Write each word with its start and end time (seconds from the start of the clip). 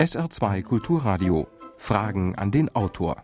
SR2 0.00 0.62
Kulturradio. 0.62 1.46
Fragen 1.76 2.34
an 2.34 2.50
den 2.50 2.74
Autor. 2.74 3.22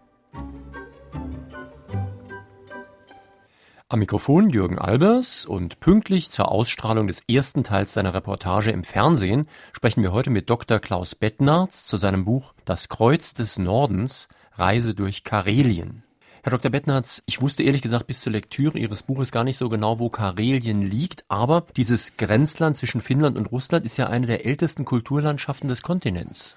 Am 3.89 3.99
Mikrofon 3.99 4.51
Jürgen 4.51 4.79
Albers 4.79 5.47
und 5.47 5.81
pünktlich 5.81 6.31
zur 6.31 6.53
Ausstrahlung 6.53 7.07
des 7.07 7.23
ersten 7.31 7.65
Teils 7.65 7.95
seiner 7.95 8.13
Reportage 8.13 8.73
im 8.73 8.85
Fernsehen 8.85 9.49
sprechen 9.73 10.03
wir 10.03 10.13
heute 10.13 10.29
mit 10.29 10.51
Dr. 10.51 10.79
Klaus 10.79 11.15
Bettnarz 11.15 11.87
zu 11.87 11.97
seinem 11.97 12.27
Buch 12.27 12.53
Das 12.67 12.91
Kreuz 12.91 13.33
des 13.33 13.59
Nordens 13.59 14.29
Reise 14.53 14.95
durch 14.95 15.25
Karelien. 15.25 16.03
Herr 16.47 16.53
Dr. 16.53 16.71
Bettnarz, 16.71 17.25
ich 17.27 17.43
wusste 17.43 17.65
ehrlich 17.65 17.83
gesagt 17.83 18.07
bis 18.07 18.21
zur 18.21 18.31
Lektüre 18.31 18.79
Ihres 18.79 19.03
Buches 19.03 19.33
gar 19.33 19.43
nicht 19.43 19.57
so 19.57 19.69
genau, 19.69 19.99
wo 19.99 20.11
Karelien 20.11 20.81
liegt, 20.81 21.25
aber 21.27 21.67
dieses 21.77 22.17
Grenzland 22.19 22.77
zwischen 22.77 23.01
Finnland 23.01 23.37
und 23.37 23.51
Russland 23.51 23.85
ist 23.85 23.97
ja 23.97 24.07
eine 24.07 24.29
der 24.29 24.47
ältesten 24.47 24.85
Kulturlandschaften 24.85 25.69
des 25.69 25.83
Kontinents. 25.83 26.57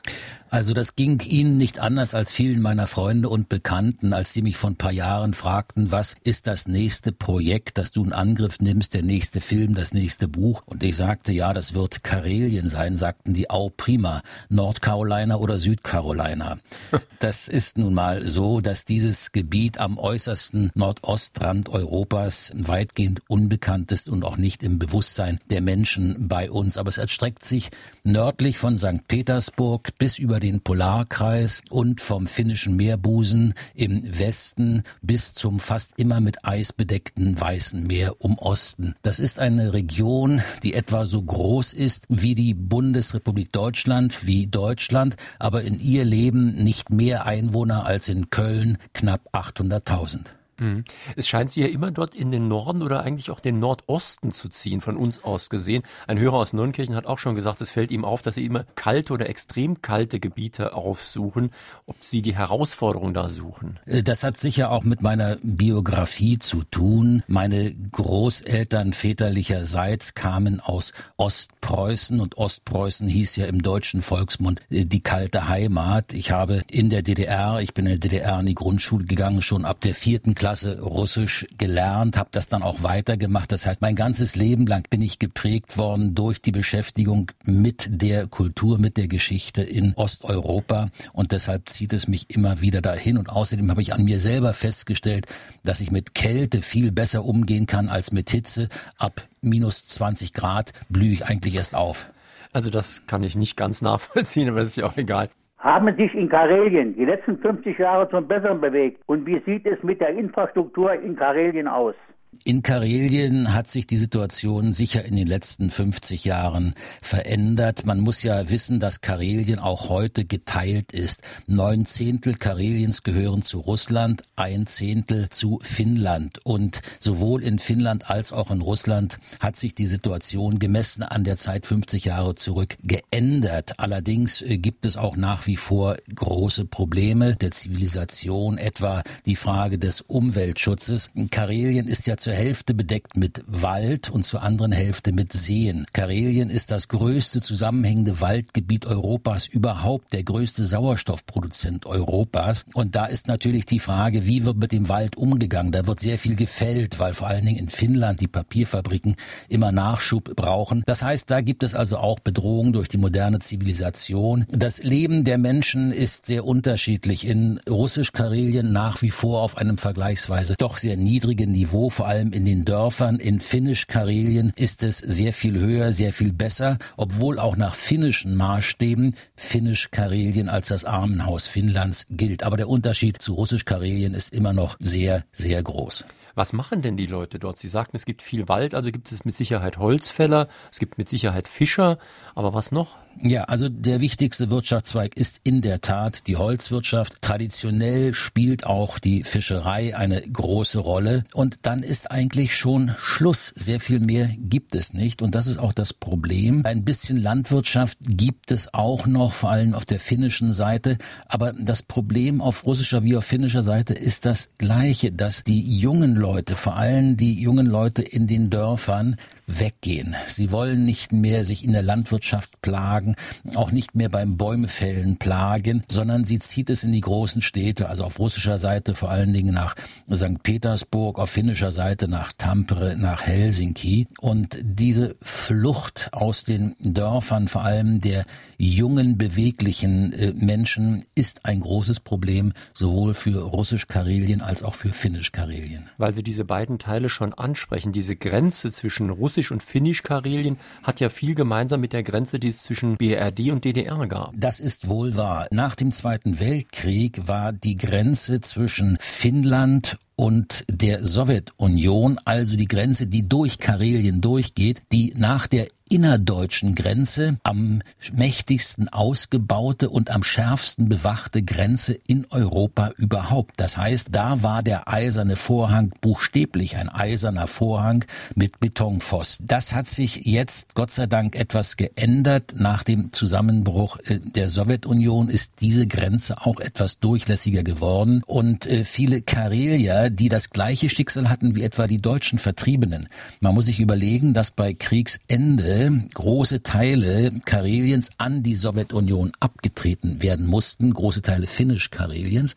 Also 0.51 0.73
das 0.73 0.95
ging 0.95 1.19
Ihnen 1.21 1.57
nicht 1.57 1.79
anders 1.79 2.13
als 2.13 2.31
vielen 2.31 2.61
meiner 2.61 2.85
Freunde 2.85 3.29
und 3.29 3.49
Bekannten, 3.49 4.13
als 4.13 4.33
sie 4.33 4.43
mich 4.43 4.57
vor 4.57 4.71
ein 4.71 4.75
paar 4.75 4.91
Jahren 4.91 5.33
fragten, 5.33 5.91
was 5.91 6.15
ist 6.23 6.45
das 6.45 6.67
nächste 6.67 7.11
Projekt, 7.11 7.79
das 7.79 7.91
du 7.91 8.03
in 8.03 8.13
Angriff 8.13 8.59
nimmst, 8.59 8.93
der 8.93 9.03
nächste 9.03 9.41
Film, 9.41 9.73
das 9.75 9.93
nächste 9.93 10.27
Buch? 10.27 10.61
Und 10.65 10.83
ich 10.83 10.95
sagte, 10.95 11.33
ja, 11.33 11.53
das 11.53 11.73
wird 11.73 12.03
Karelien 12.03 12.69
sein, 12.69 12.95
sagten 12.95 13.33
die, 13.33 13.49
au 13.49 13.69
prima, 13.75 14.21
Nordcarolina 14.49 15.35
oder 15.37 15.57
Südcarolina. 15.57 16.59
Das 17.19 17.49
ist 17.49 17.77
nun 17.77 17.93
mal 17.93 18.25
so, 18.25 18.61
dass 18.61 18.85
dieses 18.85 19.33
Gebiet 19.33 19.78
am 19.79 19.97
äußersten 19.97 20.71
Nordostrand 20.75 21.69
Europas 21.69 22.51
weitgehend 22.53 23.21
unbekannt 23.27 23.91
ist 23.91 24.09
und 24.09 24.25
auch 24.25 24.37
nicht 24.37 24.61
im 24.61 24.77
Bewusstsein 24.77 25.39
der 25.49 25.61
Menschen 25.61 26.27
bei 26.27 26.51
uns. 26.51 26.77
Aber 26.77 26.89
es 26.89 26.97
erstreckt 26.97 27.45
sich 27.45 27.69
nördlich 28.03 28.57
von 28.57 28.77
St. 28.77 29.07
Petersburg 29.07 29.97
bis 29.97 30.17
über 30.17 30.39
den 30.39 30.61
Polarkreis 30.61 31.61
und 31.69 32.01
vom 32.01 32.27
finnischen 32.27 32.75
Meerbusen 32.75 33.53
im 33.73 34.01
Westen 34.19 34.83
bis 35.01 35.33
zum 35.33 35.59
fast 35.59 35.93
immer 35.97 36.19
mit 36.19 36.45
Eis 36.45 36.73
bedeckten 36.73 37.39
Weißen 37.39 37.87
Meer 37.87 38.15
um 38.19 38.37
Osten. 38.37 38.95
Das 39.01 39.19
ist 39.19 39.39
eine 39.39 39.73
Region, 39.73 40.41
die 40.63 40.73
etwa 40.73 41.05
so 41.05 41.21
groß 41.21 41.73
ist 41.73 42.05
wie 42.09 42.35
die 42.35 42.53
Bundesrepublik 42.53 43.51
Deutschland, 43.53 44.27
wie 44.27 44.47
Deutschland, 44.47 45.15
aber 45.39 45.63
in 45.63 45.79
ihr 45.79 46.03
leben 46.03 46.55
nicht 46.55 46.89
mehr 46.89 47.25
Einwohner 47.25 47.85
als 47.85 48.09
in 48.09 48.29
Köln, 48.29 48.77
knapp 48.93 49.21
800 49.31 49.68
100.000. 49.69 50.38
Mhm. 50.59 50.83
Es 51.15 51.27
scheint 51.27 51.51
sie 51.51 51.61
ja 51.61 51.67
immer 51.67 51.91
dort 51.91 52.15
in 52.15 52.31
den 52.31 52.47
Norden 52.47 52.81
oder 52.81 53.01
eigentlich 53.03 53.31
auch 53.31 53.39
den 53.39 53.59
Nordosten 53.59 54.31
zu 54.31 54.49
ziehen, 54.49 54.81
von 54.81 54.97
uns 54.97 55.23
aus 55.23 55.49
gesehen. 55.49 55.83
Ein 56.07 56.19
Hörer 56.19 56.35
aus 56.35 56.53
Neunkirchen 56.53 56.95
hat 56.95 57.05
auch 57.05 57.19
schon 57.19 57.35
gesagt, 57.35 57.61
es 57.61 57.69
fällt 57.69 57.91
ihm 57.91 58.05
auf, 58.05 58.21
dass 58.21 58.35
sie 58.35 58.45
immer 58.45 58.65
kalte 58.75 59.13
oder 59.13 59.29
extrem 59.29 59.81
kalte 59.81 60.19
Gebiete 60.19 60.73
aufsuchen, 60.73 61.51
ob 61.85 62.03
sie 62.03 62.21
die 62.21 62.35
Herausforderung 62.35 63.13
da 63.13 63.29
suchen. 63.29 63.79
Äh, 63.85 64.03
das 64.03 64.23
hat 64.23 64.37
sicher 64.37 64.71
auch 64.71 64.83
mit 64.83 65.01
meiner 65.01 65.37
Biografie 65.41 66.39
zu 66.39 66.63
tun. 66.63 67.23
Meine 67.27 67.73
Großeltern 67.73 68.93
väterlicherseits 68.93 70.13
kamen 70.13 70.59
aus 70.59 70.91
Ostpreußen 71.17 72.19
und 72.19 72.37
Ostpreußen 72.37 73.07
hieß 73.07 73.37
ja 73.37 73.45
im 73.45 73.61
deutschen 73.61 74.01
Volksmund 74.01 74.61
äh, 74.69 74.85
die 74.85 75.01
kalte 75.01 75.47
Heimat. 75.47 76.13
Ich 76.13 76.31
habe 76.31 76.63
in 76.69 76.89
der 76.89 77.01
DDR, 77.01 77.61
ich 77.61 77.73
bin 77.73 77.85
in 77.85 77.99
der 77.99 77.99
DDR 77.99 78.39
in 78.39 78.45
die 78.45 78.55
Grundschule 78.55 79.05
gegangen, 79.05 79.41
schon 79.41 79.65
ab 79.65 79.81
der 79.81 79.93
vierten 79.93 80.35
Klasse 80.35 80.48
Klasse 80.49 80.81
Russisch 80.81 81.45
gelernt, 81.59 82.17
habe 82.17 82.29
das 82.31 82.47
dann 82.47 82.63
auch 82.63 82.81
weitergemacht. 82.81 83.51
Das 83.51 83.67
heißt, 83.67 83.81
mein 83.81 83.95
ganzes 83.95 84.35
Leben 84.35 84.65
lang 84.65 84.83
bin 84.89 84.99
ich 84.99 85.19
geprägt 85.19 85.77
worden 85.77 86.15
durch 86.15 86.41
die 86.41 86.51
Beschäftigung 86.51 87.31
mit 87.43 87.87
der 87.91 88.25
Kultur, 88.25 88.79
mit 88.79 88.97
der 88.97 89.07
Geschichte 89.07 89.61
in 89.61 89.93
Osteuropa 89.93 90.89
und 91.13 91.33
deshalb 91.33 91.69
zieht 91.69 91.93
es 91.93 92.07
mich 92.07 92.31
immer 92.31 92.61
wieder 92.61 92.81
dahin 92.81 93.19
und 93.19 93.29
außerdem 93.29 93.69
habe 93.69 93.83
ich 93.83 93.93
an 93.93 94.03
mir 94.03 94.19
selber 94.19 94.55
festgestellt, 94.55 95.27
dass 95.63 95.81
ich 95.81 95.91
mit 95.91 96.15
Kälte 96.15 96.63
viel 96.63 96.91
besser 96.91 97.25
umgehen 97.25 97.67
kann 97.67 97.87
als 97.87 98.11
mit 98.11 98.31
Hitze. 98.31 98.69
Ab 98.97 99.21
minus 99.41 99.87
20 99.89 100.33
Grad 100.33 100.73
blühe 100.89 101.13
ich 101.13 101.27
eigentlich 101.27 101.53
erst 101.53 101.75
auf. 101.75 102.07
Also 102.53 102.71
das 102.71 103.03
kann 103.05 103.21
ich 103.21 103.35
nicht 103.35 103.55
ganz 103.55 103.83
nachvollziehen, 103.83 104.49
aber 104.49 104.61
das 104.61 104.69
ist 104.69 104.77
ja 104.77 104.87
auch 104.87 104.97
egal 104.97 105.29
haben 105.59 105.93
sich 105.95 106.13
in 106.15 106.29
Karelien 106.29 106.95
die 106.95 107.05
letzten 107.05 107.37
50 107.37 107.77
Jahre 107.77 108.09
zum 108.09 108.27
Besseren 108.27 108.61
bewegt? 108.61 109.01
Und 109.05 109.25
wie 109.25 109.39
sieht 109.45 109.65
es 109.65 109.81
mit 109.83 109.99
der 109.99 110.09
Infrastruktur 110.09 110.93
in 110.93 111.15
Karelien 111.15 111.67
aus? 111.67 111.95
In 112.43 112.61
Karelien 112.61 113.55
hat 113.55 113.67
sich 113.67 113.87
die 113.87 113.97
Situation 113.97 114.71
sicher 114.71 115.03
in 115.03 115.15
den 115.15 115.25
letzten 115.25 115.71
50 115.71 116.25
Jahren 116.25 116.75
verändert. 117.01 117.87
Man 117.87 117.99
muss 117.99 118.21
ja 118.21 118.51
wissen, 118.51 118.79
dass 118.79 119.01
Karelien 119.01 119.57
auch 119.57 119.89
heute 119.89 120.25
geteilt 120.25 120.91
ist. 120.91 121.23
Neun 121.47 121.85
Zehntel 121.85 122.35
Kareliens 122.35 123.01
gehören 123.01 123.41
zu 123.41 123.59
Russland, 123.59 124.21
ein 124.35 124.67
Zehntel 124.67 125.29
zu 125.31 125.57
Finnland. 125.63 126.37
Und 126.43 126.83
sowohl 126.99 127.41
in 127.41 127.57
Finnland 127.57 128.11
als 128.11 128.31
auch 128.31 128.51
in 128.51 128.61
Russland 128.61 129.17
hat 129.39 129.57
sich 129.57 129.73
die 129.73 129.87
Situation 129.87 130.59
gemessen 130.59 131.01
an 131.01 131.23
der 131.23 131.35
Zeit 131.37 131.65
50 131.65 132.05
Jahre 132.05 132.35
zurück 132.35 132.77
geändert. 132.83 133.79
Allerdings 133.79 134.43
äh, 134.43 134.59
gibt 134.59 134.85
es 134.85 134.97
auch 134.97 135.17
nach 135.17 135.47
wie 135.47 135.57
vor 135.57 135.97
große 136.13 136.65
Probleme 136.65 137.35
der 137.35 137.49
Zivilisation, 137.51 138.59
etwa 138.59 139.01
die 139.25 139.35
Frage 139.35 139.79
des 139.79 140.01
Umweltschutzes. 140.01 141.09
Karelien 141.31 141.87
ist 141.87 142.05
ja 142.05 142.18
zur 142.19 142.33
Hälfte 142.33 142.73
bedeckt 142.73 143.15
mit 143.15 143.43
Wald 143.47 144.09
und 144.09 144.23
zur 144.23 144.41
anderen 144.41 144.71
Hälfte 144.71 145.13
mit 145.13 145.31
Seen. 145.31 145.85
Karelien 145.93 146.49
ist 146.49 146.71
das 146.71 146.89
größte 146.89 147.39
zusammenhängende 147.39 148.19
Waldgebiet 148.19 148.85
Europas, 148.85 149.47
überhaupt 149.47 150.11
der 150.13 150.23
größte 150.23 150.65
Sauerstoffproduzent 150.65 151.85
Europas. 151.85 152.65
Und 152.73 152.95
da 152.95 153.05
ist 153.05 153.27
natürlich 153.27 153.65
die 153.65 153.79
Frage, 153.79 154.25
wie 154.25 154.43
wird 154.43 154.57
mit 154.57 154.71
dem 154.73 154.89
Wald 154.89 155.15
umgegangen? 155.15 155.71
Da 155.71 155.87
wird 155.87 155.99
sehr 155.99 156.19
viel 156.19 156.35
gefällt, 156.35 156.99
weil 156.99 157.13
vor 157.13 157.27
allen 157.27 157.45
Dingen 157.45 157.59
in 157.59 157.69
Finnland 157.69 158.19
die 158.19 158.27
Papierfabriken 158.27 159.15
immer 159.47 159.71
Nachschub 159.71 160.35
brauchen. 160.35 160.83
Das 160.85 161.01
heißt, 161.01 161.31
da 161.31 161.39
gibt 161.39 161.63
es 161.63 161.73
also 161.73 161.97
auch 161.97 162.19
Bedrohungen 162.19 162.73
durch 162.73 162.89
die 162.89 162.97
moderne 162.97 163.39
Zivilisation. 163.39 164.45
Das 164.49 164.83
Leben 164.83 165.23
der 165.23 165.37
Menschen 165.37 165.91
ist 165.91 166.25
sehr 166.25 166.45
unterschiedlich. 166.45 167.25
In 167.25 167.61
Russisch-Karelien 167.69 168.73
nach 168.73 169.01
wie 169.01 169.11
vor 169.11 169.41
auf 169.41 169.57
einem 169.57 169.77
vergleichsweise 169.77 170.55
doch 170.57 170.77
sehr 170.77 170.97
niedrigen 170.97 171.51
Niveau, 171.51 171.89
vor 171.89 172.08
allem 172.09 172.33
in 172.33 172.43
den 172.43 172.63
Dörfern 172.63 173.19
in 173.19 173.39
Finnisch-Karelien 173.39 174.51
ist 174.55 174.81
es 174.81 174.97
sehr 174.97 175.31
viel 175.31 175.59
höher, 175.59 175.91
sehr 175.91 176.11
viel 176.11 176.33
besser, 176.33 176.79
obwohl 176.97 177.37
auch 177.37 177.55
nach 177.55 177.75
finnischen 177.75 178.35
Maßstäben 178.35 179.15
Finnisch-Karelien 179.35 180.49
als 180.49 180.69
das 180.69 180.85
Armenhaus 180.85 181.47
Finnlands 181.47 182.07
gilt. 182.09 182.43
Aber 182.43 182.57
der 182.57 182.67
Unterschied 182.67 183.21
zu 183.21 183.35
Russisch-Karelien 183.35 184.15
ist 184.15 184.33
immer 184.33 184.53
noch 184.53 184.75
sehr, 184.79 185.23
sehr 185.31 185.61
groß. 185.61 186.03
Was 186.33 186.51
machen 186.51 186.81
denn 186.81 186.97
die 186.97 187.05
Leute 187.05 187.37
dort? 187.37 187.59
Sie 187.59 187.67
sagten, 187.67 187.95
es 187.95 188.05
gibt 188.05 188.23
viel 188.23 188.47
Wald, 188.47 188.73
also 188.73 188.91
gibt 188.91 189.11
es 189.11 189.23
mit 189.23 189.35
Sicherheit 189.35 189.77
Holzfäller, 189.77 190.47
es 190.71 190.79
gibt 190.79 190.97
mit 190.97 191.09
Sicherheit 191.09 191.47
Fischer, 191.47 191.99
aber 192.33 192.55
was 192.55 192.71
noch? 192.71 192.95
Ja, 193.21 193.43
also 193.43 193.67
der 193.67 193.99
wichtigste 193.99 194.49
Wirtschaftszweig 194.49 195.17
ist 195.17 195.41
in 195.43 195.61
der 195.61 195.81
Tat 195.81 196.25
die 196.27 196.37
Holzwirtschaft. 196.37 197.21
Traditionell 197.21 198.13
spielt 198.13 198.65
auch 198.65 198.97
die 198.97 199.25
Fischerei 199.25 199.95
eine 199.95 200.21
große 200.21 200.79
Rolle. 200.79 201.25
Und 201.33 201.59
dann 201.63 201.83
ist 201.83 202.11
eigentlich 202.11 202.55
schon 202.55 202.95
Schluss. 202.97 203.51
Sehr 203.57 203.81
viel 203.81 203.99
mehr 203.99 204.29
gibt 204.37 204.73
es 204.73 204.93
nicht. 204.93 205.21
Und 205.21 205.35
das 205.35 205.47
ist 205.47 205.57
auch 205.57 205.73
das 205.73 205.93
Problem. 205.93 206.61
Ein 206.65 206.85
bisschen 206.85 207.17
Landwirtschaft 207.17 207.97
gibt 208.01 208.51
es 208.51 208.73
auch 208.73 209.05
noch, 209.05 209.33
vor 209.33 209.51
allem 209.51 209.73
auf 209.73 209.83
der 209.83 209.99
finnischen 209.99 210.53
Seite. 210.53 210.97
Aber 211.27 211.51
das 211.51 211.83
Problem 211.83 212.39
auf 212.39 212.65
russischer 212.65 213.03
wie 213.03 213.17
auf 213.17 213.25
finnischer 213.25 213.63
Seite 213.63 213.95
ist 213.95 214.25
das 214.25 214.49
gleiche, 214.57 215.11
dass 215.11 215.43
die 215.43 215.77
jungen 215.77 216.15
Leute, 216.15 216.55
vor 216.55 216.77
allem 216.77 217.17
die 217.17 217.41
jungen 217.41 217.65
Leute 217.65 218.01
in 218.01 218.27
den 218.27 218.49
Dörfern, 218.49 219.17
weggehen. 219.49 220.15
Sie 220.27 220.51
wollen 220.51 220.85
nicht 220.85 221.11
mehr 221.11 221.43
sich 221.43 221.63
in 221.63 221.73
der 221.73 221.81
Landwirtschaft 221.81 222.61
plagen, 222.61 223.08
auch 223.55 223.71
nicht 223.71 223.95
mehr 223.95 224.09
beim 224.09 224.37
Bäumefällen 224.37 225.17
plagen, 225.17 225.83
sondern 225.87 226.25
sie 226.25 226.39
zieht 226.39 226.69
es 226.69 226.83
in 226.83 226.91
die 226.91 227.01
großen 227.01 227.41
Städte, 227.41 227.89
also 227.89 228.03
auf 228.03 228.19
russischer 228.19 228.59
Seite 228.59 228.95
vor 228.95 229.09
allen 229.09 229.33
Dingen 229.33 229.53
nach 229.53 229.75
St. 230.13 230.41
Petersburg, 230.43 231.19
auf 231.19 231.29
finnischer 231.29 231.71
Seite 231.71 232.07
nach 232.07 232.31
Tampere, 232.33 232.97
nach 232.97 233.23
Helsinki. 233.23 234.07
Und 234.19 234.57
diese 234.61 235.15
Flucht 235.21 236.09
aus 236.11 236.43
den 236.43 236.75
Dörfern, 236.79 237.47
vor 237.47 237.63
allem 237.63 237.99
der 237.99 238.25
jungen, 238.57 239.17
beweglichen 239.17 240.13
äh, 240.13 240.33
Menschen, 240.33 241.05
ist 241.15 241.45
ein 241.45 241.61
großes 241.61 241.99
Problem, 241.99 242.53
sowohl 242.73 243.13
für 243.13 243.41
Russisch-Karelien 243.43 244.41
als 244.41 244.63
auch 244.63 244.75
für 244.75 244.89
Finnisch-Karelien. 244.89 245.89
Weil 245.97 246.13
Sie 246.13 246.23
diese 246.23 246.45
beiden 246.45 246.79
Teile 246.79 247.09
schon 247.09 247.33
ansprechen, 247.33 247.91
diese 247.91 248.15
Grenze 248.15 248.71
zwischen 248.71 249.09
Russisch 249.09 249.51
und 249.51 249.63
Finnisch-Karelien 249.63 250.57
hat 250.83 250.99
ja 250.99 251.09
viel 251.09 251.35
gemeinsam 251.35 251.81
mit 251.81 251.93
der 251.93 252.03
Grenze, 252.03 252.39
die 252.39 252.49
es 252.49 252.63
zwischen 252.63 252.88
BRD 252.97 253.51
und 253.51 253.65
DDR 253.65 254.07
gab. 254.07 254.33
Das 254.35 254.59
ist 254.59 254.87
wohl 254.87 255.15
wahr. 255.15 255.47
Nach 255.51 255.75
dem 255.75 255.91
Zweiten 255.91 256.39
Weltkrieg 256.39 257.27
war 257.27 257.51
die 257.51 257.75
Grenze 257.75 258.41
zwischen 258.41 258.97
Finnland 258.99 259.97
und 260.15 260.65
der 260.69 261.05
Sowjetunion, 261.05 262.19
also 262.25 262.57
die 262.57 262.67
Grenze, 262.67 263.07
die 263.07 263.27
durch 263.27 263.57
Karelien 263.57 264.19
durchgeht, 264.19 264.81
die 264.91 265.13
nach 265.15 265.47
der 265.47 265.67
innerdeutschen 265.89 266.75
Grenze 266.75 267.37
am 267.43 267.81
mächtigsten 268.13 268.87
ausgebaute 268.89 269.89
und 269.89 270.11
am 270.11 270.23
schärfsten 270.23 270.87
bewachte 270.87 271.41
Grenze 271.43 271.93
in 272.07 272.25
Europa 272.29 272.91
überhaupt. 272.97 273.55
Das 273.57 273.75
heißt, 273.75 274.09
da 274.11 274.43
war 274.43 274.63
der 274.63 274.87
eiserne 274.87 275.35
Vorhang 275.35 275.91
buchstäblich 276.01 276.77
ein 276.77 276.89
eiserner 276.89 277.47
Vorhang 277.47 278.05
mit 278.35 278.59
Betonpfosten. 278.59 279.47
Das 279.47 279.73
hat 279.73 279.87
sich 279.87 280.25
jetzt 280.25 280.75
Gott 280.75 280.91
sei 280.91 281.07
Dank 281.07 281.35
etwas 281.35 281.75
geändert. 281.75 282.53
Nach 282.57 282.83
dem 282.83 283.11
Zusammenbruch 283.11 283.97
äh, 284.05 284.19
der 284.19 284.49
Sowjetunion 284.49 285.29
ist 285.29 285.53
diese 285.61 285.87
Grenze 285.87 286.45
auch 286.45 286.59
etwas 286.59 286.99
durchlässiger 286.99 287.63
geworden 287.63 288.21
und 288.25 288.65
äh, 288.67 288.85
viele 288.85 289.21
Karelier, 289.21 290.09
die 290.09 290.29
das 290.29 290.51
gleiche 290.51 290.89
Schicksal 290.89 291.29
hatten 291.29 291.55
wie 291.55 291.63
etwa 291.63 291.87
die 291.87 292.01
deutschen 292.01 292.37
Vertriebenen. 292.37 293.09
Man 293.39 293.55
muss 293.55 293.65
sich 293.65 293.79
überlegen, 293.79 294.33
dass 294.33 294.51
bei 294.51 294.73
Kriegsende 294.73 295.78
große 296.13 296.63
Teile 296.63 297.31
Kareliens 297.45 298.09
an 298.17 298.43
die 298.43 298.55
Sowjetunion 298.55 299.31
abgetreten 299.39 300.21
werden 300.21 300.45
mussten, 300.45 300.93
große 300.93 301.21
Teile 301.21 301.47
Finnisch-Kareliens. 301.47 302.55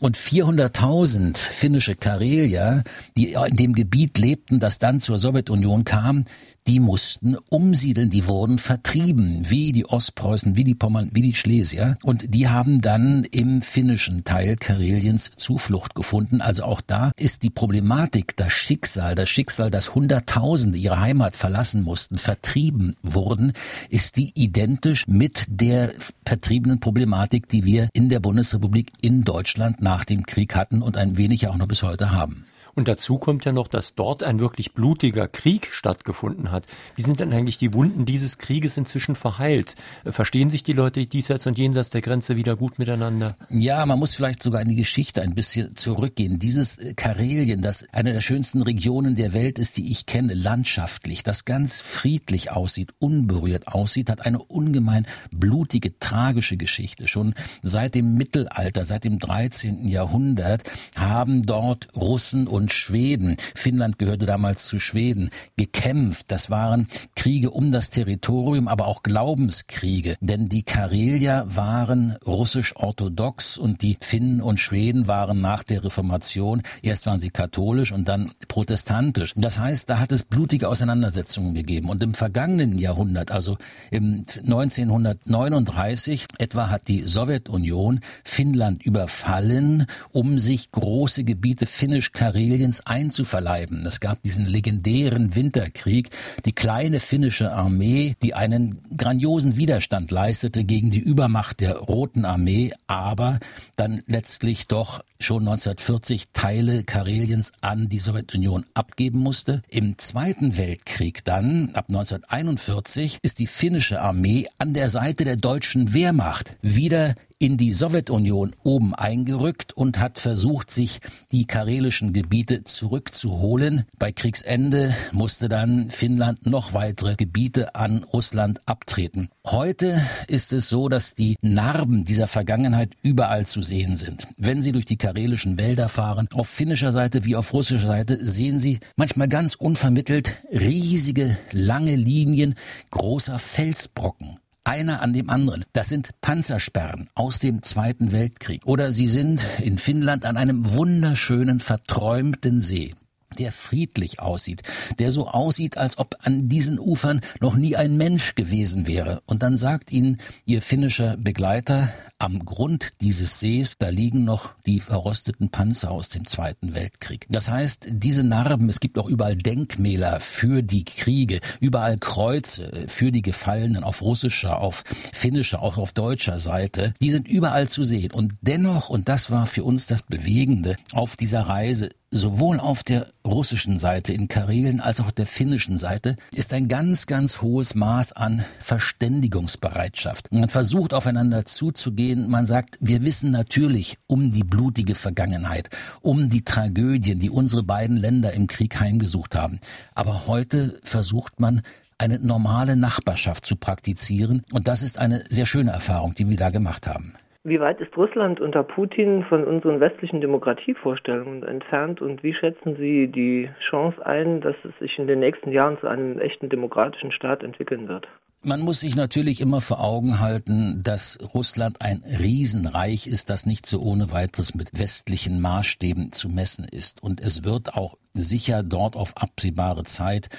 Und 0.00 0.16
400.000 0.16 1.36
finnische 1.36 1.94
Karelier, 1.94 2.82
die 3.16 3.34
in 3.34 3.56
dem 3.56 3.74
Gebiet 3.74 4.18
lebten, 4.18 4.60
das 4.60 4.78
dann 4.78 5.00
zur 5.00 5.18
Sowjetunion 5.18 5.84
kam, 5.84 6.24
die 6.66 6.80
mussten 6.80 7.36
umsiedeln, 7.50 8.08
die 8.08 8.26
wurden 8.26 8.58
vertrieben, 8.58 9.42
wie 9.50 9.72
die 9.72 9.86
Ostpreußen, 9.86 10.56
wie 10.56 10.64
die 10.64 10.74
Pommern, 10.74 11.10
wie 11.12 11.22
die 11.22 11.34
Schlesier. 11.34 11.98
Und 12.02 12.34
die 12.34 12.48
haben 12.48 12.80
dann 12.80 13.24
im 13.24 13.60
finnischen 13.60 14.24
Teil 14.24 14.56
Kareliens 14.56 15.30
Zuflucht 15.36 15.94
gefunden. 15.94 16.40
Also 16.40 16.64
auch 16.64 16.80
da 16.80 17.12
ist 17.18 17.42
die 17.42 17.50
Problematik, 17.50 18.36
das 18.36 18.52
Schicksal, 18.52 19.14
das 19.14 19.28
Schicksal, 19.28 19.70
dass 19.70 19.94
Hunderttausende 19.94 20.78
ihre 20.78 21.00
Heimat 21.00 21.36
verlassen 21.36 21.82
mussten, 21.82 22.16
vertrieben 22.16 22.96
wurden, 23.02 23.52
ist 23.90 24.16
die 24.16 24.32
identisch 24.34 25.06
mit 25.06 25.44
der 25.48 25.92
vertriebenen 26.24 26.80
Problematik, 26.80 27.48
die 27.48 27.64
wir 27.64 27.88
in 27.92 28.08
der 28.08 28.20
Bundesrepublik 28.20 28.90
in 29.02 29.22
Deutschland 29.22 29.82
nach 29.82 30.04
dem 30.04 30.24
Krieg 30.24 30.54
hatten 30.54 30.80
und 30.80 30.96
ein 30.96 31.18
wenig 31.18 31.46
auch 31.48 31.56
noch 31.56 31.68
bis 31.68 31.82
heute 31.82 32.12
haben. 32.12 32.46
Und 32.74 32.88
dazu 32.88 33.18
kommt 33.18 33.44
ja 33.44 33.52
noch, 33.52 33.68
dass 33.68 33.94
dort 33.94 34.22
ein 34.22 34.40
wirklich 34.40 34.72
blutiger 34.74 35.28
Krieg 35.28 35.68
stattgefunden 35.72 36.50
hat. 36.50 36.66
Wie 36.96 37.02
sind 37.02 37.20
denn 37.20 37.32
eigentlich 37.32 37.58
die 37.58 37.72
Wunden 37.72 38.04
dieses 38.04 38.38
Krieges 38.38 38.76
inzwischen 38.76 39.14
verheilt? 39.14 39.76
Verstehen 40.04 40.50
sich 40.50 40.62
die 40.62 40.72
Leute 40.72 41.06
diesseits 41.06 41.46
und 41.46 41.58
jenseits 41.58 41.90
der 41.90 42.00
Grenze 42.00 42.36
wieder 42.36 42.56
gut 42.56 42.78
miteinander? 42.78 43.36
Ja, 43.50 43.86
man 43.86 43.98
muss 43.98 44.14
vielleicht 44.14 44.42
sogar 44.42 44.60
in 44.62 44.68
die 44.68 44.74
Geschichte 44.74 45.22
ein 45.22 45.34
bisschen 45.34 45.74
zurückgehen. 45.74 46.38
Dieses 46.38 46.78
äh, 46.78 46.94
Karelien, 46.94 47.62
das 47.62 47.84
eine 47.92 48.12
der 48.12 48.20
schönsten 48.20 48.62
Regionen 48.62 49.14
der 49.14 49.32
Welt 49.32 49.58
ist, 49.58 49.76
die 49.76 49.90
ich 49.90 50.06
kenne, 50.06 50.34
landschaftlich, 50.34 51.22
das 51.22 51.44
ganz 51.44 51.80
friedlich 51.80 52.50
aussieht, 52.50 52.92
unberührt 52.98 53.68
aussieht, 53.68 54.10
hat 54.10 54.26
eine 54.26 54.38
ungemein 54.38 55.06
blutige, 55.34 55.98
tragische 55.98 56.56
Geschichte. 56.56 57.06
Schon 57.06 57.34
seit 57.62 57.94
dem 57.94 58.14
Mittelalter, 58.14 58.84
seit 58.84 59.04
dem 59.04 59.18
13. 59.18 59.86
Jahrhundert 59.88 60.62
haben 60.96 61.46
dort 61.46 61.88
Russen 61.94 62.46
und 62.46 62.63
und 62.64 62.72
Schweden, 62.72 63.36
Finnland 63.54 63.98
gehörte 63.98 64.24
damals 64.24 64.64
zu 64.64 64.80
Schweden, 64.80 65.28
gekämpft. 65.58 66.32
Das 66.32 66.48
waren 66.48 66.88
Kriege 67.14 67.50
um 67.50 67.72
das 67.72 67.90
Territorium, 67.90 68.68
aber 68.68 68.86
auch 68.86 69.02
Glaubenskriege. 69.02 70.16
Denn 70.22 70.48
die 70.48 70.62
Karelier 70.62 71.44
waren 71.46 72.16
russisch-orthodox 72.26 73.58
und 73.58 73.82
die 73.82 73.98
Finnen 74.00 74.40
und 74.40 74.60
Schweden 74.60 75.06
waren 75.06 75.42
nach 75.42 75.62
der 75.62 75.84
Reformation, 75.84 76.62
erst 76.80 77.04
waren 77.04 77.20
sie 77.20 77.28
katholisch 77.28 77.92
und 77.92 78.08
dann 78.08 78.32
protestantisch. 78.48 79.34
Das 79.36 79.58
heißt, 79.58 79.90
da 79.90 79.98
hat 79.98 80.10
es 80.10 80.22
blutige 80.22 80.70
Auseinandersetzungen 80.70 81.52
gegeben. 81.52 81.90
Und 81.90 82.02
im 82.02 82.14
vergangenen 82.14 82.78
Jahrhundert, 82.78 83.30
also 83.30 83.58
im 83.90 84.24
1939 84.38 86.24
etwa 86.38 86.70
hat 86.70 86.88
die 86.88 87.02
Sowjetunion 87.02 88.00
Finnland 88.24 88.82
überfallen, 88.86 89.84
um 90.12 90.38
sich 90.38 90.70
große 90.70 91.24
Gebiete 91.24 91.66
finnisch-karelisch 91.66 92.53
Brasiliens 92.54 92.86
einzuverleiben. 92.86 93.84
Es 93.84 93.98
gab 93.98 94.22
diesen 94.22 94.46
legendären 94.46 95.34
Winterkrieg, 95.34 96.10
die 96.44 96.52
kleine 96.52 97.00
finnische 97.00 97.52
Armee, 97.52 98.14
die 98.22 98.34
einen 98.34 98.80
grandiosen 98.96 99.56
Widerstand 99.56 100.12
leistete 100.12 100.62
gegen 100.62 100.92
die 100.92 101.00
Übermacht 101.00 101.60
der 101.60 101.78
Roten 101.78 102.24
Armee, 102.24 102.72
aber 102.86 103.40
dann 103.74 104.04
letztlich 104.06 104.68
doch 104.68 105.02
schon 105.18 105.42
1940 105.42 106.28
Teile 106.32 106.84
Kareliens 106.84 107.50
an 107.60 107.88
die 107.88 107.98
Sowjetunion 107.98 108.64
abgeben 108.74 109.18
musste. 109.18 109.62
Im 109.68 109.98
Zweiten 109.98 110.56
Weltkrieg 110.56 111.24
dann, 111.24 111.70
ab 111.74 111.86
1941, 111.88 113.18
ist 113.22 113.40
die 113.40 113.48
finnische 113.48 114.00
Armee 114.00 114.46
an 114.58 114.74
der 114.74 114.88
Seite 114.88 115.24
der 115.24 115.36
deutschen 115.36 115.92
Wehrmacht 115.92 116.56
wieder 116.62 117.14
in 117.38 117.56
die 117.56 117.72
Sowjetunion 117.72 118.54
oben 118.62 118.94
eingerückt 118.94 119.72
und 119.72 119.98
hat 119.98 120.18
versucht, 120.18 120.70
sich 120.70 121.00
die 121.32 121.46
karelischen 121.46 122.12
Gebiete 122.12 122.64
zurückzuholen. 122.64 123.84
Bei 123.98 124.12
Kriegsende 124.12 124.94
musste 125.12 125.48
dann 125.48 125.90
Finnland 125.90 126.46
noch 126.46 126.72
weitere 126.74 127.16
Gebiete 127.16 127.74
an 127.74 128.04
Russland 128.04 128.60
abtreten. 128.66 129.28
Heute 129.46 130.00
ist 130.28 130.52
es 130.52 130.68
so, 130.68 130.88
dass 130.88 131.14
die 131.14 131.36
Narben 131.42 132.04
dieser 132.04 132.28
Vergangenheit 132.28 132.94
überall 133.02 133.46
zu 133.46 133.62
sehen 133.62 133.96
sind. 133.96 134.28
Wenn 134.36 134.62
Sie 134.62 134.72
durch 134.72 134.86
die 134.86 134.96
karelischen 134.96 135.58
Wälder 135.58 135.88
fahren, 135.88 136.28
auf 136.34 136.48
finnischer 136.48 136.92
Seite 136.92 137.24
wie 137.24 137.36
auf 137.36 137.52
russischer 137.52 137.86
Seite, 137.86 138.24
sehen 138.24 138.60
Sie 138.60 138.80
manchmal 138.96 139.28
ganz 139.28 139.54
unvermittelt 139.54 140.36
riesige, 140.50 141.36
lange 141.52 141.96
Linien 141.96 142.54
großer 142.90 143.38
Felsbrocken 143.38 144.38
einer 144.64 145.02
an 145.02 145.12
dem 145.12 145.30
anderen. 145.30 145.64
Das 145.72 145.88
sind 145.88 146.10
Panzersperren 146.20 147.08
aus 147.14 147.38
dem 147.38 147.62
Zweiten 147.62 148.12
Weltkrieg. 148.12 148.66
Oder 148.66 148.90
sie 148.90 149.06
sind 149.06 149.40
in 149.60 149.78
Finnland 149.78 150.24
an 150.24 150.36
einem 150.36 150.74
wunderschönen, 150.74 151.60
verträumten 151.60 152.60
See 152.60 152.94
der 153.38 153.52
friedlich 153.52 154.20
aussieht, 154.20 154.62
der 154.98 155.10
so 155.10 155.28
aussieht, 155.28 155.76
als 155.76 155.98
ob 155.98 156.16
an 156.20 156.48
diesen 156.48 156.78
Ufern 156.78 157.20
noch 157.40 157.56
nie 157.56 157.76
ein 157.76 157.96
Mensch 157.96 158.34
gewesen 158.34 158.86
wäre. 158.86 159.22
Und 159.26 159.42
dann 159.42 159.56
sagt 159.56 159.92
ihnen 159.92 160.18
ihr 160.46 160.62
finnischer 160.62 161.16
Begleiter, 161.16 161.92
am 162.18 162.44
Grund 162.44 162.92
dieses 163.00 163.40
Sees, 163.40 163.76
da 163.78 163.88
liegen 163.88 164.24
noch 164.24 164.54
die 164.64 164.80
verrosteten 164.80 165.50
Panzer 165.50 165.90
aus 165.90 166.08
dem 166.08 166.26
Zweiten 166.26 166.74
Weltkrieg. 166.74 167.26
Das 167.28 167.50
heißt, 167.50 167.88
diese 167.90 168.24
Narben, 168.24 168.68
es 168.68 168.80
gibt 168.80 168.98
auch 168.98 169.08
überall 169.08 169.36
Denkmäler 169.36 170.20
für 170.20 170.62
die 170.62 170.84
Kriege, 170.84 171.40
überall 171.60 171.98
Kreuze 171.98 172.86
für 172.86 173.12
die 173.12 173.20
Gefallenen 173.22 173.84
auf 173.84 174.00
russischer, 174.00 174.60
auf 174.60 174.84
finnischer, 175.12 175.60
auch 175.62 175.76
auf 175.76 175.92
deutscher 175.92 176.40
Seite, 176.40 176.94
die 177.02 177.10
sind 177.10 177.28
überall 177.28 177.68
zu 177.68 177.84
sehen. 177.84 178.12
Und 178.12 178.32
dennoch, 178.40 178.88
und 178.88 179.08
das 179.08 179.30
war 179.30 179.46
für 179.46 179.64
uns 179.64 179.86
das 179.86 180.02
Bewegende 180.02 180.76
auf 180.92 181.16
dieser 181.16 181.42
Reise, 181.42 181.90
sowohl 182.14 182.60
auf 182.60 182.84
der 182.84 183.08
russischen 183.26 183.76
Seite 183.76 184.12
in 184.12 184.28
Karelen 184.28 184.80
als 184.80 185.00
auch 185.00 185.10
der 185.10 185.26
finnischen 185.26 185.76
Seite 185.76 186.16
ist 186.32 186.54
ein 186.54 186.68
ganz, 186.68 187.06
ganz 187.06 187.42
hohes 187.42 187.74
Maß 187.74 188.12
an 188.12 188.44
Verständigungsbereitschaft. 188.60 190.32
Man 190.32 190.48
versucht 190.48 190.94
aufeinander 190.94 191.44
zuzugehen. 191.44 192.30
Man 192.30 192.46
sagt, 192.46 192.78
wir 192.80 193.02
wissen 193.04 193.32
natürlich 193.32 193.98
um 194.06 194.30
die 194.30 194.44
blutige 194.44 194.94
Vergangenheit, 194.94 195.70
um 196.02 196.30
die 196.30 196.44
Tragödien, 196.44 197.18
die 197.18 197.30
unsere 197.30 197.64
beiden 197.64 197.96
Länder 197.96 198.32
im 198.32 198.46
Krieg 198.46 198.78
heimgesucht 198.78 199.34
haben. 199.34 199.58
Aber 199.94 200.28
heute 200.28 200.78
versucht 200.84 201.40
man, 201.40 201.62
eine 201.96 202.18
normale 202.18 202.76
Nachbarschaft 202.76 203.44
zu 203.46 203.56
praktizieren. 203.56 204.42
Und 204.52 204.66
das 204.66 204.82
ist 204.82 204.98
eine 204.98 205.24
sehr 205.28 205.46
schöne 205.46 205.70
Erfahrung, 205.70 206.14
die 206.14 206.28
wir 206.28 206.36
da 206.36 206.50
gemacht 206.50 206.88
haben. 206.88 207.14
Wie 207.46 207.60
weit 207.60 207.78
ist 207.82 207.94
Russland 207.94 208.40
unter 208.40 208.62
Putin 208.62 209.22
von 209.22 209.44
unseren 209.44 209.78
westlichen 209.78 210.22
Demokratievorstellungen 210.22 211.42
entfernt 211.42 212.00
und 212.00 212.22
wie 212.22 212.32
schätzen 212.32 212.76
Sie 212.76 213.06
die 213.06 213.50
Chance 213.60 214.04
ein, 214.04 214.40
dass 214.40 214.56
es 214.64 214.72
sich 214.78 214.98
in 214.98 215.06
den 215.06 215.20
nächsten 215.20 215.52
Jahren 215.52 215.78
zu 215.78 215.86
einem 215.86 216.18
echten 216.18 216.48
demokratischen 216.48 217.12
Staat 217.12 217.42
entwickeln 217.42 217.86
wird? 217.86 218.08
Man 218.42 218.60
muss 218.60 218.80
sich 218.80 218.96
natürlich 218.96 219.42
immer 219.42 219.60
vor 219.60 219.84
Augen 219.84 220.20
halten, 220.20 220.82
dass 220.82 221.18
Russland 221.34 221.82
ein 221.82 222.02
Riesenreich 222.18 223.06
ist, 223.06 223.28
das 223.28 223.44
nicht 223.44 223.66
so 223.66 223.80
ohne 223.80 224.10
weiteres 224.10 224.54
mit 224.54 224.78
westlichen 224.78 225.42
Maßstäben 225.42 226.12
zu 226.12 226.30
messen 226.30 226.64
ist. 226.64 227.02
Und 227.02 227.20
es 227.20 227.44
wird 227.44 227.74
auch 227.74 227.96
sicher 228.14 228.62
dort 228.62 228.96
auf 228.96 229.16
absehbare 229.18 229.84
Zeit 229.84 230.30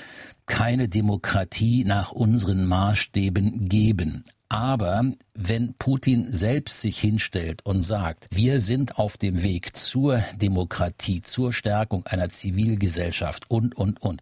keine 0.47 0.87
Demokratie 0.87 1.83
nach 1.83 2.11
unseren 2.11 2.65
Maßstäben 2.65 3.69
geben. 3.69 4.23
Aber 4.55 5.03
wenn 5.33 5.73
Putin 5.73 6.31
selbst 6.31 6.79
sich 6.79 6.97
hinstellt 6.97 7.65
und 7.65 7.83
sagt, 7.83 8.29
wir 8.31 8.61
sind 8.61 8.97
auf 8.97 9.17
dem 9.17 9.43
Weg 9.43 9.75
zur 9.75 10.23
Demokratie, 10.41 11.21
zur 11.21 11.51
Stärkung 11.51 12.05
einer 12.05 12.29
Zivilgesellschaft 12.29 13.51
und, 13.51 13.75
und, 13.75 14.01
und, 14.01 14.21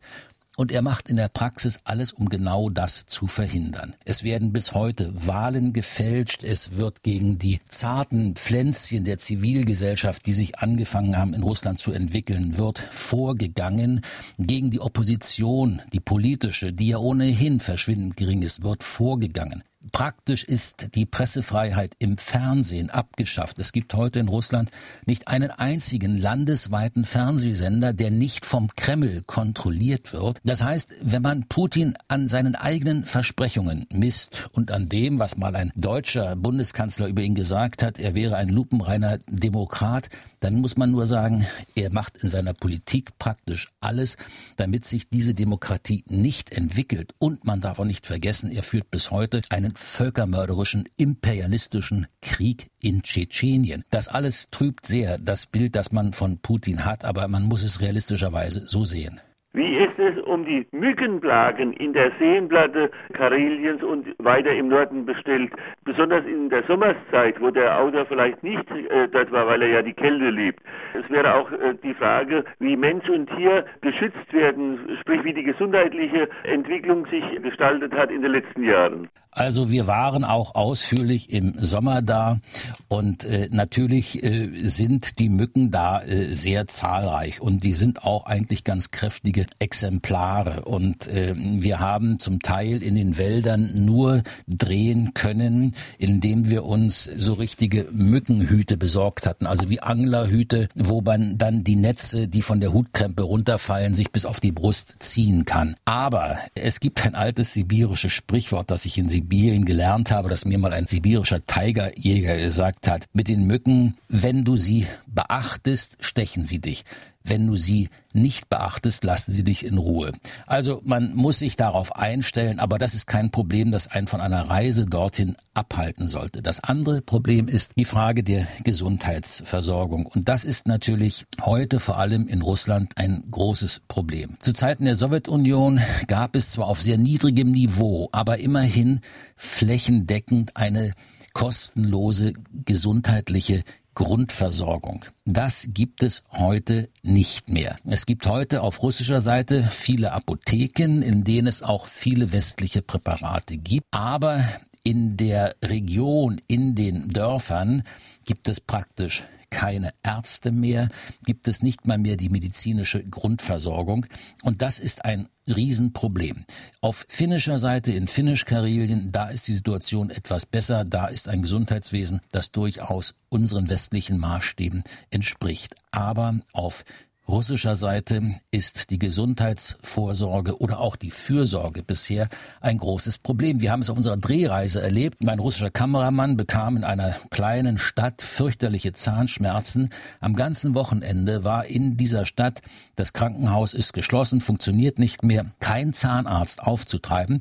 Und 0.56 0.72
er 0.72 0.82
macht 0.82 1.08
in 1.08 1.18
der 1.18 1.30
Praxis 1.30 1.82
alles, 1.84 2.14
um 2.14 2.30
genau 2.30 2.72
das 2.72 3.06
zu 3.06 3.28
verhindern. 3.28 3.94
Es 4.06 4.24
werden 4.24 4.54
bis 4.54 4.74
heute 4.74 5.12
Wahlen 5.14 5.72
gefälscht. 5.72 6.44
Es 6.44 6.78
wird 6.78 7.04
gegen 7.04 7.38
die 7.38 7.60
zarten 7.68 8.36
Pflänzchen 8.36 9.04
der 9.04 9.20
Zivilgesellschaft, 9.20 10.26
die 10.26 10.34
sich 10.34 10.58
angefangen 10.58 11.16
haben 11.16 11.36
in 11.36 11.44
Russland 11.44 11.78
zu 11.78 11.92
entwickeln, 11.92 12.58
wird 12.58 12.80
vorgegangen. 12.80 14.02
Gegen 14.40 14.72
die 14.72 14.80
Opposition, 14.80 15.80
die 15.92 16.00
politische, 16.00 16.74
die 16.74 16.88
ja 16.88 16.98
ohnehin 16.98 17.60
verschwindend 17.60 18.18
gering 18.18 18.42
ist, 18.42 18.64
wird 18.64 18.84
vorgegangen. 18.84 19.64
Praktisch 19.92 20.46
ist 20.46 20.96
die 20.96 21.06
Pressefreiheit 21.06 21.94
im 22.00 22.18
Fernsehen 22.18 22.90
abgeschafft. 22.90 23.60
Es 23.60 23.74
gibt 23.74 23.94
heute 23.94 24.20
in 24.20 24.30
Russland 24.30 24.72
nicht 25.06 25.28
einen 25.28 25.52
einzigen 25.52 26.18
landesweiten 26.18 27.04
Fernsehsender, 27.04 27.92
der 27.92 28.10
nicht 28.10 28.46
vom 28.46 28.70
Kreml 28.76 29.24
kontrolliert 29.26 30.14
wird. 30.14 30.40
Das 30.46 30.64
heißt, 30.64 31.02
wenn 31.04 31.22
man 31.22 31.44
Putin 31.50 31.96
an 32.08 32.30
seinen 32.30 32.56
eigenen 32.56 33.06
Versprechungen 33.06 33.86
misst 33.92 34.50
und 34.54 34.72
an 34.72 34.88
dem, 34.88 35.20
was 35.20 35.36
mal 35.36 35.56
ein 35.56 35.74
deutscher 35.76 36.38
Bundeskanzler 36.38 37.08
über 37.08 37.22
ihn 37.22 37.36
gesagt 37.36 37.84
hat, 37.84 38.00
er 38.00 38.16
wäre 38.16 38.38
ein 38.38 38.50
lupenreiner 38.50 39.18
Demokrat, 39.28 40.08
dann 40.44 40.60
muss 40.60 40.76
man 40.76 40.92
nur 40.92 41.06
sagen, 41.06 41.46
er 41.74 41.92
macht 41.94 42.18
in 42.18 42.28
seiner 42.28 42.54
Politik 42.54 43.18
praktisch 43.18 43.70
alles, 43.80 44.18
damit 44.58 44.86
sich 44.86 45.08
diese 45.10 45.34
Demokratie 45.34 46.04
nicht 46.10 46.52
entwickelt. 46.52 47.14
Und 47.18 47.46
man 47.46 47.62
darf 47.62 47.80
auch 47.80 47.86
nicht 47.86 48.06
vergessen, 48.06 48.52
er 48.52 48.64
führt 48.64 48.92
bis 48.92 49.10
heute 49.10 49.42
einen 49.50 49.76
völkermörderischen, 49.76 50.90
imperialistischen 50.98 52.08
Krieg 52.22 52.68
in 52.82 53.04
Tschetschenien. 53.04 53.84
Das 53.90 54.10
alles 54.10 54.50
trübt 54.52 54.86
sehr 54.86 55.18
das 55.18 55.46
Bild, 55.46 55.76
das 55.76 55.94
man 55.94 56.12
von 56.12 56.40
Putin 56.40 56.84
hat, 56.84 57.06
aber 57.06 57.28
man 57.30 57.44
muss 57.44 57.64
es 57.64 57.80
realistischerweise 57.80 58.68
so 58.68 58.84
sehen. 58.84 59.22
Wie 59.56 59.76
ist 59.76 60.00
es 60.00 60.18
um 60.24 60.46
die 60.46 60.66
Mückenplagen 60.72 61.74
in 61.74 61.94
der 61.94 62.12
Seenplatte 62.18 62.90
Kareliens 63.14 63.84
und 63.84 64.08
weiter 64.18 64.52
im 64.52 64.70
Norden 64.70 65.06
bestellt? 65.06 65.52
Besonders 65.84 66.26
in 66.26 66.50
der 66.50 66.64
Sommerszeit, 66.64 67.40
wo 67.40 67.52
der 67.52 67.80
Autor 67.80 68.08
vielleicht 68.08 68.42
nicht 68.42 68.68
äh, 68.72 69.08
dort 69.10 69.32
war, 69.32 69.46
weil 69.46 69.62
er 69.62 69.68
ja 69.68 69.82
die 69.84 69.94
Kälte 69.94 70.32
liebt. 70.32 70.60
Es 70.96 71.08
wäre 71.12 71.36
auch 71.36 71.52
äh, 71.52 71.76
die 71.84 71.94
Frage, 71.94 72.44
wie 72.58 72.76
Mensch 72.76 73.08
und 73.10 73.30
Tier 73.36 73.64
geschützt 73.82 74.34
werden, 74.34 74.80
sprich 75.02 75.24
wie 75.24 75.34
die 75.34 75.44
gesundheitliche 75.44 76.30
Entwicklung 76.46 77.06
sich 77.06 77.24
gestaltet 77.44 77.94
hat 77.94 78.10
in 78.10 78.24
den 78.24 78.32
letzten 78.32 78.64
Jahren. 78.64 79.08
Also 79.36 79.72
wir 79.72 79.88
waren 79.88 80.24
auch 80.24 80.54
ausführlich 80.54 81.32
im 81.32 81.56
Sommer 81.60 82.04
da 82.04 82.40
und 82.88 83.26
äh, 83.26 83.50
natürlich 83.52 84.24
äh, 84.24 84.68
sind 84.68 85.18
die 85.18 85.30
Mücken 85.30 85.72
da 85.72 86.04
äh, 86.04 86.32
sehr 86.34 86.68
zahlreich 86.68 87.42
und 87.42 87.64
die 87.64 87.74
sind 87.74 88.04
auch 88.04 88.28
eigentlich 88.28 88.64
ganz 88.64 88.92
kräftige 88.92 89.48
Exemplare 89.58 90.66
und 90.66 91.08
äh, 91.08 91.34
wir 91.36 91.80
haben 91.80 92.20
zum 92.20 92.42
Teil 92.42 92.84
in 92.84 92.94
den 92.94 93.18
Wäldern 93.18 93.86
nur 93.86 94.22
drehen 94.48 95.16
können, 95.16 95.74
indem 95.98 96.52
wir 96.52 96.66
uns 96.66 97.06
so 97.06 97.34
richtige 97.34 97.88
Mückenhüte 97.92 98.78
besorgt 98.78 99.26
hatten, 99.26 99.48
also 99.48 99.68
wie 99.68 99.80
Anglerhüte, 99.80 100.70
wo 100.76 101.02
man 101.02 101.40
dann 101.40 101.64
die 101.64 101.76
Netze, 101.76 102.28
die 102.28 102.44
von 102.44 102.60
der 102.60 102.72
Hutkrempe 102.72 103.24
runterfallen, 103.24 103.96
sich 103.96 104.12
bis 104.12 104.26
auf 104.26 104.40
die 104.40 104.52
Brust 104.52 104.98
ziehen 105.00 105.46
kann. 105.46 105.76
Aber 105.86 106.38
es 106.54 106.80
gibt 106.80 107.04
ein 107.04 107.16
altes 107.16 107.54
sibirisches 107.54 108.12
Sprichwort, 108.12 108.70
das 108.70 108.86
ich 108.86 109.00
in 109.00 109.10
Sibirien 109.10 109.23
gelernt 109.66 110.12
habe, 110.12 110.30
das 110.30 110.46
mir 110.46 110.58
mal 110.58 110.74
ein 110.74 110.88
sibirischer 110.88 111.46
Tigerjäger 111.46 112.38
gesagt 112.38 112.88
hat. 112.88 113.06
Mit 113.14 113.28
den 113.28 113.48
Mücken, 113.48 113.96
wenn 114.08 114.44
du 114.44 114.56
sie 114.58 114.88
beachtest, 115.08 115.98
stechen 116.00 116.46
sie 116.46 116.60
dich. 116.60 116.84
Wenn 117.24 117.48
du 117.48 117.56
sie 117.56 117.90
nicht 118.14 118.50
beachtest, 118.50 119.04
lassen 119.04 119.32
sie 119.32 119.44
dich 119.44 119.66
in 119.66 119.78
Ruhe. 119.78 120.12
Also 120.46 120.82
man 120.84 121.16
muss 121.16 121.40
sich 121.40 121.56
darauf 121.56 121.96
einstellen, 121.96 122.60
aber 122.60 122.78
das 122.78 122.94
ist 122.94 123.08
kein 123.08 123.32
Problem, 123.32 123.72
das 123.72 123.88
einen 123.88 124.08
von 124.08 124.22
einer 124.22 124.50
Reise 124.50 124.86
dorthin 124.86 125.36
abhalten 125.54 126.08
sollte. 126.08 126.42
Das 126.42 126.64
andere 126.64 127.02
Problem 127.02 127.48
ist 127.48 127.74
die 127.78 127.86
Frage 127.86 128.24
der 128.24 128.48
Gesundheitsversorgung. 128.64 130.06
Und 130.06 130.28
das 130.28 130.44
ist 130.44 130.68
natürlich 130.68 131.26
heute 131.42 131.80
vor 131.80 131.98
allem 131.98 132.28
in 132.28 132.42
Russland 132.42 132.98
ein 132.98 133.24
großes 133.32 133.82
Problem. 133.88 134.36
Zu 134.40 134.54
Zeiten 134.54 134.86
der 134.86 134.96
Sowjetunion 134.96 135.80
gab 136.08 136.36
es 136.36 136.52
zwar 136.52 136.68
auf 136.68 136.82
sehr 136.82 136.98
niedrigem 136.98 137.52
Niveau, 137.52 138.10
aber 138.12 138.40
immerhin 138.40 139.00
flächendeckend 139.36 140.56
eine 140.56 140.94
kostenlose 141.34 142.34
gesundheitliche 142.66 143.64
Grundversorgung. 143.96 145.06
Das 145.26 145.68
gibt 145.70 146.04
es 146.04 146.24
heute 146.32 146.90
nicht 147.02 147.50
mehr. 147.50 147.78
Es 147.86 148.06
gibt 148.06 148.26
heute 148.28 148.62
auf 148.62 148.82
russischer 148.82 149.22
Seite 149.22 149.68
viele 149.72 150.14
Apotheken, 150.14 151.02
in 151.02 151.24
denen 151.24 151.48
es 151.48 151.62
auch 151.62 151.88
viele 151.88 152.32
westliche 152.32 152.82
Präparate 152.82 153.58
gibt, 153.58 153.88
aber 153.92 154.44
in 154.84 155.16
der 155.16 155.56
Region, 155.64 156.42
in 156.48 156.76
den 156.76 157.08
Dörfern 157.08 157.84
gibt 158.26 158.50
es 158.50 158.60
praktisch 158.60 159.24
keine 159.54 159.94
Ärzte 160.02 160.52
mehr, 160.52 160.90
gibt 161.24 161.48
es 161.48 161.62
nicht 161.62 161.86
mal 161.86 162.00
mehr 162.00 162.18
die 162.18 162.30
medizinische 162.30 163.04
Grundversorgung. 163.04 164.08
Und 164.42 164.62
das 164.62 164.80
ist 164.80 165.06
ein 165.06 165.30
Riesenproblem. 165.48 166.46
Auf 166.82 167.06
finnischer 167.08 167.60
Seite 167.60 167.92
in 167.92 168.08
Finnisch-Karelien, 168.08 169.12
da 169.12 169.30
ist 169.30 169.48
die 169.48 169.54
Situation 169.54 170.10
etwas 170.10 170.46
besser. 170.46 170.86
Da 170.86 171.06
ist 171.08 171.30
ein 171.30 171.44
Gesundheitswesen, 171.44 172.22
das 172.32 172.52
durchaus 172.52 173.14
unseren 173.30 173.70
westlichen 173.70 174.18
Maßstäben 174.18 174.84
entspricht. 175.12 175.76
Aber 175.92 176.36
auf 176.54 176.84
russischer 177.28 177.76
Seite 177.76 178.36
ist 178.52 178.90
die 178.90 179.00
Gesundheitsvorsorge 179.00 180.60
oder 180.60 180.80
auch 180.80 180.96
die 180.96 181.12
Fürsorge 181.12 181.84
bisher 181.84 182.28
ein 182.62 182.78
großes 182.78 183.18
Problem. 183.18 183.62
Wir 183.62 183.72
haben 183.72 183.82
es 183.82 183.90
auf 183.90 183.98
unserer 183.98 184.18
Drehreise 184.18 184.82
erlebt. 184.82 185.24
Mein 185.24 185.40
russischer 185.40 185.72
Kameramann 185.72 186.38
bekam 186.38 186.78
in 186.78 186.84
einer 186.84 187.16
kleinen 187.32 187.78
Stadt 187.78 188.22
fürchterliche 188.22 188.94
Zahnschmerzen. 188.94 189.90
Am 190.20 190.36
ganzen 190.36 190.76
Wochenende 190.76 191.44
war 191.44 191.66
in 191.66 191.98
dieser 191.98 192.26
Stadt, 192.26 192.62
das 192.96 193.14
Krankenhaus 193.14 193.74
ist 193.74 193.94
geschlossen, 193.94 194.42
funktioniert 194.42 195.00
nicht 195.00 195.24
mehr, 195.24 195.46
kein 195.60 195.94
Zahnarzt 195.94 196.62
aufzutreiben. 196.62 197.40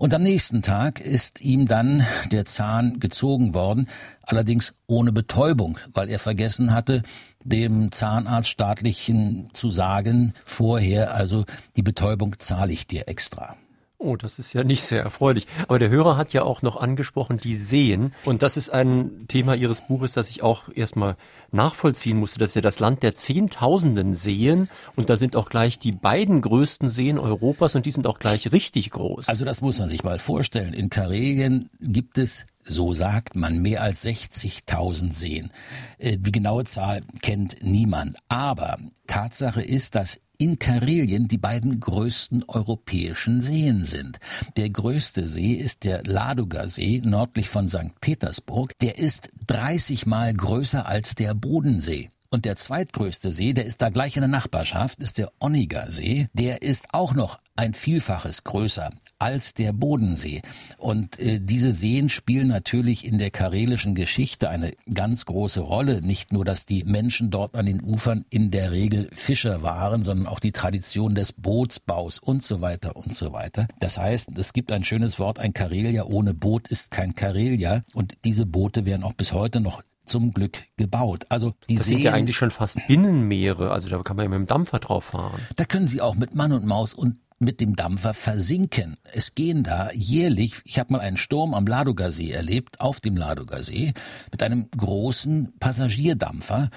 Und 0.00 0.14
am 0.14 0.22
nächsten 0.22 0.62
Tag 0.62 0.98
ist 0.98 1.42
ihm 1.42 1.66
dann 1.66 2.06
der 2.32 2.46
Zahn 2.46 3.00
gezogen 3.00 3.52
worden, 3.52 3.86
allerdings 4.22 4.72
ohne 4.86 5.12
Betäubung, 5.12 5.76
weil 5.92 6.08
er 6.08 6.18
vergessen 6.18 6.72
hatte, 6.72 7.02
dem 7.44 7.92
Zahnarzt 7.92 8.48
staatlichen 8.48 9.50
zu 9.52 9.70
sagen, 9.70 10.32
vorher, 10.42 11.12
also 11.12 11.44
die 11.76 11.82
Betäubung 11.82 12.38
zahle 12.38 12.72
ich 12.72 12.86
dir 12.86 13.08
extra. 13.08 13.58
Oh, 14.02 14.16
das 14.16 14.38
ist 14.38 14.54
ja 14.54 14.64
nicht 14.64 14.82
sehr 14.82 15.02
erfreulich. 15.02 15.46
Aber 15.68 15.78
der 15.78 15.90
Hörer 15.90 16.16
hat 16.16 16.32
ja 16.32 16.42
auch 16.42 16.62
noch 16.62 16.76
angesprochen, 16.76 17.36
die 17.36 17.54
Seen. 17.54 18.14
Und 18.24 18.42
das 18.42 18.56
ist 18.56 18.70
ein 18.70 19.26
Thema 19.28 19.54
Ihres 19.54 19.82
Buches, 19.82 20.14
das 20.14 20.30
ich 20.30 20.42
auch 20.42 20.70
erstmal 20.74 21.16
nachvollziehen 21.52 22.16
musste. 22.16 22.38
Das 22.38 22.52
ist 22.52 22.54
ja 22.54 22.62
das 22.62 22.78
Land 22.78 23.02
der 23.02 23.14
Zehntausenden 23.14 24.14
Seen. 24.14 24.70
Und 24.96 25.10
da 25.10 25.16
sind 25.16 25.36
auch 25.36 25.50
gleich 25.50 25.78
die 25.78 25.92
beiden 25.92 26.40
größten 26.40 26.88
Seen 26.88 27.18
Europas 27.18 27.74
und 27.74 27.84
die 27.84 27.90
sind 27.90 28.06
auch 28.06 28.18
gleich 28.18 28.50
richtig 28.52 28.90
groß. 28.90 29.28
Also 29.28 29.44
das 29.44 29.60
muss 29.60 29.78
man 29.78 29.90
sich 29.90 30.02
mal 30.02 30.18
vorstellen. 30.18 30.72
In 30.72 30.88
Karelien 30.88 31.68
gibt 31.80 32.16
es 32.16 32.46
so 32.62 32.92
sagt 32.92 33.36
man, 33.36 33.60
mehr 33.60 33.82
als 33.82 34.04
60.000 34.04 35.12
Seen. 35.12 35.50
Äh, 35.98 36.16
die 36.18 36.32
genaue 36.32 36.64
Zahl 36.64 37.02
kennt 37.22 37.62
niemand. 37.62 38.16
Aber 38.28 38.78
Tatsache 39.06 39.62
ist, 39.62 39.94
dass 39.94 40.20
in 40.40 40.58
Karelien 40.58 41.28
die 41.28 41.36
beiden 41.36 41.80
größten 41.80 42.44
europäischen 42.48 43.42
Seen 43.42 43.84
sind. 43.84 44.18
Der 44.56 44.70
größte 44.70 45.26
See 45.26 45.52
ist 45.52 45.84
der 45.84 46.02
Ladoga-See 46.02 47.02
nördlich 47.04 47.50
von 47.50 47.68
St. 47.68 48.00
Petersburg. 48.00 48.72
Der 48.80 48.98
ist 48.98 49.28
30 49.48 50.06
mal 50.06 50.32
größer 50.32 50.86
als 50.86 51.14
der 51.14 51.34
Bodensee. 51.34 52.08
Und 52.30 52.46
der 52.46 52.56
zweitgrößte 52.56 53.32
See, 53.32 53.52
der 53.52 53.66
ist 53.66 53.82
da 53.82 53.90
gleich 53.90 54.16
in 54.16 54.22
der 54.22 54.28
Nachbarschaft, 54.28 55.00
ist 55.00 55.18
der 55.18 55.30
Onniger 55.40 55.92
See. 55.92 56.28
Der 56.32 56.62
ist 56.62 56.86
auch 56.92 57.12
noch 57.12 57.38
ein 57.56 57.74
Vielfaches 57.74 58.42
größer 58.42 58.90
als 59.20 59.54
der 59.54 59.72
Bodensee. 59.72 60.42
Und 60.78 61.18
äh, 61.20 61.40
diese 61.40 61.72
Seen 61.72 62.08
spielen 62.08 62.48
natürlich 62.48 63.04
in 63.04 63.18
der 63.18 63.30
karelischen 63.30 63.94
Geschichte 63.94 64.48
eine 64.48 64.72
ganz 64.92 65.26
große 65.26 65.60
Rolle. 65.60 66.00
Nicht 66.00 66.32
nur, 66.32 66.44
dass 66.44 66.66
die 66.66 66.84
Menschen 66.84 67.30
dort 67.30 67.54
an 67.54 67.66
den 67.66 67.82
Ufern 67.82 68.24
in 68.30 68.50
der 68.50 68.72
Regel 68.72 69.08
Fischer 69.12 69.62
waren, 69.62 70.02
sondern 70.02 70.26
auch 70.26 70.40
die 70.40 70.52
Tradition 70.52 71.14
des 71.14 71.32
Bootsbaus 71.32 72.18
und 72.18 72.42
so 72.42 72.60
weiter 72.60 72.96
und 72.96 73.14
so 73.14 73.32
weiter. 73.32 73.68
Das 73.78 73.98
heißt, 73.98 74.36
es 74.36 74.52
gibt 74.52 74.72
ein 74.72 74.84
schönes 74.84 75.18
Wort, 75.18 75.38
ein 75.38 75.52
Karelia 75.52 76.04
ohne 76.04 76.34
Boot 76.34 76.68
ist 76.68 76.90
kein 76.90 77.14
Karelia. 77.14 77.82
Und 77.94 78.14
diese 78.24 78.46
Boote 78.46 78.86
werden 78.86 79.04
auch 79.04 79.12
bis 79.12 79.32
heute 79.32 79.60
noch 79.60 79.82
zum 80.06 80.32
Glück 80.32 80.58
gebaut. 80.76 81.26
Also 81.28 81.54
die 81.68 81.76
das 81.76 81.84
Seen, 81.84 81.94
sind 81.96 82.04
ja 82.04 82.12
eigentlich 82.12 82.36
schon 82.36 82.50
fast 82.50 82.78
Binnenmeere, 82.88 83.70
also 83.70 83.88
da 83.88 84.02
kann 84.02 84.16
man 84.16 84.24
ja 84.24 84.30
mit 84.30 84.38
dem 84.38 84.46
Dampfer 84.46 84.80
drauf 84.80 85.04
fahren. 85.04 85.40
Da 85.56 85.64
können 85.64 85.86
Sie 85.86 86.00
auch 86.00 86.16
mit 86.16 86.34
Mann 86.34 86.52
und 86.52 86.66
Maus 86.66 86.94
und 86.94 87.18
mit 87.40 87.60
dem 87.60 87.74
Dampfer 87.74 88.14
versinken. 88.14 88.96
Es 89.12 89.34
gehen 89.34 89.64
da 89.64 89.90
jährlich, 89.92 90.60
ich 90.64 90.78
habe 90.78 90.92
mal 90.92 91.00
einen 91.00 91.16
Sturm 91.16 91.54
am 91.54 91.66
Ladogasee 91.66 92.30
erlebt, 92.30 92.80
auf 92.80 93.00
dem 93.00 93.16
Ladogasee, 93.16 93.94
mit 94.30 94.42
einem 94.42 94.70
großen 94.76 95.54
Passagierdampfer. 95.58 96.68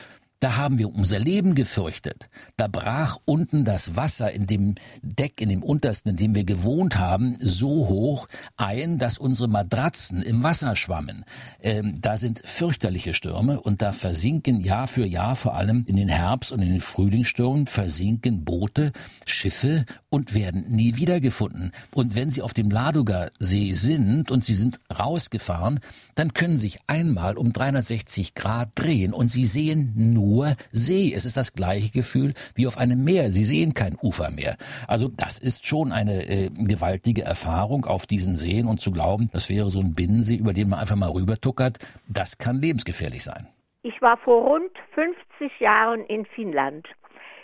Da 0.43 0.57
haben 0.57 0.77
wir 0.77 0.93
unser 0.93 1.19
Leben 1.19 1.55
gefürchtet. 1.55 2.27
Da 2.57 2.67
brach 2.67 3.17
unten 3.23 3.63
das 3.63 3.95
Wasser 3.95 4.29
in 4.29 4.45
dem 4.45 4.75
Deck, 5.01 5.39
in 5.39 5.47
dem 5.47 5.63
untersten, 5.63 6.09
in 6.09 6.15
dem 6.17 6.35
wir 6.35 6.43
gewohnt 6.43 6.97
haben, 6.97 7.38
so 7.39 7.88
hoch 7.88 8.27
ein, 8.57 8.97
dass 8.97 9.17
unsere 9.17 9.47
Matratzen 9.47 10.21
im 10.21 10.43
Wasser 10.43 10.75
schwammen. 10.75 11.23
Ähm, 11.62 12.01
da 12.01 12.17
sind 12.17 12.41
fürchterliche 12.43 13.13
Stürme 13.13 13.62
und 13.62 13.81
da 13.81 13.93
versinken 13.93 14.59
Jahr 14.59 14.89
für 14.89 15.05
Jahr, 15.05 15.38
vor 15.38 15.55
allem 15.55 15.85
in 15.88 15.95
den 15.95 16.09
Herbst- 16.09 16.51
und 16.51 16.62
in 16.62 16.71
den 16.71 16.81
Frühlingsstürmen, 16.81 17.65
versinken 17.65 18.43
Boote, 18.43 18.91
Schiffe 19.25 19.85
und 20.09 20.33
werden 20.33 20.65
nie 20.67 20.97
wiedergefunden. 20.97 21.71
Und 21.93 22.17
wenn 22.17 22.31
sie 22.31 22.41
auf 22.41 22.53
dem 22.53 22.69
Ladoga 22.69 23.29
See 23.39 23.71
sind 23.75 24.29
und 24.29 24.43
sie 24.43 24.55
sind 24.55 24.77
rausgefahren, 25.00 25.79
dann 26.15 26.33
können 26.33 26.57
sich 26.57 26.79
einmal 26.88 27.38
um 27.38 27.53
360 27.53 28.35
Grad 28.35 28.71
drehen 28.75 29.13
und 29.13 29.31
sie 29.31 29.45
sehen 29.45 29.93
nur 29.95 30.33
nur 30.34 30.56
See. 30.72 31.13
Es 31.16 31.25
ist 31.25 31.38
das 31.38 31.54
gleiche 31.54 31.92
Gefühl 31.92 32.34
wie 32.56 32.68
auf 32.68 32.78
einem 32.78 33.04
Meer. 33.04 33.30
Sie 33.30 33.44
sehen 33.44 33.74
kein 33.74 33.96
Ufer 34.02 34.32
mehr. 34.32 34.56
Also 34.88 35.08
das 35.08 35.38
ist 35.38 35.66
schon 35.66 35.92
eine 35.92 36.28
äh, 36.28 36.50
gewaltige 36.50 37.24
Erfahrung 37.24 37.86
auf 37.86 38.08
diesen 38.08 38.38
Seen 38.38 38.68
und 38.68 38.80
zu 38.80 38.92
glauben, 38.92 39.30
das 39.32 39.50
wäre 39.50 39.70
so 39.70 39.80
ein 39.80 39.94
Binnensee, 39.94 40.36
über 40.36 40.54
den 40.54 40.70
man 40.70 40.80
einfach 40.80 40.96
mal 40.96 41.12
rübertuckert, 41.12 41.78
das 42.08 42.38
kann 42.38 42.58
lebensgefährlich 42.58 43.24
sein. 43.24 43.48
Ich 43.84 44.02
war 44.02 44.18
vor 44.18 44.44
rund 44.44 44.72
50 44.96 45.60
Jahren 45.60 46.06
in 46.06 46.25
Finnland. 46.25 46.88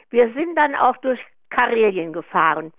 Wir 0.10 0.34
sind 0.34 0.55
dann 0.55 0.74
auch 0.75 0.98
durch 0.98 1.19
Karelien 1.50 2.13
gefahren 2.13 2.72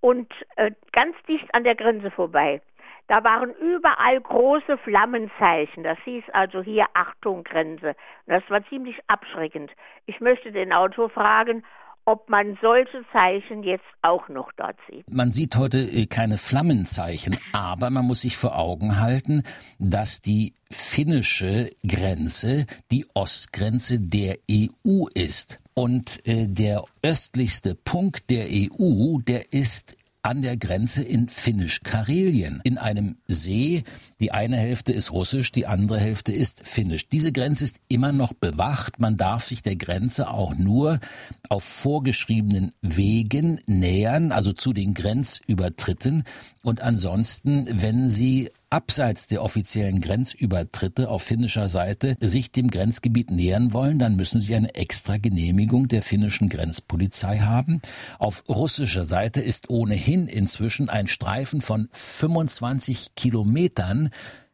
und 0.00 0.32
äh, 0.56 0.70
ganz 0.92 1.16
dicht 1.28 1.54
an 1.54 1.64
der 1.64 1.74
Grenze 1.74 2.10
vorbei. 2.10 2.62
Da 3.10 3.24
waren 3.24 3.52
überall 3.54 4.20
große 4.20 4.78
Flammenzeichen. 4.84 5.82
Das 5.82 5.98
hieß 6.04 6.22
also 6.32 6.62
hier 6.62 6.86
Achtung 6.94 7.42
Grenze. 7.42 7.96
Das 8.26 8.44
war 8.48 8.64
ziemlich 8.68 8.94
abschreckend. 9.08 9.72
Ich 10.06 10.20
möchte 10.20 10.52
den 10.52 10.72
Autor 10.72 11.10
fragen, 11.10 11.64
ob 12.04 12.30
man 12.30 12.56
solche 12.62 13.04
Zeichen 13.12 13.64
jetzt 13.64 13.84
auch 14.02 14.28
noch 14.28 14.52
dort 14.52 14.76
sieht. 14.88 15.12
Man 15.12 15.32
sieht 15.32 15.56
heute 15.56 15.78
äh, 15.78 16.06
keine 16.06 16.38
Flammenzeichen, 16.38 17.36
aber 17.52 17.90
man 17.90 18.06
muss 18.06 18.20
sich 18.20 18.36
vor 18.36 18.56
Augen 18.56 19.00
halten, 19.00 19.42
dass 19.80 20.22
die 20.22 20.54
finnische 20.70 21.68
Grenze 21.84 22.64
die 22.92 23.06
Ostgrenze 23.14 23.98
der 23.98 24.36
EU 24.48 25.06
ist. 25.14 25.58
Und 25.74 26.24
äh, 26.28 26.46
der 26.46 26.84
östlichste 27.02 27.74
Punkt 27.74 28.30
der 28.30 28.44
EU, 28.44 29.18
der 29.26 29.52
ist 29.52 29.96
an 30.22 30.42
der 30.42 30.56
Grenze 30.56 31.02
in 31.02 31.28
Finnisch-Karelien, 31.28 32.60
in 32.64 32.78
einem 32.78 33.16
See. 33.26 33.84
Die 34.20 34.32
eine 34.32 34.56
Hälfte 34.56 34.92
ist 34.92 35.12
russisch, 35.12 35.52
die 35.52 35.66
andere 35.66 35.98
Hälfte 35.98 36.32
ist 36.32 36.66
finnisch. 36.66 37.08
Diese 37.08 37.32
Grenze 37.32 37.64
ist 37.64 37.76
immer 37.88 38.12
noch 38.12 38.32
bewacht. 38.32 39.00
Man 39.00 39.16
darf 39.16 39.44
sich 39.44 39.62
der 39.62 39.76
Grenze 39.76 40.28
auch 40.28 40.54
nur 40.54 41.00
auf 41.48 41.64
vorgeschriebenen 41.64 42.72
Wegen 42.82 43.60
nähern, 43.66 44.32
also 44.32 44.52
zu 44.52 44.72
den 44.72 44.94
Grenzübertritten. 44.94 46.24
Und 46.62 46.82
ansonsten, 46.82 47.66
wenn 47.70 48.08
Sie 48.08 48.50
abseits 48.70 49.26
der 49.26 49.42
offiziellen 49.42 50.00
Grenzübertritte 50.00 51.08
auf 51.08 51.22
finnischer 51.22 51.68
Seite 51.68 52.14
sich 52.20 52.52
dem 52.52 52.70
Grenzgebiet 52.70 53.30
nähern 53.30 53.72
wollen, 53.72 53.98
dann 53.98 54.16
müssen 54.16 54.40
sie 54.40 54.54
eine 54.54 54.74
extra 54.74 55.16
Genehmigung 55.18 55.88
der 55.88 56.02
finnischen 56.02 56.48
Grenzpolizei 56.48 57.40
haben. 57.40 57.82
Auf 58.18 58.44
russischer 58.48 59.04
Seite 59.04 59.40
ist 59.40 59.70
ohnehin 59.70 60.28
inzwischen 60.28 60.88
ein 60.88 61.06
Streifen 61.06 61.60
von 61.60 61.88
25 61.92 63.14
Kilometern 63.14 64.10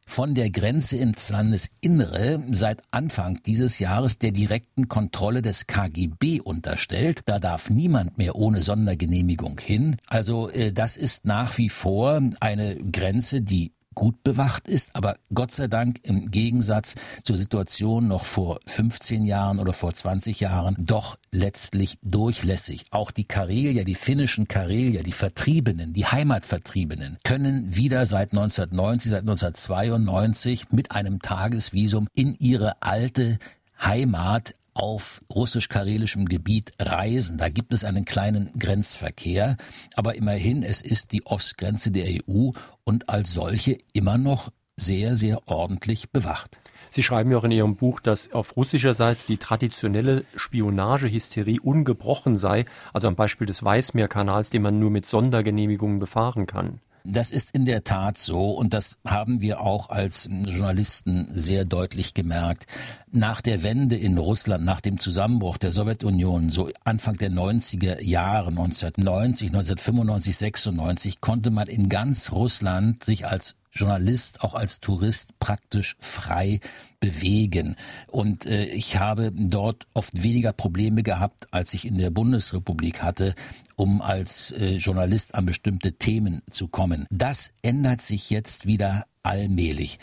von 0.07 0.35
der 0.35 0.51
Grenze 0.51 0.97
ins 0.97 1.31
Landesinnere 1.31 2.43
seit 2.53 2.81
Anfang 2.93 3.41
dieses 3.45 3.81
Jahres 3.81 4.19
der 4.19 4.31
direkten 4.31 4.89
Kontrolle 4.89 5.43
des 5.43 5.67
KGB 5.67 6.41
unterstellt. 6.41 7.23
Da 7.27 7.41
darf 7.41 7.71
niemand 7.71 8.17
mehr 8.17 8.37
ohne 8.37 8.61
Sondergenehmigung 8.61 9.59
hin. 9.59 9.97
Also 10.09 10.49
äh, 10.49 10.73
das 10.73 10.97
ist 10.97 11.25
nach 11.25 11.59
wie 11.59 11.69
vor 11.69 12.23
eine 12.39 12.77
Grenze, 12.77 13.43
die 13.43 13.73
gut 13.97 14.23
bewacht 14.23 14.69
ist, 14.69 14.95
aber 14.95 15.17
Gott 15.35 15.51
sei 15.51 15.67
Dank 15.67 15.99
im 16.05 16.31
Gegensatz 16.31 16.95
zur 17.25 17.37
Situation 17.37 18.07
noch 18.07 18.25
vor 18.25 18.61
15 18.67 19.25
Jahren 19.25 19.59
oder 19.59 19.73
vor 19.73 19.93
20 19.93 20.39
Jahren 20.39 20.77
doch 20.79 21.19
letztlich 21.33 21.99
durchlässig. 22.03 22.85
Auch 22.91 23.11
die 23.11 23.25
Karelier, 23.25 23.85
die 23.85 23.95
finnischen 23.97 24.47
Karelier, 24.47 25.03
die 25.03 25.13
Vertriebenen, 25.13 25.95
die 25.95 26.07
Heimatvertriebenen 26.07 27.17
können 27.25 27.75
wieder 27.75 28.07
seit 28.07 28.33
1990, 28.33 29.11
seit 29.11 29.23
1992 29.23 30.71
mit 30.73 30.93
einem 30.93 31.21
Tagesvisum 31.21 32.07
in 32.15 32.37
ihre 32.39 32.83
alte 32.83 33.39
Heimat 33.83 34.55
auf 34.77 35.23
russisch-karelischem 35.35 36.27
Gebiet 36.27 36.73
reisen. 36.79 37.39
Da 37.39 37.49
gibt 37.49 37.73
es 37.73 37.85
einen 37.85 38.05
kleinen 38.05 38.51
Grenzverkehr, 38.59 39.57
aber 39.95 40.15
immerhin, 40.15 40.63
es 40.63 40.83
ist 40.83 41.13
die 41.13 41.25
Ostgrenze 41.25 41.91
der 41.91 42.07
EU 42.07 42.51
und 42.85 43.09
als 43.09 43.33
solche 43.33 43.79
immer 43.93 44.19
noch 44.19 44.51
sehr, 44.77 45.17
sehr 45.17 45.49
ordentlich 45.49 46.11
bewacht. 46.11 46.59
Sie 46.91 47.03
schreiben 47.03 47.31
ja 47.31 47.39
auch 47.39 47.45
in 47.45 47.51
Ihrem 47.51 47.77
Buch, 47.77 48.01
dass 48.01 48.33
auf 48.33 48.57
russischer 48.57 48.95
Seite 48.95 49.21
die 49.29 49.39
traditionelle 49.39 50.25
Spionagehysterie 50.37 51.61
ungebrochen 51.61 52.37
sei, 52.37 52.67
also 52.93 53.09
am 53.09 53.17
Beispiel 53.17 53.47
des 53.47 53.65
Weißmeerkanals, 53.65 54.51
den 54.51 54.63
man 54.63 54.79
nur 54.79 54.91
mit 54.91 55.07
Sondergenehmigungen 55.07 55.99
befahren 55.99 56.47
kann. 56.47 56.81
Das 57.09 57.31
ist 57.31 57.53
in 57.53 57.65
der 57.67 57.85
Tat 57.85 58.19
so 58.19 58.51
und 58.51 58.75
das 58.75 58.99
haben 59.07 59.41
wir 59.41 59.61
auch 59.61 59.91
als 59.91 60.29
Journalisten 60.29 61.29
sehr 61.33 61.65
deutlich 61.65 62.15
gemerkt. 62.15 62.67
Nach 63.13 63.41
der 63.41 63.63
Wende 63.63 63.97
in 63.97 64.19
Russland, 64.19 64.65
nach 64.65 64.81
dem 64.81 64.99
Zusammenbruch 64.99 65.57
der 65.57 65.71
Sowjetunion, 65.71 66.51
so 66.51 66.69
Anfang 66.85 67.17
der 67.17 67.31
90er 67.31 68.03
Jahre, 68.03 68.49
1990, 68.49 69.51
1995, 69.51 70.37
96, 70.37 71.21
konnte 71.21 71.51
man 71.51 71.69
in 71.69 71.89
ganz 71.89 72.33
Russland 72.33 73.05
sich 73.05 73.27
als 73.27 73.55
Journalist 73.77 74.43
auch 74.43 74.55
als 74.55 74.81
Tourist 74.81 75.39
praktisch 75.39 75.97
frei 76.01 76.61
bewegen. 76.99 77.77
Und 78.11 78.47
äh, 78.47 78.65
ich 78.67 78.99
habe 78.99 79.31
dort 79.33 79.87
oft 79.95 80.23
weniger 80.23 80.53
Probleme 80.53 81.03
gehabt, 81.03 81.47
als 81.53 81.75
ich 81.75 81.85
in 81.85 81.99
der 81.99 82.11
Bundesrepublik 82.11 83.03
hatte, 83.03 83.35
um 83.77 84.01
als 84.01 84.51
äh, 84.53 84.77
Journalist 84.77 85.35
an 85.35 85.47
bestimmte 85.47 85.93
Themen 85.93 86.43
zu 86.51 86.69
kommen. 86.69 87.07
Das 87.11 87.53
ändert 87.63 88.01
sich 88.01 88.31
jetzt 88.31 88.67
wieder 88.67 89.07
allmählich. 89.23 89.99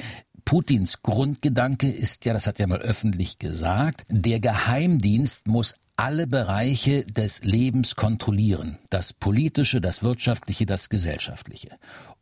Putins 0.46 1.02
Grundgedanke 1.02 1.90
ist 1.90 2.26
ja, 2.26 2.34
das 2.34 2.48
hat 2.48 2.60
er 2.60 2.68
mal 2.68 2.82
öffentlich 2.82 3.40
gesagt, 3.40 4.04
der 4.10 4.40
Geheimdienst 4.40 5.48
muss 5.48 5.76
alle 5.96 6.28
Bereiche 6.28 7.06
des 7.06 7.44
Lebens 7.44 7.96
kontrollieren. 7.96 8.78
Das 8.90 9.14
politische, 9.14 9.80
das 9.80 10.04
wirtschaftliche, 10.04 10.66
das 10.66 10.90
gesellschaftliche. 10.90 11.70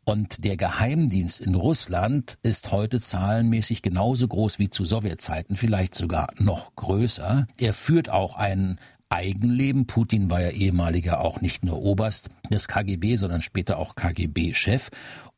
Und 0.04 0.44
der 0.44 0.56
Geheimdienst 0.56 1.40
in 1.40 1.54
Russland 1.54 2.38
ist 2.42 2.72
heute 2.72 3.00
zahlenmäßig 3.00 3.82
genauso 3.82 4.28
groß 4.28 4.58
wie 4.58 4.68
zu 4.68 4.84
Sowjetzeiten, 4.84 5.56
vielleicht 5.56 5.94
sogar 5.94 6.28
noch 6.38 6.74
größer. 6.74 7.46
Er 7.58 7.72
führt 7.72 8.10
auch 8.10 8.34
ein 8.36 8.78
Eigenleben. 9.08 9.86
Putin 9.86 10.30
war 10.30 10.40
ja 10.40 10.50
ehemaliger 10.50 11.20
auch 11.20 11.40
nicht 11.40 11.64
nur 11.64 11.82
Oberst 11.82 12.30
des 12.50 12.66
KGB, 12.66 13.16
sondern 13.16 13.42
später 13.42 13.78
auch 13.78 13.94
KGB-Chef. 13.94 14.88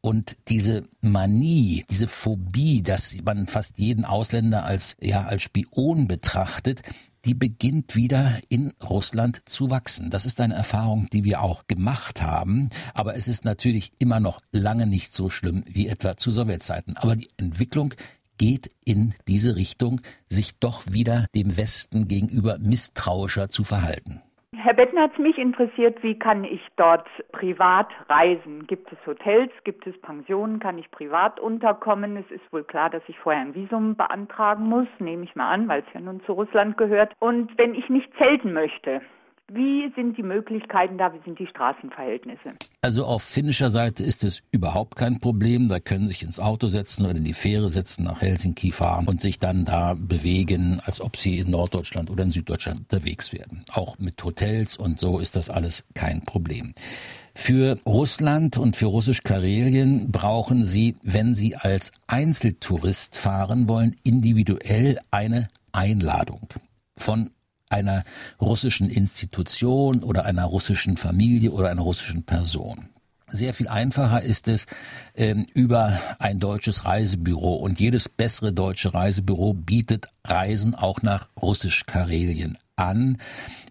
Und 0.04 0.36
diese 0.48 0.86
Manie, 1.00 1.86
diese 1.88 2.08
Phobie, 2.08 2.82
dass 2.82 3.16
man 3.24 3.46
fast 3.46 3.78
jeden 3.78 4.04
Ausländer 4.04 4.66
als, 4.66 4.96
ja, 5.00 5.24
als 5.24 5.44
Spion 5.44 6.08
betrachtet, 6.08 6.82
die 7.24 7.32
beginnt 7.32 7.96
wieder 7.96 8.38
in 8.50 8.74
Russland 8.82 9.48
zu 9.48 9.70
wachsen. 9.70 10.10
Das 10.10 10.26
ist 10.26 10.42
eine 10.42 10.52
Erfahrung, 10.52 11.08
die 11.10 11.24
wir 11.24 11.40
auch 11.40 11.66
gemacht 11.68 12.20
haben. 12.20 12.68
Aber 12.92 13.16
es 13.16 13.28
ist 13.28 13.46
natürlich 13.46 13.92
immer 13.98 14.20
noch 14.20 14.40
lange 14.52 14.86
nicht 14.86 15.14
so 15.14 15.30
schlimm 15.30 15.64
wie 15.66 15.88
etwa 15.88 16.18
zu 16.18 16.30
Sowjetzeiten. 16.30 16.98
Aber 16.98 17.16
die 17.16 17.30
Entwicklung 17.38 17.94
geht 18.36 18.68
in 18.84 19.14
diese 19.26 19.56
Richtung, 19.56 20.02
sich 20.28 20.52
doch 20.60 20.82
wieder 20.90 21.28
dem 21.34 21.56
Westen 21.56 22.08
gegenüber 22.08 22.58
misstrauischer 22.58 23.48
zu 23.48 23.64
verhalten. 23.64 24.20
Herr 24.64 24.72
Bettner 24.72 25.02
hat 25.02 25.18
mich 25.18 25.36
interessiert, 25.36 26.02
wie 26.02 26.18
kann 26.18 26.42
ich 26.42 26.62
dort 26.76 27.06
privat 27.32 27.88
reisen? 28.08 28.66
Gibt 28.66 28.90
es 28.90 28.98
Hotels, 29.06 29.52
gibt 29.64 29.86
es 29.86 29.94
Pensionen, 30.00 30.58
kann 30.58 30.78
ich 30.78 30.90
privat 30.90 31.38
unterkommen? 31.38 32.16
Es 32.16 32.30
ist 32.30 32.50
wohl 32.50 32.64
klar, 32.64 32.88
dass 32.88 33.02
ich 33.06 33.18
vorher 33.18 33.42
ein 33.42 33.54
Visum 33.54 33.94
beantragen 33.94 34.64
muss, 34.64 34.86
nehme 35.00 35.24
ich 35.24 35.36
mal 35.36 35.50
an, 35.50 35.68
weil 35.68 35.80
es 35.80 35.92
ja 35.92 36.00
nun 36.00 36.22
zu 36.24 36.32
Russland 36.32 36.78
gehört. 36.78 37.12
Und 37.18 37.58
wenn 37.58 37.74
ich 37.74 37.90
nicht 37.90 38.10
zelten 38.16 38.54
möchte, 38.54 39.02
wie 39.52 39.92
sind 39.94 40.16
die 40.16 40.22
Möglichkeiten 40.22 40.96
da? 40.96 41.12
Wie 41.12 41.22
sind 41.24 41.38
die 41.38 41.46
Straßenverhältnisse? 41.46 42.54
Also 42.80 43.04
auf 43.04 43.22
finnischer 43.22 43.68
Seite 43.68 44.02
ist 44.02 44.24
es 44.24 44.42
überhaupt 44.50 44.96
kein 44.96 45.18
Problem. 45.18 45.68
Da 45.68 45.80
können 45.80 46.08
Sie 46.08 46.14
sich 46.14 46.22
ins 46.22 46.40
Auto 46.40 46.68
setzen 46.68 47.04
oder 47.04 47.16
in 47.16 47.24
die 47.24 47.34
Fähre 47.34 47.68
setzen, 47.68 48.04
nach 48.04 48.22
Helsinki 48.22 48.72
fahren 48.72 49.06
und 49.06 49.20
sich 49.20 49.38
dann 49.38 49.64
da 49.64 49.94
bewegen, 49.94 50.80
als 50.84 51.00
ob 51.00 51.16
Sie 51.16 51.38
in 51.38 51.50
Norddeutschland 51.50 52.10
oder 52.10 52.24
in 52.24 52.30
Süddeutschland 52.30 52.80
unterwegs 52.80 53.32
wären. 53.34 53.64
Auch 53.72 53.98
mit 53.98 54.22
Hotels 54.24 54.78
und 54.78 54.98
so 54.98 55.18
ist 55.18 55.36
das 55.36 55.50
alles 55.50 55.86
kein 55.94 56.22
Problem. 56.22 56.72
Für 57.34 57.78
Russland 57.84 58.56
und 58.56 58.76
für 58.76 58.86
Russisch-Karelien 58.86 60.10
brauchen 60.10 60.64
Sie, 60.64 60.96
wenn 61.02 61.34
Sie 61.34 61.54
als 61.54 61.92
Einzeltourist 62.06 63.18
fahren 63.18 63.68
wollen, 63.68 63.94
individuell 64.04 64.98
eine 65.10 65.48
Einladung 65.72 66.48
von 66.96 67.30
einer 67.70 68.04
russischen 68.40 68.90
Institution 68.90 70.02
oder 70.02 70.24
einer 70.24 70.44
russischen 70.44 70.96
Familie 70.96 71.50
oder 71.50 71.70
einer 71.70 71.82
russischen 71.82 72.24
Person. 72.24 72.88
Sehr 73.34 73.54
viel 73.54 73.68
einfacher 73.68 74.22
ist 74.22 74.46
es 74.46 74.66
ähm, 75.16 75.46
über 75.54 75.98
ein 76.20 76.38
deutsches 76.38 76.84
Reisebüro. 76.84 77.54
Und 77.54 77.80
jedes 77.80 78.08
bessere 78.08 78.52
deutsche 78.52 78.94
Reisebüro 78.94 79.54
bietet 79.54 80.06
Reisen 80.24 80.74
auch 80.74 81.02
nach 81.02 81.30
Russisch-Karelien 81.40 82.58
an, 82.76 83.18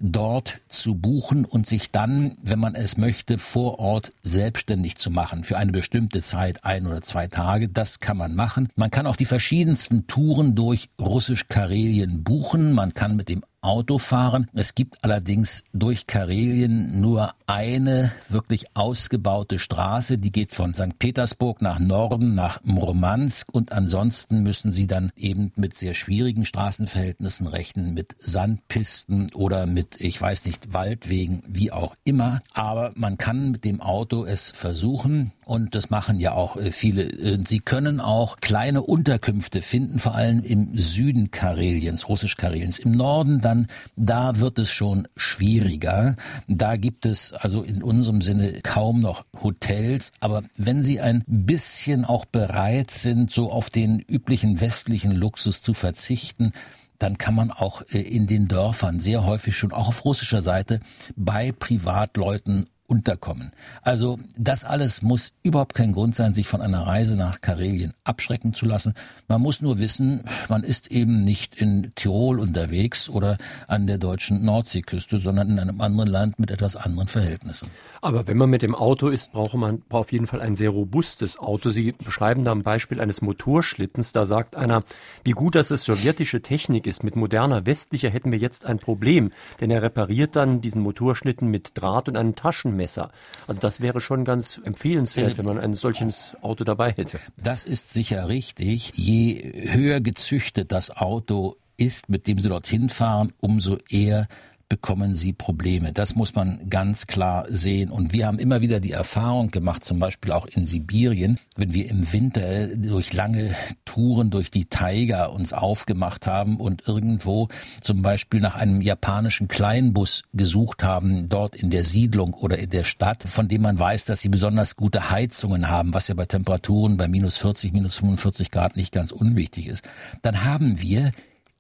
dort 0.02 0.60
zu 0.70 0.96
buchen 0.96 1.46
und 1.46 1.68
sich 1.68 1.92
dann, 1.92 2.36
wenn 2.42 2.60
man 2.60 2.76
es 2.76 2.98
möchte, 2.98 3.38
vor 3.38 3.80
Ort 3.80 4.12
selbstständig 4.22 4.98
zu 4.98 5.12
machen 5.12 5.44
für 5.44 5.58
eine 5.58 5.72
bestimmte 5.72 6.22
Zeit, 6.22 6.64
ein 6.64 6.88
oder 6.88 7.02
zwei 7.02 7.28
Tage. 7.28 7.70
Das 7.70 8.00
kann 8.00 8.18
man 8.18 8.36
machen. 8.36 8.70
Man 8.76 8.92
kann 8.92 9.08
auch 9.08 9.16
die 9.16 9.26
verschiedensten 9.26 10.08
Touren 10.08 10.56
durch 10.56 10.90
Russisch-Karelien 11.00 12.24
buchen. 12.24 12.74
Man 12.74 12.94
kann 12.94 13.16
mit 13.16 13.30
dem 13.30 13.44
Auto 13.64 13.98
fahren. 13.98 14.48
Es 14.54 14.76
gibt 14.76 15.04
allerdings 15.04 15.64
durch 15.74 16.08
Karelien 16.08 17.02
nur 17.02 17.34
eine 17.48 18.12
wirklich 18.30 18.66
ausgebaute 18.76 19.60
Straße, 19.60 20.18
die 20.18 20.32
geht 20.32 20.54
von 20.54 20.74
St. 20.74 21.00
Petersburg 21.00 21.62
nach 21.62 21.80
Norden, 21.80 22.36
nach 22.36 22.60
Murmansk 22.64 23.54
und 23.54 23.72
ansonsten 23.72 24.44
müssen 24.44 24.72
sie 24.72 24.88
dann 24.88 25.12
eben 25.16 25.52
mit 25.56 25.76
sehr 25.76 25.94
schwierigen 25.94 26.46
Straßenverhältnissen 26.46 27.48
rechnen, 27.48 27.94
mit 27.94 28.16
Sandpisten 28.20 29.32
oder 29.34 29.66
mit, 29.66 30.00
ich 30.02 30.20
weiß 30.20 30.46
nicht, 30.46 30.74
Waldwegen, 30.74 31.44
wie 31.48 31.72
auch 31.72 31.96
immer. 32.04 32.42
Aber 32.54 32.92
man 32.96 33.18
kann 33.18 33.52
mit 33.52 33.64
dem 33.64 33.82
Auto 33.82 34.26
es 34.26 34.52
versuchen 34.52 35.32
und 35.46 35.76
das 35.76 35.90
machen 35.90 36.20
ja 36.20 36.34
auch 36.34 36.58
äh, 36.58 36.72
viele. 36.72 37.04
Äh, 37.04 37.40
sie 37.46 37.60
können 37.60 38.00
auch 38.00 38.38
kleine 38.38 38.82
Unterkünfte 38.82 39.62
finden, 39.62 40.00
vor 40.00 40.16
allem 40.16 40.44
im 40.44 40.78
Süden 40.78 41.32
Kareliens, 41.32 42.08
Russisch-Kareliens. 42.10 42.80
Im 42.80 42.92
Norden 42.92 43.40
dann, 43.40 43.53
da 43.96 44.40
wird 44.40 44.60
es 44.60 44.72
schon 44.72 45.08
schwieriger. 45.16 46.16
Da 46.48 46.78
gibt 46.78 47.06
es 47.06 47.34
also 47.34 47.64
in 47.64 47.84
unserem 47.84 48.22
Sinne 48.22 48.62
kaum 48.62 49.00
noch 49.00 49.26
Hotels. 49.42 50.12
Aber 50.20 50.44
wenn 50.58 50.84
Sie 50.84 51.00
ein 51.00 51.24
bisschen 51.28 52.06
auch 52.06 52.26
bereit 52.26 52.92
sind, 52.92 53.32
so 53.32 53.52
auf 53.52 53.70
den 53.70 54.00
üblichen 54.00 54.62
westlichen 54.62 55.12
Luxus 55.12 55.62
zu 55.62 55.74
verzichten, 55.74 56.52
dann 57.00 57.18
kann 57.18 57.36
man 57.36 57.52
auch 57.52 57.82
äh, 57.90 58.00
in 58.00 58.28
den 58.28 58.48
Dörfern 58.48 59.00
sehr 59.00 59.26
häufig 59.26 59.58
schon 59.58 59.74
auch 59.74 59.90
auf 59.90 60.06
russischer 60.06 60.42
Seite 60.42 60.80
bei 61.16 61.52
Privatleuten 61.52 62.66
unterkommen. 62.94 63.52
Also 63.82 64.20
das 64.38 64.66
alles 64.66 65.02
muss 65.02 65.34
überhaupt 65.42 65.74
kein 65.74 65.94
Grund 65.94 66.16
sein, 66.16 66.32
sich 66.32 66.48
von 66.48 66.62
einer 66.62 66.86
Reise 66.86 67.16
nach 67.16 67.42
Karelien 67.42 67.94
abschrecken 68.04 68.54
zu 68.54 68.68
lassen. 68.68 68.94
Man 69.28 69.42
muss 69.42 69.62
nur 69.62 69.80
wissen, 69.80 70.26
man 70.48 70.64
ist 70.64 70.92
eben 70.92 71.24
nicht 71.24 71.56
in 71.56 71.90
Tirol 71.96 72.40
unterwegs 72.40 73.10
oder 73.10 73.38
an 73.68 73.88
der 73.88 73.98
deutschen 73.98 74.46
Nordseeküste, 74.46 75.18
sondern 75.18 75.50
in 75.50 75.60
einem 75.60 75.82
anderen 75.82 76.08
Land 76.08 76.38
mit 76.38 76.52
etwas 76.52 76.76
anderen 76.76 77.08
Verhältnissen. 77.08 77.72
Aber 78.04 78.28
wenn 78.28 78.38
man 78.38 78.52
mit 78.52 78.62
dem 78.62 78.76
Auto 78.76 79.08
ist, 79.08 79.32
braucht 79.32 79.56
man 79.56 79.82
auf 79.90 80.12
jeden 80.12 80.28
Fall 80.28 80.42
ein 80.42 80.54
sehr 80.54 80.70
robustes 80.70 81.40
Auto. 81.40 81.72
Sie 81.72 81.94
beschreiben 81.94 82.44
da 82.44 82.52
ein 82.52 82.62
Beispiel 82.62 83.02
eines 83.02 83.24
Motorschlittens. 83.24 84.12
Da 84.12 84.26
sagt 84.26 84.56
einer, 84.56 84.84
wie 85.24 85.32
gut, 85.32 85.56
dass 85.56 85.72
es 85.72 85.84
sowjetische 85.84 86.44
Technik 86.44 86.86
ist. 86.86 87.04
Mit 87.04 87.16
moderner 87.16 87.66
westlicher 87.66 88.12
hätten 88.12 88.32
wir 88.32 88.40
jetzt 88.40 88.66
ein 88.66 88.78
Problem, 88.78 89.32
denn 89.62 89.72
er 89.72 89.82
repariert 89.82 90.36
dann 90.36 90.62
diesen 90.62 90.84
Motorschlitten 90.84 91.50
mit 91.50 91.72
Draht 91.74 92.08
und 92.08 92.18
einem 92.18 92.36
Taschenmesser. 92.36 92.83
Messer. 92.84 93.12
Also 93.48 93.62
das 93.62 93.80
wäre 93.80 94.02
schon 94.02 94.26
ganz 94.26 94.60
empfehlenswert, 94.64 95.34
äh, 95.34 95.38
wenn 95.38 95.46
man 95.46 95.58
ein 95.58 95.74
solches 95.74 96.36
Auto 96.42 96.66
dabei 96.66 96.92
hätte. 96.92 97.18
Das 97.38 97.64
ist 97.64 97.94
sicher 97.94 98.28
richtig. 98.28 98.92
Je 98.96 99.72
höher 99.72 100.02
gezüchtet 100.02 100.72
das 100.74 100.92
Auto 100.92 101.56
ist, 101.78 102.10
mit 102.10 102.28
dem 102.28 102.40
Sie 102.40 102.50
dorthin 102.50 102.90
fahren, 102.90 103.32
umso 103.40 103.78
eher 103.90 104.28
bekommen 104.74 105.16
sie 105.16 105.34
Probleme. 105.34 105.94
Das 105.94 106.16
muss 106.16 106.34
man 106.34 106.68
ganz 106.68 107.06
klar 107.06 107.46
sehen. 107.48 107.92
Und 107.92 108.12
wir 108.12 108.26
haben 108.26 108.40
immer 108.40 108.62
wieder 108.62 108.80
die 108.80 108.92
Erfahrung 108.92 109.50
gemacht, 109.50 109.86
zum 109.86 110.00
Beispiel 110.00 110.32
auch 110.32 110.48
in 110.48 110.66
Sibirien, 110.66 111.38
wenn 111.56 111.76
wir 111.76 111.88
im 111.92 112.12
Winter 112.12 112.70
durch 112.76 113.14
lange 113.14 113.54
Touren 113.86 114.32
durch 114.32 114.50
die 114.50 114.66
Taiga 114.66 115.26
uns 115.26 115.54
aufgemacht 115.54 116.26
haben 116.26 116.58
und 116.58 116.88
irgendwo 116.88 117.50
zum 117.82 118.02
Beispiel 118.02 118.40
nach 118.40 118.56
einem 118.56 118.82
japanischen 118.82 119.48
Kleinbus 119.48 120.24
gesucht 120.34 120.84
haben, 120.84 121.30
dort 121.30 121.56
in 121.56 121.70
der 121.70 121.86
Siedlung 121.86 122.34
oder 122.34 122.58
in 122.58 122.72
der 122.72 122.84
Stadt, 122.84 123.22
von 123.28 123.48
dem 123.48 123.62
man 123.62 123.78
weiß, 123.78 124.06
dass 124.06 124.22
sie 124.22 124.30
besonders 124.30 124.76
gute 124.76 125.12
Heizungen 125.12 125.70
haben, 125.70 125.94
was 125.94 126.08
ja 126.08 126.16
bei 126.16 126.26
Temperaturen 126.26 126.98
bei 126.98 127.08
minus 127.08 127.38
40, 127.38 127.74
minus 127.74 127.98
45 127.98 128.50
Grad 128.50 128.76
nicht 128.76 128.92
ganz 128.92 129.12
unwichtig 129.12 129.68
ist, 129.68 129.84
dann 130.24 130.44
haben 130.44 130.82
wir 130.82 131.12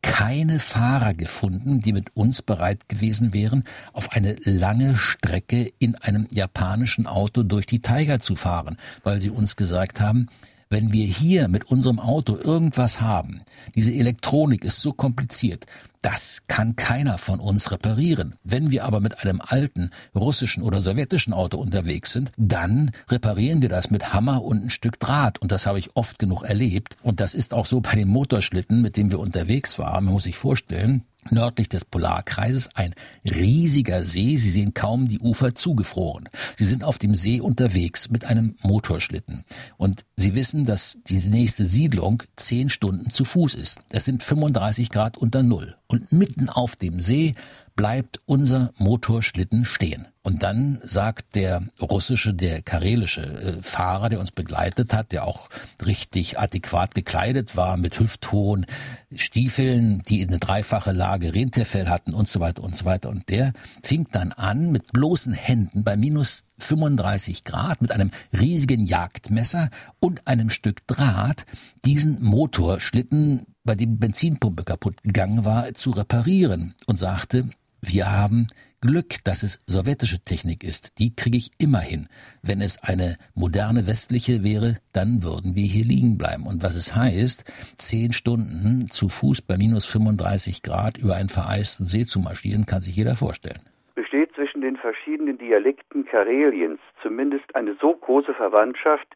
keine 0.03 0.59
Fahrer 0.59 1.15
gefunden, 1.15 1.79
die 1.79 1.93
mit 1.93 2.15
uns 2.15 2.43
bereit 2.43 2.87
gewesen 2.87 3.33
wären, 3.33 3.63
auf 3.93 4.11
eine 4.11 4.35
lange 4.43 4.95
Strecke 4.95 5.71
in 5.79 5.95
einem 5.95 6.27
japanischen 6.29 7.07
Auto 7.07 7.41
durch 7.41 7.65
die 7.65 7.81
Tiger 7.81 8.19
zu 8.19 8.35
fahren, 8.35 8.77
weil 9.03 9.19
sie 9.19 9.31
uns 9.31 9.55
gesagt 9.55 9.99
haben, 9.99 10.27
wenn 10.69 10.91
wir 10.91 11.05
hier 11.05 11.47
mit 11.47 11.65
unserem 11.65 11.99
Auto 11.99 12.35
irgendwas 12.35 13.01
haben, 13.01 13.41
diese 13.75 13.93
Elektronik 13.93 14.63
ist 14.63 14.81
so 14.81 14.91
kompliziert, 14.91 15.65
das 16.03 16.43
kann 16.47 16.75
keiner 16.75 17.17
von 17.17 17.39
uns 17.39 17.71
reparieren. 17.71 18.35
Wenn 18.43 18.71
wir 18.71 18.83
aber 18.83 18.99
mit 18.99 19.23
einem 19.23 19.41
alten 19.41 19.89
russischen 20.13 20.61
oder 20.61 20.81
sowjetischen 20.81 21.33
Auto 21.33 21.57
unterwegs 21.57 22.11
sind, 22.11 22.31
dann 22.37 22.91
reparieren 23.09 23.61
wir 23.61 23.69
das 23.69 23.89
mit 23.89 24.13
Hammer 24.13 24.43
und 24.43 24.65
ein 24.65 24.69
Stück 24.69 24.99
Draht. 24.99 25.41
Und 25.41 25.51
das 25.51 25.65
habe 25.65 25.79
ich 25.79 25.95
oft 25.95 26.19
genug 26.19 26.43
erlebt. 26.43 26.97
Und 27.01 27.21
das 27.21 27.33
ist 27.33 27.53
auch 27.53 27.65
so 27.65 27.79
bei 27.79 27.95
dem 27.95 28.09
Motorschlitten, 28.09 28.81
mit 28.81 28.97
dem 28.97 29.11
wir 29.11 29.19
unterwegs 29.19 29.79
waren. 29.79 30.05
Man 30.05 30.13
muss 30.13 30.25
sich 30.25 30.35
vorstellen, 30.35 31.03
nördlich 31.31 31.69
des 31.69 31.86
Polarkreises 31.86 32.69
ein 32.75 32.93
riesiger 33.25 34.03
See. 34.03 34.36
Sie 34.36 34.49
sehen 34.49 34.73
kaum 34.73 35.07
die 35.07 35.19
Ufer 35.19 35.55
zugefroren. 35.55 36.29
Sie 36.57 36.65
sind 36.65 36.83
auf 36.83 36.99
dem 36.99 37.15
See 37.15 37.41
unterwegs 37.41 38.09
mit 38.09 38.25
einem 38.25 38.55
Motorschlitten. 38.62 39.43
Und 39.77 40.05
Sie 40.15 40.36
wissen, 40.36 40.65
dass 40.65 40.99
die 41.07 41.19
nächste 41.29 41.65
Siedlung 41.65 42.23
zehn 42.36 42.69
Stunden 42.69 43.09
zu 43.09 43.25
Fuß 43.25 43.55
ist. 43.55 43.79
Es 43.89 44.05
sind 44.05 44.23
35 44.23 44.89
Grad 44.89 45.17
unter 45.17 45.43
Null. 45.43 45.75
Und 45.88 46.12
mitten 46.12 46.49
auf 46.49 46.75
dem 46.75 47.01
See 47.01 47.36
bleibt 47.75 48.19
unser 48.25 48.71
Motorschlitten 48.77 49.65
stehen. 49.65 50.07
Und 50.25 50.41
dann 50.41 50.79
sagt 50.83 51.36
der 51.36 51.63
russische, 51.81 52.33
der 52.33 52.62
karelische 52.62 53.23
äh, 53.23 53.62
Fahrer, 53.62 54.07
der 54.07 54.21
uns 54.21 54.31
begleitet 54.31 54.93
hat, 54.93 55.12
der 55.12 55.27
auch 55.27 55.49
richtig 55.86 56.39
adäquat 56.39 56.95
gekleidet 56.95 57.57
war, 57.57 57.75
mit 57.75 57.99
hüfthohen 57.99 58.65
Stiefeln, 59.13 60.01
die 60.07 60.25
eine 60.25 60.39
dreifache 60.39 60.93
Lage 60.93 61.33
Rentierfell 61.33 61.89
hatten 61.89 62.13
und 62.13 62.29
so 62.29 62.39
weiter 62.39 62.63
und 62.63 62.77
so 62.77 62.86
weiter. 62.86 63.09
Und 63.09 63.27
der 63.27 63.51
fing 63.83 64.07
dann 64.12 64.31
an, 64.31 64.71
mit 64.71 64.93
bloßen 64.93 65.33
Händen 65.33 65.83
bei 65.83 65.97
minus 65.97 66.45
35 66.59 67.43
Grad, 67.43 67.81
mit 67.81 67.91
einem 67.91 68.12
riesigen 68.31 68.86
Jagdmesser 68.86 69.69
und 69.99 70.25
einem 70.25 70.49
Stück 70.49 70.88
Draht, 70.88 71.45
diesen 71.83 72.23
Motorschlitten, 72.23 73.45
bei 73.65 73.75
dem 73.75 73.97
Benzinpumpe 73.97 74.63
kaputt 74.63 75.03
gegangen 75.03 75.45
war, 75.45 75.73
zu 75.73 75.91
reparieren 75.91 76.75
und 76.86 76.97
sagte, 76.97 77.49
wir 77.86 78.12
haben 78.12 78.48
Glück, 78.82 79.24
dass 79.24 79.43
es 79.43 79.60
sowjetische 79.67 80.24
Technik 80.24 80.63
ist. 80.63 81.00
Die 81.00 81.15
kriege 81.15 81.38
ich 81.38 81.52
immer 81.60 81.80
hin. 81.80 82.08
Wenn 82.41 82.62
es 82.62 82.82
eine 82.84 83.17
moderne 83.36 83.88
westliche 83.88 84.43
wäre, 84.43 84.78
dann 84.93 85.24
würden 85.24 85.56
wir 85.56 85.67
hier 85.67 85.86
liegen 85.86 86.17
bleiben. 86.17 86.48
Und 86.48 86.63
was 86.63 86.76
es 86.76 86.96
heißt, 86.96 87.43
zehn 87.78 88.13
Stunden 88.13 88.88
zu 88.88 89.10
Fuß 89.10 89.41
bei 89.41 89.58
minus 89.58 89.86
35 89.86 90.63
Grad 90.63 90.98
über 90.98 91.15
einen 91.15 91.30
vereisten 91.30 91.86
See 91.86 92.06
zu 92.06 92.19
marschieren, 92.19 92.65
kann 92.65 92.82
sich 92.82 92.96
jeder 92.96 93.15
vorstellen. 93.15 93.62
Besteht 93.96 94.34
zwischen 94.36 94.62
den 94.62 94.78
verschiedenen 94.78 95.38
Dialekten 95.38 96.06
Kareliens 96.06 96.80
zumindest 97.02 97.56
eine 97.56 97.76
so 97.80 97.93
große 97.93 98.34
Verwandtschaft, 98.34 99.08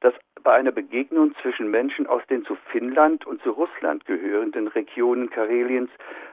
dass 0.00 0.14
bei 0.46 0.52
einer 0.52 0.70
Begegnung 0.70 1.34
zwischen 1.42 1.72
Menschen 1.72 2.06
aus 2.06 2.22
den 2.30 2.44
zu 2.44 2.56
Finnland 2.70 3.26
und 3.26 3.42
zu 3.42 3.50
Russland 3.50 4.04
gehörenden 4.06 4.68
Regionen 4.68 5.28
Kareliens 5.28 5.90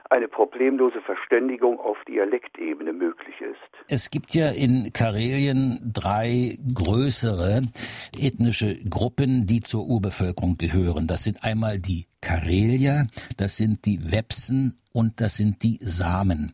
eine 0.08 0.28
problemlose 0.28 1.00
Verständigung 1.00 1.80
auf 1.80 1.96
Dialektebene 2.06 2.92
möglich 2.92 3.34
ist. 3.40 3.58
Es 3.88 4.10
gibt 4.10 4.32
ja 4.36 4.50
in 4.50 4.92
Karelien 4.92 5.90
drei 5.92 6.56
größere 6.72 7.62
ethnische 8.16 8.76
Gruppen, 8.88 9.48
die 9.48 9.58
zur 9.58 9.84
Urbevölkerung 9.84 10.58
gehören. 10.58 11.08
Das 11.08 11.24
sind 11.24 11.42
einmal 11.42 11.80
die 11.80 12.06
Karelier, 12.20 13.08
das 13.36 13.56
sind 13.56 13.84
die 13.84 14.12
Wepsen 14.12 14.76
und 14.92 15.20
das 15.20 15.34
sind 15.34 15.64
die 15.64 15.78
Samen. 15.80 16.52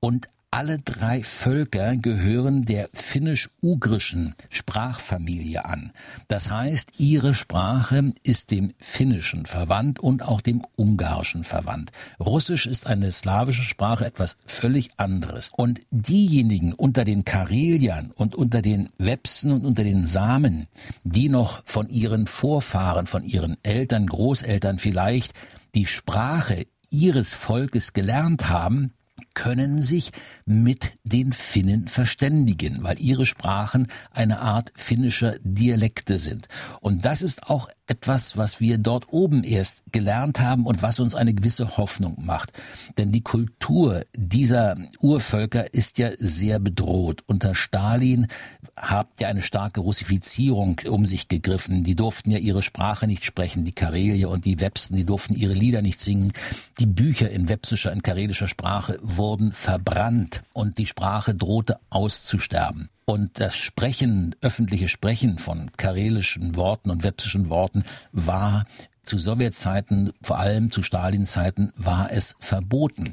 Und 0.00 0.30
alle 0.54 0.78
drei 0.78 1.24
Völker 1.24 1.96
gehören 1.96 2.64
der 2.64 2.88
finnisch-ugrischen 2.92 4.36
Sprachfamilie 4.50 5.64
an. 5.64 5.90
Das 6.28 6.48
heißt, 6.48 6.92
ihre 6.98 7.34
Sprache 7.34 8.12
ist 8.22 8.52
dem 8.52 8.72
Finnischen 8.78 9.46
verwandt 9.46 9.98
und 9.98 10.22
auch 10.22 10.40
dem 10.40 10.62
Ungarischen 10.76 11.42
verwandt. 11.42 11.90
Russisch 12.20 12.66
ist 12.66 12.86
eine 12.86 13.10
slawische 13.10 13.64
Sprache 13.64 14.06
etwas 14.06 14.36
völlig 14.46 14.90
anderes. 14.96 15.50
Und 15.56 15.80
diejenigen 15.90 16.72
unter 16.72 17.04
den 17.04 17.24
Kareliern 17.24 18.12
und 18.14 18.36
unter 18.36 18.62
den 18.62 18.90
Wepsen 18.96 19.50
und 19.50 19.66
unter 19.66 19.82
den 19.82 20.06
Samen, 20.06 20.68
die 21.02 21.28
noch 21.28 21.62
von 21.64 21.88
ihren 21.88 22.28
Vorfahren, 22.28 23.08
von 23.08 23.24
ihren 23.24 23.56
Eltern, 23.64 24.06
Großeltern 24.06 24.78
vielleicht 24.78 25.32
die 25.74 25.86
Sprache 25.86 26.68
ihres 26.90 27.34
Volkes 27.34 27.92
gelernt 27.92 28.48
haben, 28.48 28.92
können 29.34 29.82
sich 29.82 30.12
mit 30.46 30.92
den 31.02 31.32
Finnen 31.32 31.88
verständigen, 31.88 32.82
weil 32.82 33.00
ihre 33.00 33.26
Sprachen 33.26 33.88
eine 34.12 34.38
Art 34.38 34.72
finnischer 34.74 35.36
Dialekte 35.42 36.18
sind. 36.18 36.46
Und 36.80 37.04
das 37.04 37.20
ist 37.20 37.50
auch 37.50 37.68
etwas, 37.86 38.36
was 38.38 38.60
wir 38.60 38.78
dort 38.78 39.12
oben 39.12 39.44
erst 39.44 39.82
gelernt 39.92 40.40
haben 40.40 40.64
und 40.64 40.80
was 40.82 41.00
uns 41.00 41.14
eine 41.14 41.34
gewisse 41.34 41.76
Hoffnung 41.76 42.24
macht. 42.24 42.52
Denn 42.96 43.12
die 43.12 43.20
Kultur 43.20 44.06
dieser 44.16 44.76
Urvölker 45.00 45.74
ist 45.74 45.98
ja 45.98 46.10
sehr 46.18 46.60
bedroht. 46.60 47.22
Unter 47.26 47.54
Stalin 47.54 48.28
habt 48.76 49.20
ihr 49.20 49.28
eine 49.28 49.42
starke 49.42 49.80
Russifizierung 49.80 50.80
um 50.88 51.04
sich 51.04 51.28
gegriffen. 51.28 51.82
Die 51.82 51.94
durften 51.96 52.30
ja 52.30 52.38
ihre 52.38 52.62
Sprache 52.62 53.06
nicht 53.06 53.24
sprechen, 53.24 53.64
die 53.64 53.72
Karelier 53.72 54.30
und 54.30 54.46
die 54.46 54.60
Websten, 54.60 54.96
die 54.96 55.04
durften 55.04 55.34
ihre 55.34 55.52
Lieder 55.52 55.82
nicht 55.82 56.00
singen. 56.00 56.32
Die 56.78 56.86
Bücher 56.86 57.30
in 57.30 57.48
wepsischer, 57.50 57.92
in 57.92 58.02
karelischer 58.02 58.48
Sprache 58.48 58.98
wurden 59.02 59.23
verbrannt 59.52 60.42
und 60.52 60.78
die 60.78 60.86
Sprache 60.86 61.34
drohte 61.34 61.78
auszusterben. 61.90 62.88
Und 63.04 63.38
das 63.40 63.56
Sprechen, 63.56 64.34
öffentliche 64.40 64.88
Sprechen 64.88 65.38
von 65.38 65.70
karelischen 65.76 66.56
Worten 66.56 66.90
und 66.90 67.02
wepsischen 67.04 67.48
Worten 67.48 67.84
war 68.12 68.64
zu 69.02 69.18
Sowjetzeiten, 69.18 70.12
vor 70.22 70.38
allem 70.38 70.70
zu 70.70 70.82
Stalinzeiten, 70.82 71.72
war 71.76 72.10
es 72.10 72.34
verboten. 72.38 73.12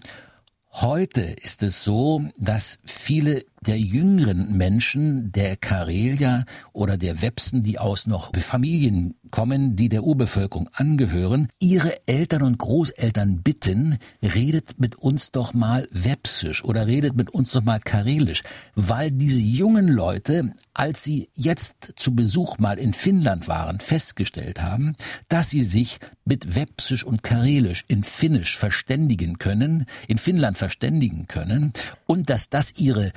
Heute 0.71 1.21
ist 1.21 1.63
es 1.63 1.83
so, 1.83 2.21
dass 2.37 2.79
viele 2.85 3.43
der 3.65 3.79
jüngeren 3.79 4.57
Menschen, 4.57 5.31
der 5.31 5.55
Karelier 5.55 6.45
oder 6.73 6.97
der 6.97 7.21
Websen, 7.21 7.61
die 7.61 7.77
aus 7.77 8.07
noch 8.07 8.35
Familien 8.35 9.13
kommen, 9.29 9.75
die 9.75 9.87
der 9.87 10.03
Urbevölkerung 10.03 10.67
angehören, 10.73 11.47
ihre 11.59 12.07
Eltern 12.07 12.41
und 12.41 12.57
Großeltern 12.57 13.43
bitten, 13.43 13.99
redet 14.21 14.79
mit 14.79 14.95
uns 14.95 15.31
doch 15.31 15.53
mal 15.53 15.87
Websisch 15.91 16.63
oder 16.63 16.87
redet 16.87 17.15
mit 17.15 17.29
uns 17.29 17.51
doch 17.51 17.63
mal 17.63 17.79
Karelisch, 17.79 18.41
weil 18.73 19.11
diese 19.11 19.39
jungen 19.39 19.87
Leute, 19.87 20.53
als 20.73 21.03
sie 21.03 21.29
jetzt 21.35 21.93
zu 21.97 22.15
Besuch 22.15 22.57
mal 22.57 22.79
in 22.79 22.93
Finnland 22.93 23.47
waren, 23.47 23.79
festgestellt 23.79 24.61
haben, 24.61 24.95
dass 25.29 25.51
sie 25.51 25.63
sich 25.63 25.99
mit 26.25 26.55
Websisch 26.55 27.03
und 27.03 27.23
Karelisch 27.23 27.83
in 27.87 28.03
Finnisch 28.03 28.57
verständigen 28.57 29.37
können, 29.37 29.85
in 30.07 30.17
Finnland 30.17 30.57
verständigen 30.57 31.27
können 31.27 31.73
und 32.07 32.29
dass 32.29 32.49
das 32.49 32.73
ihre 32.77 33.11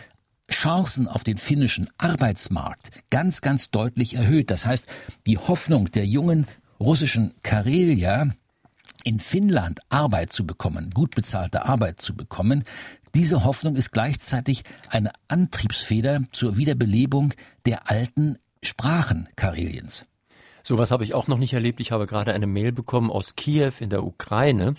Chancen 0.55 1.09
auf 1.09 1.25
den 1.25 1.37
finnischen 1.37 1.91
Arbeitsmarkt 1.99 2.91
ganz, 3.11 3.41
ganz 3.41 3.71
deutlich 3.71 4.15
erhöht. 4.15 4.51
Das 4.51 4.67
heißt, 4.67 4.87
die 5.27 5.39
Hoffnung 5.39 5.91
der 5.91 6.07
jungen 6.07 6.47
russischen 6.81 7.35
Karelier, 7.43 8.33
in 9.05 9.19
Finnland 9.19 9.81
Arbeit 9.91 10.33
zu 10.33 10.47
bekommen, 10.47 10.91
gut 10.91 11.15
bezahlte 11.15 11.67
Arbeit 11.67 12.01
zu 12.01 12.15
bekommen, 12.15 12.65
diese 13.15 13.45
Hoffnung 13.45 13.77
ist 13.77 13.93
gleichzeitig 13.93 14.65
eine 14.89 15.13
Antriebsfeder 15.29 16.23
zur 16.33 16.57
Wiederbelebung 16.57 17.33
der 17.67 17.91
alten 17.91 18.39
Sprachen 18.63 19.29
Kareliens. 19.37 20.07
Sowas 20.65 20.91
habe 20.91 21.05
ich 21.05 21.15
auch 21.15 21.29
noch 21.29 21.39
nicht 21.39 21.53
erlebt. 21.53 21.79
Ich 21.81 21.93
habe 21.93 22.07
gerade 22.07 22.33
eine 22.33 22.47
Mail 22.47 22.73
bekommen 22.73 23.11
aus 23.11 23.37
Kiew 23.37 23.73
in 23.81 23.91
der 23.91 24.03
Ukraine. 24.03 24.75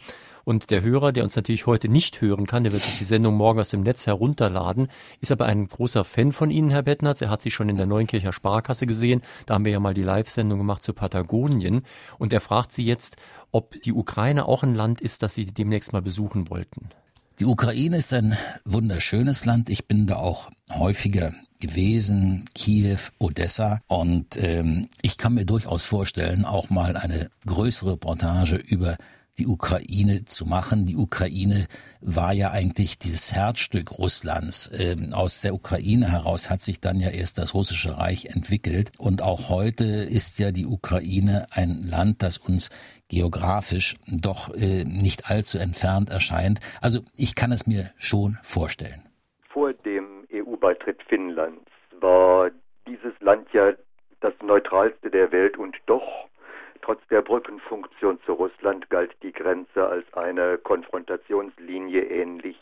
Und 0.45 0.69
der 0.69 0.83
Hörer, 0.83 1.11
der 1.11 1.23
uns 1.23 1.35
natürlich 1.35 1.65
heute 1.65 1.89
nicht 1.89 2.21
hören 2.21 2.45
kann, 2.45 2.63
der 2.63 2.71
wird 2.71 2.83
sich 2.83 2.99
die 2.99 3.03
Sendung 3.03 3.35
morgen 3.35 3.59
aus 3.59 3.71
dem 3.71 3.81
Netz 3.81 4.05
herunterladen, 4.05 4.87
ist 5.19 5.31
aber 5.31 5.47
ein 5.47 5.67
großer 5.67 6.05
Fan 6.05 6.31
von 6.31 6.51
Ihnen, 6.51 6.69
Herr 6.69 6.83
Bettnatz. 6.83 7.21
Er 7.21 7.31
hat 7.31 7.41
sich 7.41 7.53
schon 7.53 7.67
in 7.67 7.75
der 7.75 7.87
Neunkircher 7.87 8.31
Sparkasse 8.31 8.85
gesehen. 8.85 9.21
Da 9.47 9.55
haben 9.55 9.65
wir 9.65 9.71
ja 9.71 9.79
mal 9.79 9.95
die 9.95 10.03
Live-Sendung 10.03 10.59
gemacht 10.59 10.83
zu 10.83 10.93
Patagonien. 10.93 11.81
Und 12.19 12.31
er 12.31 12.41
fragt 12.41 12.71
Sie 12.71 12.85
jetzt, 12.85 13.17
ob 13.51 13.81
die 13.81 13.91
Ukraine 13.91 14.47
auch 14.47 14.61
ein 14.61 14.75
Land 14.75 15.01
ist, 15.01 15.23
das 15.23 15.33
Sie 15.33 15.47
demnächst 15.47 15.93
mal 15.93 16.03
besuchen 16.03 16.49
wollten. 16.49 16.89
Die 17.39 17.45
Ukraine 17.45 17.97
ist 17.97 18.13
ein 18.13 18.37
wunderschönes 18.63 19.43
Land. 19.45 19.69
Ich 19.69 19.87
bin 19.87 20.07
da 20.07 20.17
auch 20.17 20.49
häufiger 20.71 21.33
gewesen, 21.59 22.45
Kiew, 22.53 22.99
Odessa. 23.17 23.81
Und 23.87 24.37
ähm, 24.37 24.89
ich 25.01 25.17
kann 25.17 25.33
mir 25.33 25.45
durchaus 25.45 25.83
vorstellen, 25.83 26.45
auch 26.45 26.69
mal 26.69 26.95
eine 26.95 27.29
größere 27.45 27.93
Reportage 27.93 28.55
über 28.55 28.95
die 29.37 29.47
Ukraine 29.47 30.25
zu 30.25 30.45
machen. 30.45 30.85
Die 30.85 30.95
Ukraine 30.95 31.67
war 32.01 32.33
ja 32.33 32.51
eigentlich 32.51 32.97
dieses 32.97 33.33
Herzstück 33.33 33.97
Russlands. 33.97 34.71
Ähm, 34.73 35.13
aus 35.13 35.41
der 35.41 35.53
Ukraine 35.53 36.11
heraus 36.11 36.49
hat 36.49 36.61
sich 36.61 36.79
dann 36.79 36.99
ja 36.99 37.09
erst 37.09 37.37
das 37.37 37.53
russische 37.53 37.97
Reich 37.97 38.27
entwickelt. 38.27 38.91
Und 38.97 39.21
auch 39.21 39.49
heute 39.49 39.85
ist 39.85 40.39
ja 40.39 40.51
die 40.51 40.65
Ukraine 40.65 41.47
ein 41.51 41.83
Land, 41.83 42.23
das 42.23 42.37
uns 42.37 42.69
geografisch 43.09 43.95
doch 44.07 44.53
äh, 44.55 44.83
nicht 44.83 45.29
allzu 45.29 45.57
entfernt 45.57 46.09
erscheint. 46.09 46.59
Also 46.81 47.01
ich 47.15 47.35
kann 47.35 47.51
es 47.51 47.67
mir 47.67 47.91
schon 47.97 48.37
vorstellen. 48.41 49.01
Vor 49.49 49.73
dem 49.73 50.25
EU-Beitritt 50.33 51.01
Finnlands 51.07 51.69
war 51.99 52.51
dieses 52.87 53.13
Land 53.19 53.47
ja 53.53 53.73
das 54.21 54.33
neutralste 54.41 55.09
der 55.09 55.31
Welt 55.31 55.57
und 55.57 55.75
doch 55.85 56.03
Trotz 56.85 57.01
der 57.07 57.23
Brückenfunktion 57.23 58.19
zu 58.27 58.33
Russland 58.33 58.91
galt 58.91 59.11
die 59.23 59.31
Grenze 59.31 59.87
als 59.87 60.05
eine 60.13 60.59
Konfrontationslinie 60.59 62.03
ähnlich 62.03 62.59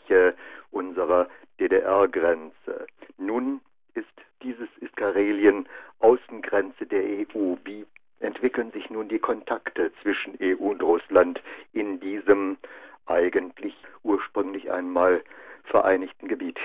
unserer 0.70 1.28
DDR-Grenze. 1.60 2.86
Nun 3.18 3.60
ist 3.92 4.08
dieses 4.42 4.70
ist 4.80 4.96
Karelien 4.96 5.68
Außengrenze 5.98 6.86
der 6.86 7.02
EU. 7.02 7.56
Wie 7.64 7.84
entwickeln 8.20 8.72
sich 8.72 8.88
nun 8.88 9.08
die 9.10 9.18
Kontakte 9.18 9.92
zwischen 10.00 10.38
EU 10.40 10.70
und 10.70 10.82
Russland 10.82 11.42
in 11.74 12.00
diesem 12.00 12.56
eigentlich 13.04 13.76
ursprünglich 14.04 14.70
einmal 14.72 15.22
vereinigten 15.64 16.28
Gebiet? 16.28 16.58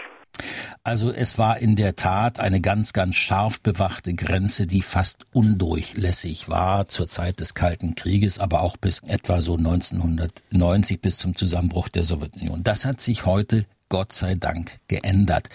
Also 0.89 1.13
es 1.13 1.37
war 1.37 1.59
in 1.59 1.75
der 1.75 1.95
Tat 1.95 2.39
eine 2.39 2.61
ganz, 2.61 2.93
ganz 2.93 3.15
scharf 3.15 3.59
bewachte 3.59 4.15
Grenze, 4.15 4.65
die 4.65 4.81
fast 4.81 5.23
undurchlässig 5.33 6.49
war 6.49 6.87
zur 6.87 7.05
Zeit 7.05 7.41
des 7.41 7.53
Kalten 7.53 7.93
Krieges, 7.93 8.39
aber 8.39 8.61
auch 8.61 8.75
bis 8.75 8.97
etwa 9.05 9.39
so 9.39 9.55
1990 9.55 10.99
bis 10.99 11.19
zum 11.19 11.35
Zusammenbruch 11.35 11.89
der 11.89 12.05
Sowjetunion. 12.05 12.63
Das 12.63 12.85
hat 12.85 13.01
sich 13.01 13.27
heute 13.27 13.67
Gott 13.89 14.13
sei 14.13 14.33
Dank 14.33 14.79
geändert. 14.87 15.49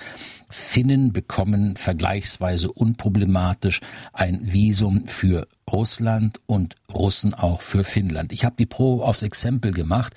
Finnen 0.49 1.13
bekommen 1.13 1.75
vergleichsweise 1.75 2.71
unproblematisch 2.71 3.81
ein 4.13 4.53
Visum 4.53 5.09
für 5.09 5.49
Russland 5.69 6.39
und 6.47 6.77
Russen 6.95 7.35
auch 7.35 7.61
für 7.61 7.83
Finnland. 7.83 8.33
Ich 8.33 8.45
habe 8.45 8.55
die 8.57 8.67
Probe 8.67 9.05
aufs 9.05 9.25
Exempel 9.25 9.73
gemacht. 9.73 10.15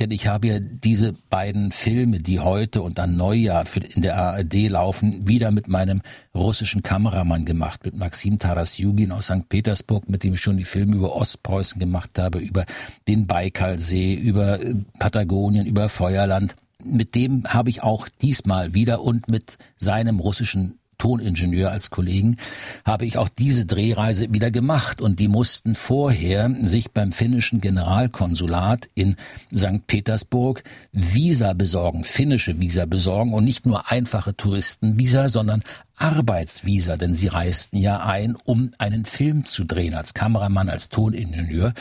Denn 0.00 0.10
ich 0.10 0.26
habe 0.26 0.48
ja 0.48 0.58
diese 0.58 1.12
beiden 1.30 1.70
Filme, 1.70 2.20
die 2.20 2.40
heute 2.40 2.82
und 2.82 2.98
dann 2.98 3.16
Neujahr 3.16 3.64
in 3.94 4.02
der 4.02 4.16
ARD 4.16 4.68
laufen, 4.68 5.26
wieder 5.28 5.52
mit 5.52 5.68
meinem 5.68 6.02
russischen 6.34 6.82
Kameramann 6.82 7.44
gemacht, 7.44 7.84
mit 7.84 7.96
Maxim 7.96 8.38
Tarasjugin 8.38 9.12
aus 9.12 9.26
St. 9.26 9.48
Petersburg, 9.48 10.08
mit 10.08 10.24
dem 10.24 10.34
ich 10.34 10.40
schon 10.40 10.56
die 10.56 10.64
Filme 10.64 10.96
über 10.96 11.14
Ostpreußen 11.14 11.78
gemacht 11.78 12.18
habe, 12.18 12.38
über 12.38 12.64
den 13.06 13.26
Baikalsee, 13.26 14.14
über 14.14 14.60
äh, 14.60 14.74
Patagonien, 14.98 15.66
über 15.66 15.88
Feuerland. 15.88 16.56
Mit 16.82 17.14
dem 17.14 17.44
habe 17.44 17.70
ich 17.70 17.82
auch 17.82 18.08
diesmal 18.20 18.74
wieder 18.74 19.02
und 19.02 19.28
mit 19.28 19.58
seinem 19.78 20.18
russischen 20.18 20.78
Toningenieur 21.04 21.70
als 21.70 21.90
Kollegen, 21.90 22.38
habe 22.82 23.04
ich 23.04 23.18
auch 23.18 23.28
diese 23.28 23.66
Drehreise 23.66 24.32
wieder 24.32 24.50
gemacht 24.50 25.02
und 25.02 25.20
die 25.20 25.28
mussten 25.28 25.74
vorher 25.74 26.50
sich 26.62 26.92
beim 26.92 27.12
finnischen 27.12 27.60
Generalkonsulat 27.60 28.88
in 28.94 29.16
St. 29.54 29.86
Petersburg 29.86 30.64
Visa 30.92 31.52
besorgen, 31.52 32.04
finnische 32.04 32.58
Visa 32.58 32.86
besorgen 32.86 33.34
und 33.34 33.44
nicht 33.44 33.66
nur 33.66 33.90
einfache 33.90 34.34
Touristenvisa, 34.34 35.28
sondern 35.28 35.62
Arbeitsvisa, 35.96 36.96
denn 36.96 37.14
sie 37.14 37.28
reisten 37.28 37.76
ja 37.76 38.00
ein, 38.00 38.34
um 38.44 38.70
einen 38.78 39.04
Film 39.04 39.44
zu 39.44 39.64
drehen, 39.64 39.94
als 39.94 40.14
Kameramann, 40.14 40.70
als 40.70 40.88
Toningenieur. 40.88 41.74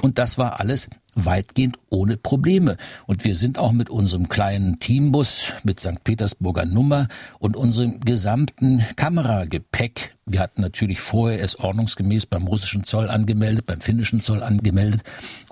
Und 0.00 0.18
das 0.18 0.38
war 0.38 0.60
alles 0.60 0.88
weitgehend 1.14 1.78
ohne 1.90 2.16
Probleme. 2.16 2.76
Und 3.06 3.24
wir 3.24 3.34
sind 3.34 3.58
auch 3.58 3.72
mit 3.72 3.90
unserem 3.90 4.28
kleinen 4.28 4.78
Teambus 4.78 5.52
mit 5.64 5.80
St. 5.80 6.04
Petersburger 6.04 6.64
Nummer 6.64 7.08
und 7.38 7.56
unserem 7.56 8.00
gesamten 8.00 8.84
Kameragepäck, 8.96 10.14
wir 10.30 10.40
hatten 10.40 10.60
natürlich 10.60 11.00
vorher 11.00 11.42
es 11.42 11.58
ordnungsgemäß 11.58 12.26
beim 12.26 12.46
russischen 12.46 12.84
Zoll 12.84 13.08
angemeldet, 13.08 13.64
beim 13.64 13.80
finnischen 13.80 14.20
Zoll 14.20 14.42
angemeldet, 14.42 15.02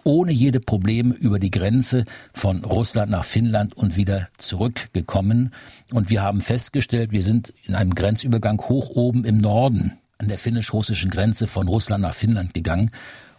ohne 0.04 0.32
jede 0.32 0.60
Probleme 0.60 1.14
über 1.14 1.38
die 1.38 1.50
Grenze 1.50 2.04
von 2.34 2.62
Russland 2.62 3.10
nach 3.10 3.24
Finnland 3.24 3.74
und 3.74 3.96
wieder 3.96 4.28
zurückgekommen. 4.36 5.54
Und 5.92 6.10
wir 6.10 6.22
haben 6.22 6.42
festgestellt, 6.42 7.10
wir 7.10 7.22
sind 7.22 7.54
in 7.64 7.74
einem 7.74 7.94
Grenzübergang 7.94 8.60
hoch 8.68 8.90
oben 8.90 9.24
im 9.24 9.38
Norden 9.38 9.92
an 10.18 10.28
der 10.28 10.38
finnisch-russischen 10.38 11.10
Grenze 11.10 11.46
von 11.46 11.68
Russland 11.68 12.02
nach 12.02 12.14
Finnland 12.14 12.52
gegangen. 12.52 12.90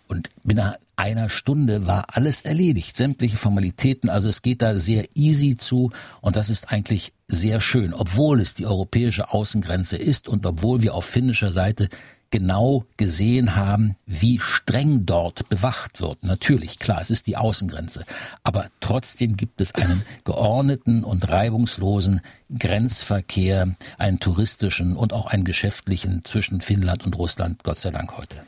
Und 0.08 0.30
binnen 0.44 0.74
einer 0.96 1.30
Stunde 1.30 1.86
war 1.86 2.06
alles 2.14 2.42
erledigt, 2.42 2.96
sämtliche 2.98 3.38
Formalitäten. 3.38 4.10
Also 4.10 4.30
es 4.30 4.42
geht 4.42 4.62
da 4.62 4.78
sehr 4.78 5.06
easy 5.16 5.56
zu 5.56 5.92
und 6.22 6.36
das 6.36 6.50
ist 6.50 6.72
eigentlich 6.72 7.14
sehr 7.28 7.62
schön, 7.62 7.94
obwohl 7.94 8.42
es 8.42 8.56
die 8.56 8.66
europäische 8.66 9.32
Außengrenze 9.32 9.98
ist 9.98 10.28
und 10.28 10.46
obwohl 10.46 10.82
wir 10.82 10.96
auf 10.96 11.06
finnischer 11.06 11.52
Seite 11.52 11.90
genau 12.30 12.84
gesehen 12.98 13.56
haben, 13.56 13.96
wie 14.06 14.40
streng 14.40 15.06
dort 15.06 15.48
bewacht 15.50 16.02
wird. 16.02 16.24
Natürlich, 16.24 16.80
klar, 16.80 17.00
es 17.00 17.10
ist 17.10 17.28
die 17.28 17.38
Außengrenze. 17.38 18.04
Aber 18.44 18.68
trotzdem 18.80 19.38
gibt 19.38 19.62
es 19.62 19.76
einen 19.76 20.04
geordneten 20.26 21.04
und 21.04 21.30
reibungslosen 21.30 22.22
Grenzverkehr, 22.58 23.76
einen 23.98 24.20
touristischen 24.20 24.98
und 24.98 25.14
auch 25.14 25.28
einen 25.28 25.46
geschäftlichen 25.46 26.26
zwischen 26.26 26.60
Finnland 26.60 27.06
und 27.06 27.18
Russland, 27.18 27.64
Gott 27.64 27.78
sei 27.78 27.92
Dank 27.92 28.18
heute. 28.18 28.44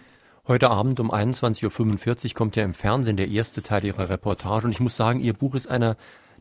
Heute 0.49 0.71
Abend 0.71 0.99
um 0.99 1.11
21.45 1.11 2.25
Uhr 2.25 2.33
kommt 2.33 2.55
ja 2.55 2.63
im 2.63 2.73
Fernsehen 2.73 3.17
der 3.17 3.27
erste 3.27 3.61
Teil 3.61 3.85
Ihrer 3.85 4.09
Reportage 4.09 4.65
und 4.65 4.71
ich 4.71 4.79
muss 4.79 4.95
sagen, 4.95 5.19
Ihr 5.19 5.33
Buch 5.33 5.53
ist 5.53 5.67
einer 5.67 5.95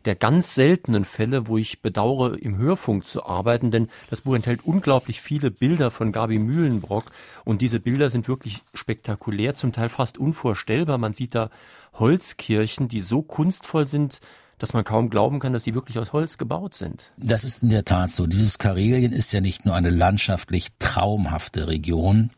der 0.07 0.14
ganz 0.14 0.55
seltenen 0.55 1.05
Fälle, 1.05 1.47
wo 1.47 1.59
ich 1.59 1.83
bedauere, 1.83 2.38
im 2.40 2.57
Hörfunk 2.57 3.07
zu 3.07 3.27
arbeiten, 3.27 3.71
denn 3.71 3.88
das 4.09 4.23
Buch 4.23 4.35
enthält 4.35 4.64
unglaublich 4.64 5.21
viele 5.21 5.51
Bilder 5.51 5.90
von 5.90 6.11
Gabi 6.11 6.38
Mühlenbrock 6.38 7.12
und 7.44 7.61
diese 7.61 7.81
Bilder 7.81 8.09
sind 8.09 8.29
wirklich 8.29 8.62
spektakulär, 8.73 9.55
zum 9.55 9.73
Teil 9.73 9.90
fast 9.90 10.16
unvorstellbar. 10.16 10.97
Man 10.97 11.12
sieht 11.12 11.35
da 11.35 11.51
Holzkirchen, 11.92 12.88
die 12.88 13.03
so 13.03 13.21
kunstvoll 13.21 13.87
sind, 13.87 14.21
dass 14.59 14.73
man 14.73 14.85
kaum 14.85 15.11
glauben 15.11 15.38
kann, 15.38 15.53
dass 15.53 15.64
sie 15.64 15.75
wirklich 15.75 15.99
aus 15.99 16.14
Holz 16.14 16.38
gebaut 16.38 16.73
sind. 16.73 17.12
Das 17.18 17.44
ist 17.44 17.62
in 17.62 17.68
der 17.68 17.85
Tat 17.85 18.11
so. 18.11 18.27
Dieses 18.27 18.57
Karelien 18.57 19.12
ist 19.12 19.35
ja 19.35 19.42
nicht 19.42 19.66
nur 19.66 19.75
eine 19.75 19.90
landschaftlich 19.90 20.68
traumhafte 20.79 21.68
Region, 21.68 22.31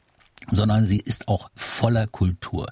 sondern 0.48 0.86
sie 0.86 0.98
ist 0.98 1.28
auch 1.28 1.50
voller 1.54 2.06
Kultur. 2.06 2.66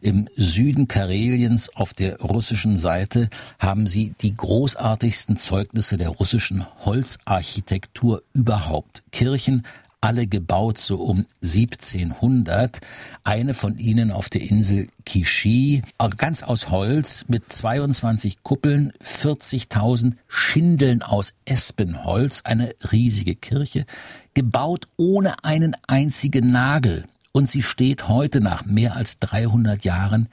Im 0.00 0.28
Süden 0.36 0.88
Kareliens 0.88 1.74
auf 1.74 1.94
der 1.94 2.20
russischen 2.20 2.76
Seite 2.76 3.28
haben 3.58 3.86
sie 3.86 4.14
die 4.20 4.34
großartigsten 4.34 5.36
Zeugnisse 5.36 5.96
der 5.96 6.10
russischen 6.10 6.66
Holzarchitektur 6.84 8.22
überhaupt. 8.32 9.02
Kirchen, 9.10 9.64
alle 10.04 10.26
gebaut 10.26 10.76
so 10.76 10.98
um 11.00 11.24
1700. 11.42 12.78
Eine 13.24 13.54
von 13.54 13.78
ihnen 13.78 14.10
auf 14.10 14.28
der 14.28 14.42
Insel 14.42 14.88
Kishi, 15.06 15.82
ganz 16.18 16.42
aus 16.42 16.70
Holz 16.70 17.24
mit 17.28 17.50
22 17.50 18.42
Kuppeln, 18.42 18.92
40.000 19.02 20.12
Schindeln 20.28 21.00
aus 21.00 21.32
Espenholz, 21.46 22.42
eine 22.44 22.74
riesige 22.92 23.34
Kirche, 23.34 23.86
gebaut 24.34 24.88
ohne 24.98 25.42
einen 25.42 25.74
einzigen 25.86 26.52
Nagel 26.52 27.06
und 27.36 27.48
sie 27.48 27.62
steht 27.62 28.08
heute 28.08 28.40
nach 28.40 28.64
mehr 28.64 28.96
als 28.96 29.18
300 29.18 29.84
Jahren 29.84 30.28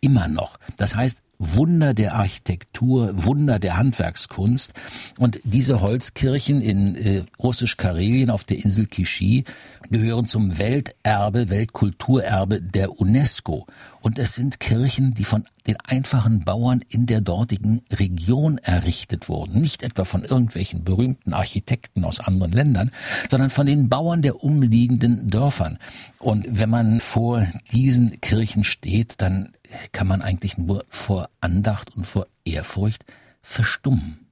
immer 0.00 0.26
noch. 0.26 0.58
Das 0.76 0.96
heißt, 0.96 1.22
Wunder 1.40 1.94
der 1.94 2.14
Architektur, 2.14 3.12
Wunder 3.24 3.58
der 3.58 3.78
Handwerkskunst. 3.78 4.74
Und 5.18 5.40
diese 5.42 5.80
Holzkirchen 5.80 6.60
in 6.60 6.94
äh, 6.94 7.22
Russisch-Karelien 7.42 8.28
auf 8.28 8.44
der 8.44 8.58
Insel 8.62 8.84
Kishi 8.86 9.44
gehören 9.90 10.26
zum 10.26 10.58
Welterbe, 10.58 11.48
Weltkulturerbe 11.48 12.60
der 12.60 13.00
UNESCO. 13.00 13.66
Und 14.02 14.18
es 14.18 14.34
sind 14.34 14.60
Kirchen, 14.60 15.14
die 15.14 15.24
von 15.24 15.42
den 15.66 15.76
einfachen 15.84 16.40
Bauern 16.44 16.82
in 16.88 17.06
der 17.06 17.20
dortigen 17.20 17.82
Region 17.92 18.58
errichtet 18.58 19.28
wurden. 19.28 19.60
Nicht 19.60 19.82
etwa 19.82 20.04
von 20.04 20.24
irgendwelchen 20.24 20.84
berühmten 20.84 21.32
Architekten 21.32 22.04
aus 22.04 22.20
anderen 22.20 22.52
Ländern, 22.52 22.90
sondern 23.30 23.50
von 23.50 23.66
den 23.66 23.88
Bauern 23.88 24.22
der 24.22 24.42
umliegenden 24.42 25.28
Dörfern. 25.28 25.78
Und 26.18 26.46
wenn 26.50 26.70
man 26.70 27.00
vor 27.00 27.46
diesen 27.72 28.20
Kirchen 28.20 28.64
steht, 28.64 29.14
dann 29.18 29.52
kann 29.92 30.06
man 30.06 30.22
eigentlich 30.22 30.58
nur 30.58 30.84
vor 30.88 31.28
Andacht 31.40 31.96
und 31.96 32.06
vor 32.06 32.26
Ehrfurcht 32.44 33.04
verstummen. 33.42 34.30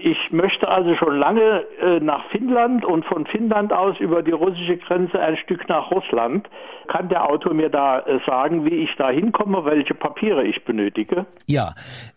Ich 0.00 0.30
möchte 0.30 0.68
also 0.68 0.94
schon 0.94 1.18
lange 1.18 1.64
äh, 1.82 1.98
nach 1.98 2.30
Finnland 2.30 2.84
und 2.84 3.04
von 3.04 3.26
Finnland 3.26 3.72
aus 3.72 3.98
über 3.98 4.22
die 4.22 4.30
russische 4.30 4.76
Grenze 4.76 5.18
ein 5.18 5.36
Stück 5.36 5.68
nach 5.68 5.90
Russland. 5.90 6.48
Kann 6.86 7.08
der 7.08 7.28
Autor 7.28 7.52
mir 7.52 7.68
da 7.68 8.00
äh, 8.00 8.20
sagen, 8.24 8.64
wie 8.64 8.76
ich 8.76 8.94
da 8.96 9.10
hinkomme, 9.10 9.64
welche 9.64 9.94
Papiere 9.94 10.44
ich 10.44 10.64
benötige? 10.64 11.26
Ja, 11.46 11.74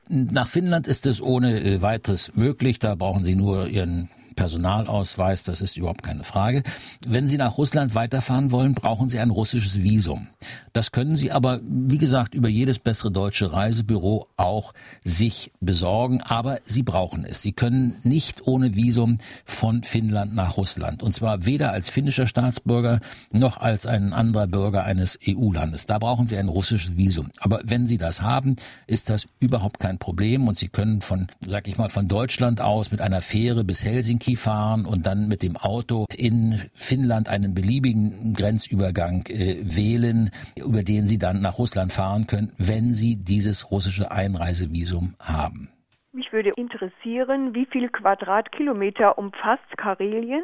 nach 0.09 0.45
Finnland 0.45 0.85
ist 0.85 1.07
es 1.07 1.23
ohne 1.23 1.59
äh, 1.59 1.81
weiteres 1.81 2.35
möglich. 2.35 2.77
Da 2.77 2.93
brauchen 2.93 3.23
Sie 3.23 3.35
nur 3.35 3.67
Ihren 3.67 4.09
Personalausweis, 4.35 5.43
das 5.43 5.61
ist 5.61 5.77
überhaupt 5.77 6.03
keine 6.03 6.23
Frage. 6.23 6.63
Wenn 7.07 7.27
Sie 7.27 7.37
nach 7.37 7.57
Russland 7.57 7.95
weiterfahren 7.95 8.51
wollen, 8.51 8.73
brauchen 8.73 9.09
Sie 9.09 9.19
ein 9.19 9.29
russisches 9.29 9.83
Visum. 9.83 10.27
Das 10.73 10.91
können 10.91 11.15
Sie 11.15 11.31
aber, 11.31 11.59
wie 11.63 11.97
gesagt, 11.97 12.33
über 12.33 12.47
jedes 12.47 12.79
bessere 12.79 13.11
deutsche 13.11 13.51
Reisebüro 13.51 14.27
auch 14.37 14.73
sich 15.03 15.51
besorgen, 15.59 16.21
aber 16.21 16.59
Sie 16.65 16.83
brauchen 16.83 17.25
es. 17.25 17.41
Sie 17.41 17.51
können 17.51 17.95
nicht 18.03 18.47
ohne 18.47 18.75
Visum 18.75 19.17
von 19.43 19.83
Finnland 19.83 20.33
nach 20.33 20.57
Russland. 20.57 21.03
Und 21.03 21.13
zwar 21.13 21.45
weder 21.45 21.71
als 21.71 21.89
finnischer 21.89 22.27
Staatsbürger 22.27 22.99
noch 23.31 23.57
als 23.57 23.85
ein 23.85 24.13
anderer 24.13 24.47
Bürger 24.47 24.83
eines 24.83 25.19
EU-Landes. 25.27 25.87
Da 25.87 25.99
brauchen 25.99 26.27
Sie 26.27 26.37
ein 26.37 26.47
russisches 26.47 26.95
Visum. 26.95 27.29
Aber 27.39 27.61
wenn 27.65 27.85
Sie 27.85 27.97
das 27.97 28.21
haben, 28.21 28.55
ist 28.87 29.09
das 29.09 29.27
überhaupt 29.39 29.79
kein 29.79 29.97
Problem 29.97 30.47
und 30.47 30.57
Sie 30.57 30.69
können 30.69 31.01
von, 31.01 31.27
sag 31.45 31.67
ich 31.67 31.77
mal, 31.77 31.89
von 31.89 32.07
Deutschland 32.07 32.61
aus 32.61 32.91
mit 32.91 33.01
einer 33.01 33.21
Fähre 33.21 33.63
bis 33.63 33.83
Helsinki 33.83 34.20
fahren 34.35 34.85
und 34.85 35.05
dann 35.05 35.27
mit 35.27 35.43
dem 35.43 35.57
Auto 35.57 36.05
in 36.15 36.59
Finnland 36.73 37.29
einen 37.29 37.53
beliebigen 37.53 38.33
Grenzübergang 38.33 39.23
äh, 39.27 39.57
wählen 39.61 40.31
über 40.55 40.83
den 40.83 41.07
Sie 41.07 41.17
dann 41.17 41.41
nach 41.41 41.57
Russland 41.57 41.91
fahren 41.91 42.27
können, 42.27 42.51
wenn 42.57 42.93
Sie 42.93 43.15
dieses 43.15 43.71
russische 43.71 44.11
Einreisevisum 44.11 45.15
haben. 45.19 45.69
Mich 46.13 46.31
würde 46.33 46.51
interessieren, 46.55 47.55
wie 47.55 47.65
viel 47.65 47.89
Quadratkilometer 47.89 49.17
umfasst 49.17 49.77
Karelien 49.77 50.43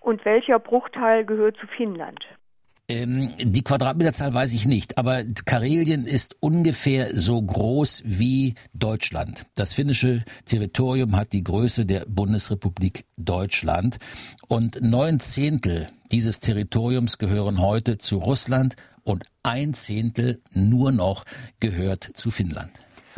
und 0.00 0.24
welcher 0.24 0.58
Bruchteil 0.58 1.24
gehört 1.24 1.56
zu 1.56 1.66
Finnland? 1.66 2.26
Ähm, 2.86 3.30
die 3.38 3.62
Quadratmeterzahl 3.62 4.34
weiß 4.34 4.52
ich 4.52 4.66
nicht, 4.66 4.98
aber 4.98 5.24
Karelien 5.24 6.06
ist 6.06 6.36
ungefähr 6.40 7.18
so 7.18 7.40
groß 7.40 8.02
wie 8.04 8.54
Deutschland. 8.74 9.46
Das 9.54 9.72
finnische 9.72 10.22
Territorium 10.44 11.16
hat 11.16 11.32
die 11.32 11.42
Größe 11.42 11.86
der 11.86 12.04
Bundesrepublik 12.06 13.06
Deutschland 13.16 13.96
und 14.48 14.82
neun 14.82 15.18
Zehntel 15.18 15.88
dieses 16.12 16.40
Territoriums 16.40 17.18
gehören 17.18 17.60
heute 17.60 17.96
zu 17.96 18.18
Russland 18.18 18.76
und 19.02 19.24
ein 19.42 19.74
Zehntel 19.74 20.42
nur 20.52 20.92
noch 20.92 21.24
gehört 21.60 22.10
zu 22.14 22.30
Finnland. 22.30 22.70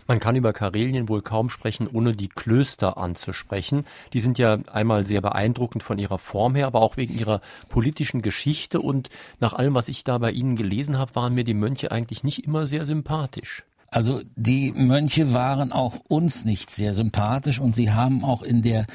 Man 0.07 0.21
kann 0.21 0.37
über 0.37 0.53
Karelien 0.53 1.09
wohl 1.09 1.23
kaum 1.23 1.51
sprechen, 1.51 1.89
ohne 1.89 2.15
die 2.15 2.29
Klöster 2.29 2.97
anzusprechen. 2.97 3.85
Die 4.13 4.21
sind 4.21 4.39
ja 4.39 4.59
einmal 4.73 5.05
sehr 5.05 5.21
beeindruckend 5.21 5.83
von 5.83 5.99
ihrer 5.99 6.19
Form 6.19 6.55
her, 6.55 6.67
aber 6.67 6.81
auch 6.81 6.97
wegen 6.97 7.19
ihrer 7.19 7.41
politischen 7.69 8.23
Geschichte. 8.23 8.81
Und 8.81 9.11
nach 9.41 9.55
allem, 9.55 9.75
was 9.75 9.89
ich 9.89 10.05
da 10.05 10.19
bei 10.19 10.31
Ihnen 10.31 10.57
gelesen 10.57 10.99
habe, 10.99 11.15
waren 11.15 11.35
mir 11.35 11.45
die 11.45 11.55
Mönche 11.55 11.91
eigentlich 11.91 12.23
nicht 12.23 12.45
immer 12.45 12.67
sehr 12.67 12.85
sympathisch. 12.85 13.65
Also 13.89 14.21
die 14.35 14.73
Mönche 14.73 15.33
waren 15.33 15.73
auch 15.73 15.97
uns 16.09 16.45
nicht 16.45 16.71
sehr 16.71 16.93
sympathisch 16.93 17.61
und 17.61 17.77
sie 17.77 17.93
haben 17.93 18.25
auch 18.25 18.43
in 18.43 18.63
der 18.63 18.87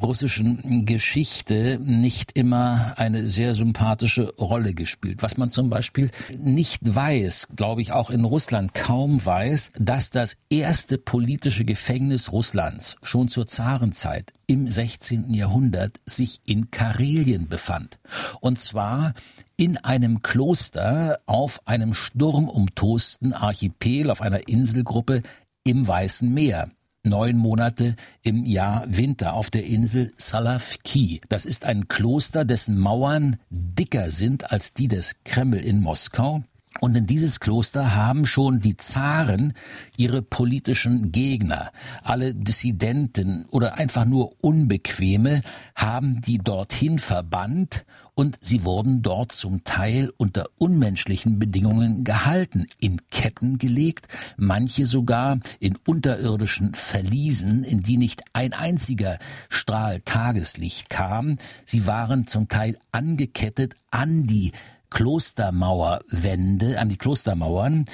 russischen 0.00 0.84
Geschichte 0.84 1.78
nicht 1.82 2.32
immer 2.36 2.94
eine 2.96 3.26
sehr 3.26 3.54
sympathische 3.54 4.34
Rolle 4.36 4.74
gespielt. 4.74 5.22
Was 5.22 5.36
man 5.36 5.50
zum 5.50 5.70
Beispiel 5.70 6.10
nicht 6.38 6.94
weiß, 6.94 7.48
glaube 7.56 7.82
ich 7.82 7.92
auch 7.92 8.10
in 8.10 8.24
Russland 8.24 8.74
kaum 8.74 9.24
weiß, 9.24 9.72
dass 9.78 10.10
das 10.10 10.36
erste 10.48 10.98
politische 10.98 11.64
Gefängnis 11.64 12.32
Russlands 12.32 12.96
schon 13.02 13.28
zur 13.28 13.46
Zarenzeit 13.46 14.32
im 14.46 14.68
16. 14.68 15.32
Jahrhundert 15.34 15.98
sich 16.06 16.40
in 16.46 16.70
Karelien 16.70 17.48
befand. 17.48 17.98
Und 18.40 18.58
zwar 18.58 19.14
in 19.56 19.76
einem 19.76 20.22
Kloster 20.22 21.20
auf 21.26 21.66
einem 21.66 21.94
sturmumtosten 21.94 23.32
Archipel 23.32 24.10
auf 24.10 24.22
einer 24.22 24.48
Inselgruppe 24.48 25.22
im 25.64 25.86
Weißen 25.86 26.32
Meer 26.32 26.68
neun 27.04 27.36
Monate 27.36 27.96
im 28.22 28.44
Jahr 28.44 28.84
Winter 28.86 29.34
auf 29.34 29.50
der 29.50 29.64
Insel 29.64 30.08
Salavki. 30.16 31.20
Das 31.28 31.46
ist 31.46 31.64
ein 31.64 31.88
Kloster, 31.88 32.44
dessen 32.44 32.78
Mauern 32.78 33.36
dicker 33.50 34.10
sind 34.10 34.50
als 34.50 34.74
die 34.74 34.88
des 34.88 35.16
Kreml 35.24 35.58
in 35.58 35.80
Moskau. 35.80 36.42
Und 36.78 36.96
in 36.96 37.06
dieses 37.06 37.40
Kloster 37.40 37.94
haben 37.94 38.26
schon 38.26 38.60
die 38.60 38.76
Zaren 38.76 39.54
ihre 39.96 40.22
politischen 40.22 41.10
Gegner, 41.10 41.70
alle 42.02 42.32
Dissidenten 42.34 43.44
oder 43.50 43.74
einfach 43.74 44.04
nur 44.04 44.32
Unbequeme, 44.40 45.42
haben 45.74 46.20
die 46.22 46.38
dorthin 46.38 46.98
verbannt 46.98 47.84
und 48.14 48.38
sie 48.40 48.64
wurden 48.64 49.02
dort 49.02 49.32
zum 49.32 49.64
Teil 49.64 50.12
unter 50.16 50.46
unmenschlichen 50.58 51.38
Bedingungen 51.38 52.04
gehalten, 52.04 52.66
in 52.78 53.00
Ketten 53.10 53.58
gelegt, 53.58 54.08
manche 54.36 54.86
sogar 54.86 55.38
in 55.58 55.76
unterirdischen 55.86 56.74
Verliesen, 56.74 57.64
in 57.64 57.80
die 57.80 57.96
nicht 57.96 58.22
ein 58.32 58.52
einziger 58.52 59.18
Strahl 59.48 60.00
Tageslicht 60.00 60.90
kam. 60.90 61.36
Sie 61.64 61.86
waren 61.86 62.26
zum 62.26 62.48
Teil 62.48 62.78
angekettet 62.92 63.74
an 63.90 64.26
die 64.26 64.52
Klostermauerwände, 64.90 66.78
an 66.78 66.88
die 66.88 66.98
Klostermauern 66.98 67.86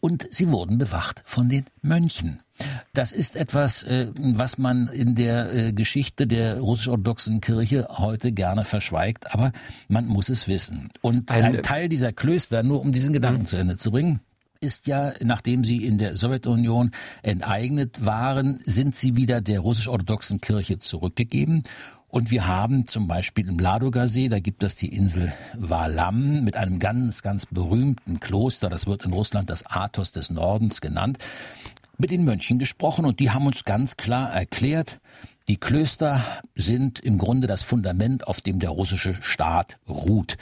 und 0.00 0.28
sie 0.30 0.52
wurden 0.52 0.78
bewacht 0.78 1.22
von 1.24 1.48
den 1.48 1.64
Mönchen. 1.82 2.43
Das 2.92 3.10
ist 3.10 3.34
etwas, 3.36 3.82
äh, 3.82 4.12
was 4.16 4.58
man 4.58 4.88
in 4.88 5.14
der 5.16 5.52
äh, 5.52 5.72
Geschichte 5.72 6.26
der 6.26 6.60
russisch-orthodoxen 6.60 7.40
Kirche 7.40 7.88
heute 7.90 8.30
gerne 8.32 8.64
verschweigt, 8.64 9.34
aber 9.34 9.52
man 9.88 10.06
muss 10.06 10.28
es 10.28 10.46
wissen. 10.46 10.90
Und 11.00 11.30
ein, 11.30 11.62
Teil 11.62 11.88
dieser 11.88 12.12
Klöster, 12.12 12.62
nur 12.62 12.80
um 12.80 12.92
diesen 12.92 13.12
Gedanken 13.12 13.42
mhm. 13.42 13.46
zu 13.46 13.56
Ende 13.56 13.76
zu 13.76 13.90
bringen, 13.90 14.20
ist 14.60 14.86
ja, 14.86 15.12
nachdem 15.20 15.64
sie 15.64 15.84
in 15.84 15.98
der 15.98 16.16
Sowjetunion 16.16 16.92
enteignet 17.22 18.04
waren, 18.04 18.60
sind 18.64 18.94
sie 18.94 19.16
wieder 19.16 19.40
der 19.40 19.60
russisch-orthodoxen 19.60 20.40
Kirche 20.40 20.78
zurückgegeben. 20.78 21.64
Und 22.08 22.30
wir 22.30 22.46
haben 22.46 22.86
zum 22.86 23.08
Beispiel 23.08 23.48
im 23.48 23.58
Ladoga-See, 23.58 24.28
da 24.28 24.38
gibt 24.38 24.62
es 24.62 24.76
die 24.76 24.94
Insel 24.94 25.32
Valam 25.58 26.44
mit 26.44 26.56
einem 26.56 26.78
ganz, 26.78 27.22
ganz 27.22 27.44
berühmten 27.46 28.20
Kloster. 28.20 28.70
Das 28.70 28.86
wird 28.86 29.04
in 29.04 29.12
Russland 29.12 29.50
das 29.50 29.66
Athos 29.66 30.12
des 30.12 30.30
Nordens 30.30 30.80
genannt 30.80 31.18
mit 31.98 32.10
den 32.10 32.24
Mönchen 32.24 32.58
gesprochen 32.58 33.04
und 33.04 33.20
die 33.20 33.30
haben 33.30 33.46
uns 33.46 33.64
ganz 33.64 33.96
klar 33.96 34.30
erklärt, 34.30 35.00
die 35.48 35.58
Klöster 35.58 36.24
sind 36.54 37.00
im 37.00 37.18
Grunde 37.18 37.46
das 37.46 37.62
Fundament, 37.62 38.26
auf 38.26 38.40
dem 38.40 38.60
der 38.60 38.70
russische 38.70 39.18
Staat 39.20 39.78
ruht. 39.86 40.36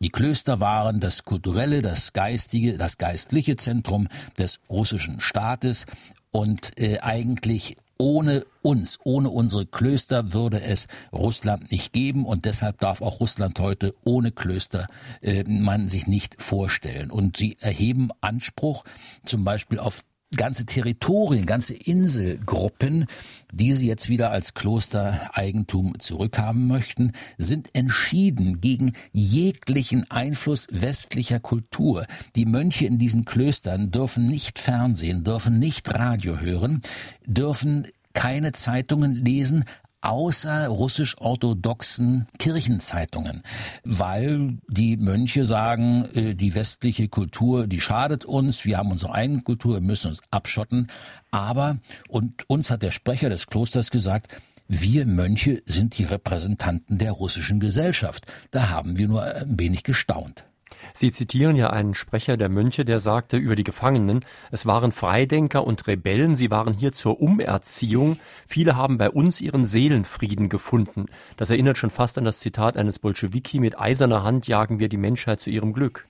Die 0.00 0.08
Klöster 0.08 0.58
waren 0.58 0.98
das 0.98 1.24
kulturelle, 1.24 1.80
das 1.80 2.12
geistige, 2.12 2.76
das 2.76 2.98
geistliche 2.98 3.56
Zentrum 3.56 4.08
des 4.36 4.58
russischen 4.68 5.20
Staates 5.20 5.86
und 6.32 6.72
äh, 6.76 6.98
eigentlich 6.98 7.76
ohne 7.98 8.44
uns, 8.62 8.98
ohne 9.04 9.30
unsere 9.30 9.66
Klöster 9.66 10.32
würde 10.32 10.60
es 10.60 10.86
Russland 11.12 11.70
nicht 11.70 11.92
geben 11.92 12.24
und 12.24 12.44
deshalb 12.44 12.80
darf 12.80 13.00
auch 13.00 13.20
Russland 13.20 13.58
heute 13.58 13.94
ohne 14.04 14.30
Klöster 14.32 14.88
äh, 15.20 15.44
man 15.44 15.88
sich 15.88 16.06
nicht 16.06 16.40
vorstellen. 16.40 17.10
Und 17.10 17.36
sie 17.36 17.56
erheben 17.60 18.10
Anspruch 18.20 18.84
zum 19.24 19.44
Beispiel 19.44 19.78
auf 19.78 20.02
ganze 20.36 20.66
Territorien, 20.66 21.46
ganze 21.46 21.74
Inselgruppen, 21.74 23.06
die 23.52 23.72
sie 23.72 23.86
jetzt 23.86 24.08
wieder 24.08 24.30
als 24.30 24.54
Klostereigentum 24.54 25.98
zurückhaben 25.98 26.66
möchten, 26.66 27.12
sind 27.38 27.74
entschieden 27.74 28.60
gegen 28.60 28.92
jeglichen 29.12 30.10
Einfluss 30.10 30.66
westlicher 30.70 31.40
Kultur. 31.40 32.04
Die 32.36 32.44
Mönche 32.44 32.86
in 32.86 32.98
diesen 32.98 33.24
Klöstern 33.24 33.90
dürfen 33.90 34.26
nicht 34.26 34.58
Fernsehen, 34.58 35.24
dürfen 35.24 35.58
nicht 35.58 35.92
Radio 35.94 36.40
hören, 36.40 36.82
dürfen 37.26 37.86
keine 38.12 38.52
Zeitungen 38.52 39.14
lesen, 39.14 39.64
außer 40.00 40.68
russisch-orthodoxen 40.68 42.26
Kirchenzeitungen, 42.38 43.42
weil 43.84 44.58
die 44.68 44.96
Mönche 44.96 45.44
sagen, 45.44 46.04
äh, 46.14 46.34
die 46.34 46.54
westliche 46.54 47.08
Kultur, 47.08 47.66
die 47.66 47.80
schadet 47.80 48.24
uns, 48.24 48.64
wir 48.64 48.78
haben 48.78 48.90
unsere 48.90 49.14
eigene 49.14 49.42
Kultur, 49.42 49.74
wir 49.74 49.80
müssen 49.80 50.08
uns 50.08 50.20
abschotten. 50.30 50.88
Aber, 51.30 51.78
und 52.08 52.48
uns 52.48 52.70
hat 52.70 52.82
der 52.82 52.90
Sprecher 52.90 53.28
des 53.28 53.46
Klosters 53.46 53.90
gesagt, 53.90 54.28
wir 54.68 55.06
Mönche 55.06 55.62
sind 55.64 55.96
die 55.96 56.04
Repräsentanten 56.04 56.98
der 56.98 57.12
russischen 57.12 57.58
Gesellschaft. 57.58 58.26
Da 58.50 58.68
haben 58.68 58.98
wir 58.98 59.08
nur 59.08 59.24
ein 59.24 59.58
wenig 59.58 59.82
gestaunt. 59.82 60.44
Sie 60.94 61.10
zitieren 61.12 61.56
ja 61.56 61.70
einen 61.70 61.94
Sprecher 61.94 62.36
der 62.36 62.48
Mönche, 62.48 62.84
der 62.84 63.00
sagte 63.00 63.36
über 63.36 63.56
die 63.56 63.64
Gefangenen, 63.64 64.24
es 64.50 64.66
waren 64.66 64.92
Freidenker 64.92 65.64
und 65.64 65.86
Rebellen, 65.86 66.36
sie 66.36 66.50
waren 66.50 66.74
hier 66.74 66.92
zur 66.92 67.20
Umerziehung, 67.20 68.18
viele 68.46 68.76
haben 68.76 68.98
bei 68.98 69.10
uns 69.10 69.40
ihren 69.40 69.64
Seelenfrieden 69.64 70.48
gefunden. 70.48 71.06
Das 71.36 71.50
erinnert 71.50 71.78
schon 71.78 71.90
fast 71.90 72.18
an 72.18 72.24
das 72.24 72.38
Zitat 72.40 72.76
eines 72.76 72.98
Bolschewiki, 72.98 73.60
mit 73.60 73.78
eiserner 73.78 74.22
Hand 74.22 74.48
jagen 74.48 74.78
wir 74.78 74.88
die 74.88 74.96
Menschheit 74.96 75.40
zu 75.40 75.50
ihrem 75.50 75.72
Glück. 75.72 76.06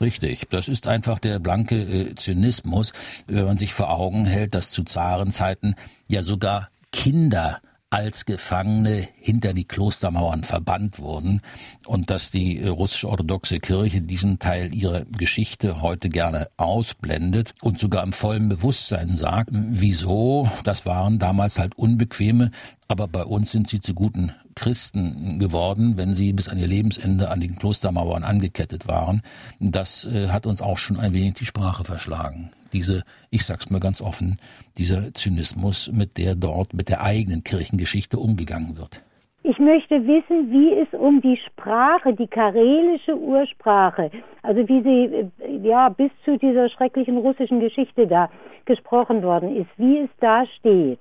Richtig, 0.00 0.46
das 0.48 0.68
ist 0.68 0.86
einfach 0.86 1.18
der 1.18 1.40
blanke 1.40 1.76
äh, 1.76 2.14
Zynismus, 2.14 2.92
wenn 3.26 3.44
man 3.44 3.58
sich 3.58 3.74
vor 3.74 3.90
Augen 3.90 4.24
hält, 4.26 4.54
dass 4.54 4.70
zu 4.70 4.84
Zarenzeiten 4.84 5.74
ja 6.08 6.22
sogar 6.22 6.68
Kinder 6.92 7.60
als 7.90 8.26
Gefangene 8.26 9.08
hinter 9.16 9.54
die 9.54 9.64
Klostermauern 9.64 10.44
verbannt 10.44 10.98
wurden 10.98 11.40
und 11.86 12.10
dass 12.10 12.30
die 12.30 12.62
russisch-orthodoxe 12.66 13.60
Kirche 13.60 14.02
diesen 14.02 14.38
Teil 14.38 14.74
ihrer 14.74 15.04
Geschichte 15.06 15.80
heute 15.80 16.10
gerne 16.10 16.48
ausblendet 16.58 17.54
und 17.62 17.78
sogar 17.78 18.02
im 18.02 18.12
vollen 18.12 18.48
Bewusstsein 18.48 19.16
sagt, 19.16 19.50
wieso, 19.52 20.50
das 20.64 20.84
waren 20.84 21.18
damals 21.18 21.58
halt 21.58 21.76
unbequeme, 21.76 22.50
aber 22.88 23.08
bei 23.08 23.24
uns 23.24 23.52
sind 23.52 23.68
sie 23.68 23.80
zu 23.80 23.94
guten 23.94 24.32
Christen 24.54 25.38
geworden, 25.38 25.96
wenn 25.96 26.14
sie 26.14 26.32
bis 26.32 26.48
an 26.48 26.58
ihr 26.58 26.66
Lebensende 26.66 27.30
an 27.30 27.40
den 27.40 27.56
Klostermauern 27.56 28.24
angekettet 28.24 28.88
waren. 28.88 29.22
Das 29.60 30.04
äh, 30.04 30.28
hat 30.28 30.46
uns 30.46 30.60
auch 30.60 30.78
schon 30.78 30.98
ein 30.98 31.12
wenig 31.12 31.34
die 31.34 31.46
Sprache 31.46 31.84
verschlagen 31.84 32.50
diese, 32.72 33.02
ich 33.30 33.44
sag's 33.44 33.70
mir 33.70 33.80
ganz 33.80 34.00
offen, 34.00 34.36
dieser 34.76 35.12
Zynismus, 35.14 35.90
mit 35.92 36.18
der 36.18 36.34
dort 36.34 36.74
mit 36.74 36.88
der 36.88 37.02
eigenen 37.02 37.44
Kirchengeschichte 37.44 38.18
umgegangen 38.18 38.78
wird. 38.78 39.02
Ich 39.44 39.58
möchte 39.58 39.94
wissen, 40.06 40.50
wie 40.50 40.74
es 40.74 40.88
um 40.98 41.20
die 41.22 41.38
Sprache, 41.46 42.12
die 42.12 42.26
karelische 42.26 43.16
Ursprache, 43.16 44.10
also 44.42 44.68
wie 44.68 44.82
sie 44.82 45.66
ja 45.66 45.88
bis 45.88 46.10
zu 46.24 46.36
dieser 46.36 46.68
schrecklichen 46.68 47.18
russischen 47.18 47.60
Geschichte 47.60 48.06
da 48.06 48.30
gesprochen 48.66 49.22
worden 49.22 49.56
ist, 49.56 49.70
wie 49.76 49.98
es 49.98 50.10
da 50.20 50.44
steht. 50.58 51.00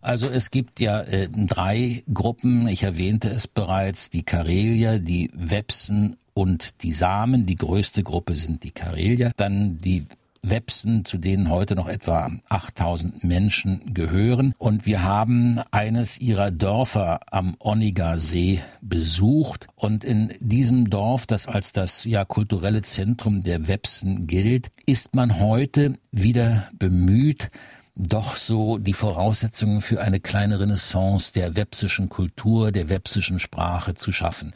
Also 0.00 0.28
es 0.28 0.50
gibt 0.50 0.80
ja 0.80 1.02
äh, 1.02 1.28
drei 1.28 2.02
Gruppen, 2.12 2.66
ich 2.66 2.82
erwähnte 2.82 3.28
es 3.28 3.46
bereits, 3.46 4.10
die 4.10 4.24
Karelier, 4.24 4.98
die 4.98 5.30
Wepsen 5.34 6.16
und 6.34 6.82
die 6.82 6.92
Samen. 6.92 7.46
Die 7.46 7.56
größte 7.56 8.02
Gruppe 8.02 8.34
sind 8.34 8.64
die 8.64 8.70
Karelier. 8.72 9.32
Dann 9.36 9.80
die 9.80 10.06
Websen, 10.44 11.04
zu 11.04 11.18
denen 11.18 11.50
heute 11.50 11.76
noch 11.76 11.88
etwa 11.88 12.30
8000 12.48 13.22
Menschen 13.22 13.94
gehören. 13.94 14.54
Und 14.58 14.86
wir 14.86 15.04
haben 15.04 15.60
eines 15.70 16.20
ihrer 16.20 16.50
Dörfer 16.50 17.20
am 17.30 17.54
Onniger 17.60 18.18
See 18.18 18.60
besucht. 18.80 19.68
Und 19.76 20.04
in 20.04 20.34
diesem 20.40 20.90
Dorf, 20.90 21.26
das 21.26 21.46
als 21.46 21.72
das 21.72 22.04
ja 22.04 22.24
kulturelle 22.24 22.82
Zentrum 22.82 23.42
der 23.42 23.68
Websen 23.68 24.26
gilt, 24.26 24.70
ist 24.84 25.14
man 25.14 25.38
heute 25.38 25.98
wieder 26.10 26.68
bemüht, 26.76 27.50
doch 27.94 28.36
so 28.36 28.78
die 28.78 28.94
Voraussetzungen 28.94 29.82
für 29.82 30.00
eine 30.00 30.18
kleine 30.18 30.58
Renaissance 30.58 31.32
der 31.32 31.56
websischen 31.56 32.08
Kultur, 32.08 32.72
der 32.72 32.88
websischen 32.88 33.38
Sprache 33.38 33.94
zu 33.94 34.12
schaffen. 34.12 34.54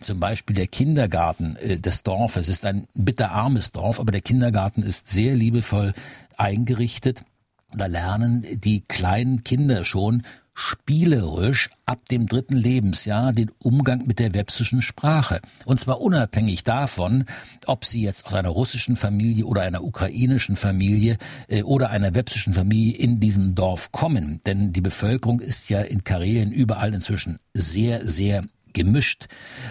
Zum 0.00 0.20
Beispiel 0.20 0.56
der 0.56 0.68
Kindergarten 0.68 1.56
äh, 1.56 1.78
des 1.78 2.02
Dorfes 2.02 2.48
ist 2.48 2.64
ein 2.64 2.86
bitterarmes 2.94 3.72
Dorf, 3.72 4.00
aber 4.00 4.12
der 4.12 4.22
Kindergarten 4.22 4.82
ist 4.82 5.08
sehr 5.08 5.34
liebevoll 5.34 5.92
eingerichtet. 6.36 7.22
Da 7.74 7.86
lernen 7.86 8.46
die 8.50 8.80
kleinen 8.80 9.44
Kinder 9.44 9.84
schon 9.84 10.22
spielerisch 10.58 11.70
ab 11.86 12.00
dem 12.08 12.26
dritten 12.26 12.56
Lebensjahr 12.56 13.32
den 13.32 13.52
Umgang 13.62 14.06
mit 14.08 14.18
der 14.18 14.34
websischen 14.34 14.82
Sprache. 14.82 15.40
Und 15.64 15.78
zwar 15.78 16.00
unabhängig 16.00 16.64
davon, 16.64 17.26
ob 17.66 17.84
sie 17.84 18.02
jetzt 18.02 18.26
aus 18.26 18.34
einer 18.34 18.48
russischen 18.48 18.96
Familie 18.96 19.46
oder 19.46 19.62
einer 19.62 19.84
ukrainischen 19.84 20.56
Familie 20.56 21.16
äh, 21.46 21.62
oder 21.62 21.90
einer 21.90 22.16
websischen 22.16 22.54
Familie 22.54 22.96
in 22.96 23.20
diesem 23.20 23.54
Dorf 23.54 23.92
kommen. 23.92 24.40
Denn 24.46 24.72
die 24.72 24.80
Bevölkerung 24.80 25.38
ist 25.38 25.70
ja 25.70 25.80
in 25.80 26.02
Karelien 26.02 26.50
überall 26.50 26.92
inzwischen 26.92 27.38
sehr, 27.54 28.04
sehr 28.08 28.42
gemischt. 28.72 29.26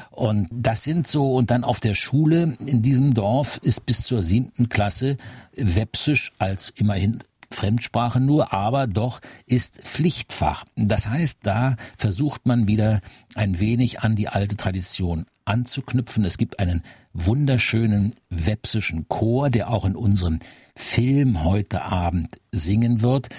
Und 0.09 0.47
das 0.51 0.85
sind 0.85 1.05
so, 1.05 1.33
und 1.33 1.51
dann 1.51 1.65
auf 1.65 1.81
der 1.81 1.95
Schule 1.95 2.57
in 2.65 2.81
diesem 2.81 3.13
Dorf 3.13 3.59
ist 3.61 3.85
bis 3.85 4.03
zur 4.03 4.23
siebten 4.23 4.69
Klasse 4.69 5.17
Websisch 5.53 6.31
als 6.39 6.69
immerhin 6.69 7.19
Fremdsprache 7.51 8.19
nur, 8.19 8.53
aber 8.53 8.87
doch 8.87 9.19
ist 9.45 9.77
Pflichtfach. 9.77 10.65
Das 10.75 11.07
heißt, 11.07 11.39
da 11.43 11.75
versucht 11.97 12.45
man 12.45 12.67
wieder 12.67 13.01
ein 13.35 13.59
wenig 13.59 14.01
an 14.01 14.15
die 14.15 14.27
alte 14.27 14.57
Tradition 14.57 15.25
anzuknüpfen. 15.45 16.25
Es 16.25 16.37
gibt 16.37 16.59
einen 16.59 16.83
wunderschönen 17.13 18.13
wepsischen 18.29 19.07
Chor, 19.07 19.49
der 19.49 19.69
auch 19.69 19.85
in 19.85 19.95
unserem 19.95 20.39
Film 20.75 21.43
heute 21.43 21.83
Abend 21.83 22.37
singen 22.51 23.01
wird 23.01 23.29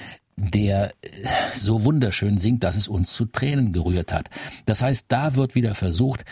der 0.41 0.93
so 1.53 1.85
wunderschön 1.85 2.39
singt, 2.39 2.63
dass 2.63 2.77
es 2.77 2.87
uns 2.87 3.13
zu 3.13 3.27
Tränen 3.27 3.73
gerührt 3.73 4.13
hat. 4.13 4.29
Das 4.67 4.83
heißt, 4.83 5.07
da 5.09 5.35
wird 5.35 5.55
wieder 5.57 5.75
versucht, 5.75 6.25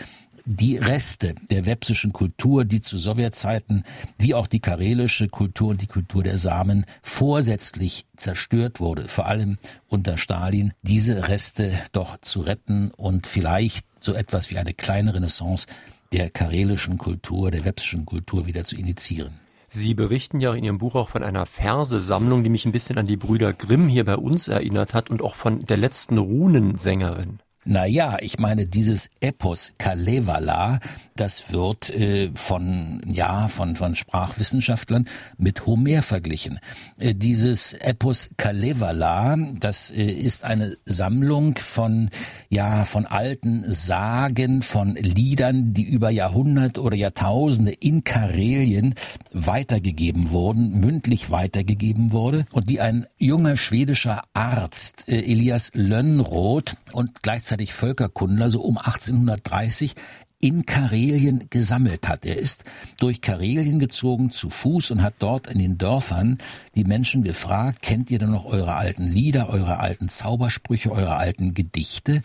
die 0.47 0.77
Reste 0.77 1.35
der 1.51 1.67
wepsischen 1.67 2.13
Kultur, 2.13 2.65
die 2.65 2.81
zu 2.81 2.99
Sowjetzeiten 2.99 3.83
wie 4.17 4.33
auch 4.33 4.47
die 4.47 4.61
karelische 4.61 5.29
Kultur 5.29 5.71
und 5.71 5.83
die 5.83 5.89
Kultur 5.89 6.23
der 6.23 6.39
Samen 6.39 6.87
vorsätzlich 7.03 8.07
zerstört 8.17 8.79
wurde, 8.79 9.09
vor 9.09 9.27
allem 9.27 9.59
unter 9.89 10.17
Stalin, 10.17 10.73
diese 10.83 11.29
Reste 11.29 11.73
doch 11.93 12.19
zu 12.21 12.41
retten 12.41 12.93
und 12.97 13.27
vielleicht 13.27 13.87
so 14.01 14.15
etwas 14.15 14.51
wie 14.51 14.59
eine 14.59 14.73
kleine 14.73 15.15
Renaissance 15.15 15.67
der 16.13 16.31
karelischen 16.31 16.97
Kultur, 16.97 17.51
der 17.51 17.65
wepsischen 17.65 18.07
Kultur 18.07 18.47
wieder 18.47 18.65
zu 18.65 18.77
initiieren. 18.77 19.41
Sie 19.69 19.95
berichten 19.95 20.39
ja 20.39 20.55
in 20.55 20.63
Ihrem 20.63 20.79
Buch 20.79 20.95
auch 20.95 21.09
von 21.09 21.25
einer 21.25 21.45
Versesammlung, 21.45 22.45
die 22.45 22.51
mich 22.51 22.65
ein 22.65 22.73
bisschen 22.73 22.99
an 22.99 23.07
die 23.07 23.17
Brüder 23.17 23.53
Grimm 23.53 23.89
hier 23.89 24.05
bei 24.05 24.17
uns 24.17 24.47
erinnert 24.47 24.95
hat 24.95 25.11
und 25.11 25.23
auch 25.23 25.35
von 25.35 25.59
der 25.59 25.77
letzten 25.77 26.19
Runensängerin. 26.19 27.41
Naja, 27.69 28.19
ich 28.21 28.39
meine, 28.39 28.67
dieses 28.69 29.11
Epos 29.19 29.73
Kalevala, 29.77 30.79
das 31.17 31.51
wird 31.51 31.91
äh, 31.91 32.31
von, 32.33 33.03
ja, 33.09 33.49
von, 33.49 33.75
von 33.75 33.97
Sprachwissenschaftlern 33.97 35.09
mit 35.37 35.67
Homer 35.67 36.03
verglichen. 36.03 36.61
Äh, 37.01 37.17
dieses 37.17 37.73
Epos 37.73 38.31
Kalevala, 38.37 39.37
das 39.59 39.91
äh, 39.91 40.05
ist 40.05 40.45
eine 40.45 40.77
Sammlung 40.85 41.57
von, 41.57 42.11
ja, 42.51 42.85
von 42.85 43.05
alten 43.05 43.65
Sagen, 43.69 44.63
von 44.63 44.95
Liedern, 44.95 45.75
die 45.75 45.85
über 45.85 46.11
Jahrhunderte 46.11 46.81
oder 46.81 46.97
Jahrtausende 46.97 47.73
in 47.73 48.05
Karelien 48.05 48.95
weitergegeben 49.33 50.31
wurden, 50.31 50.79
mündlich 50.79 51.33
weitergegeben 51.33 52.13
wurde 52.13 52.47
und 52.53 52.71
die 52.71 52.81
ein 52.81 53.07
junger 53.19 53.57
schwedischer 53.57 54.23
Arzt, 54.35 55.09
äh, 55.09 55.19
Elias 55.19 55.73
Lönnroth 55.75 56.77
und 56.93 57.25
gleichzeitig 57.25 57.56
gleichzeitig 57.57 57.73
Völkerkundler 57.73 58.51
so 58.51 58.61
um 58.61 58.77
1830 58.77 59.95
in 60.39 60.67
Karelien 60.67 61.47
gesammelt 61.49 62.09
hat. 62.09 62.27
Er 62.27 62.37
ist 62.37 62.65
durch 62.99 63.23
Karelien 63.23 63.79
gezogen 63.79 64.31
zu 64.31 64.51
Fuß 64.51 64.91
und 64.91 65.03
hat 65.03 65.15
dort 65.21 65.47
in 65.47 65.59
den 65.59 65.79
Dörfern 65.79 66.37
die 66.75 66.85
Menschen 66.85 67.23
gefragt, 67.23 67.81
kennt 67.81 68.11
ihr 68.11 68.19
denn 68.19 68.33
noch 68.33 68.45
eure 68.45 68.75
alten 68.75 69.09
Lieder, 69.09 69.49
eure 69.49 69.81
alten 69.81 70.11
Zaubersprüche, 70.11 70.93
eure 70.93 71.17
alten 71.17 71.55
Gedichte? 71.55 72.21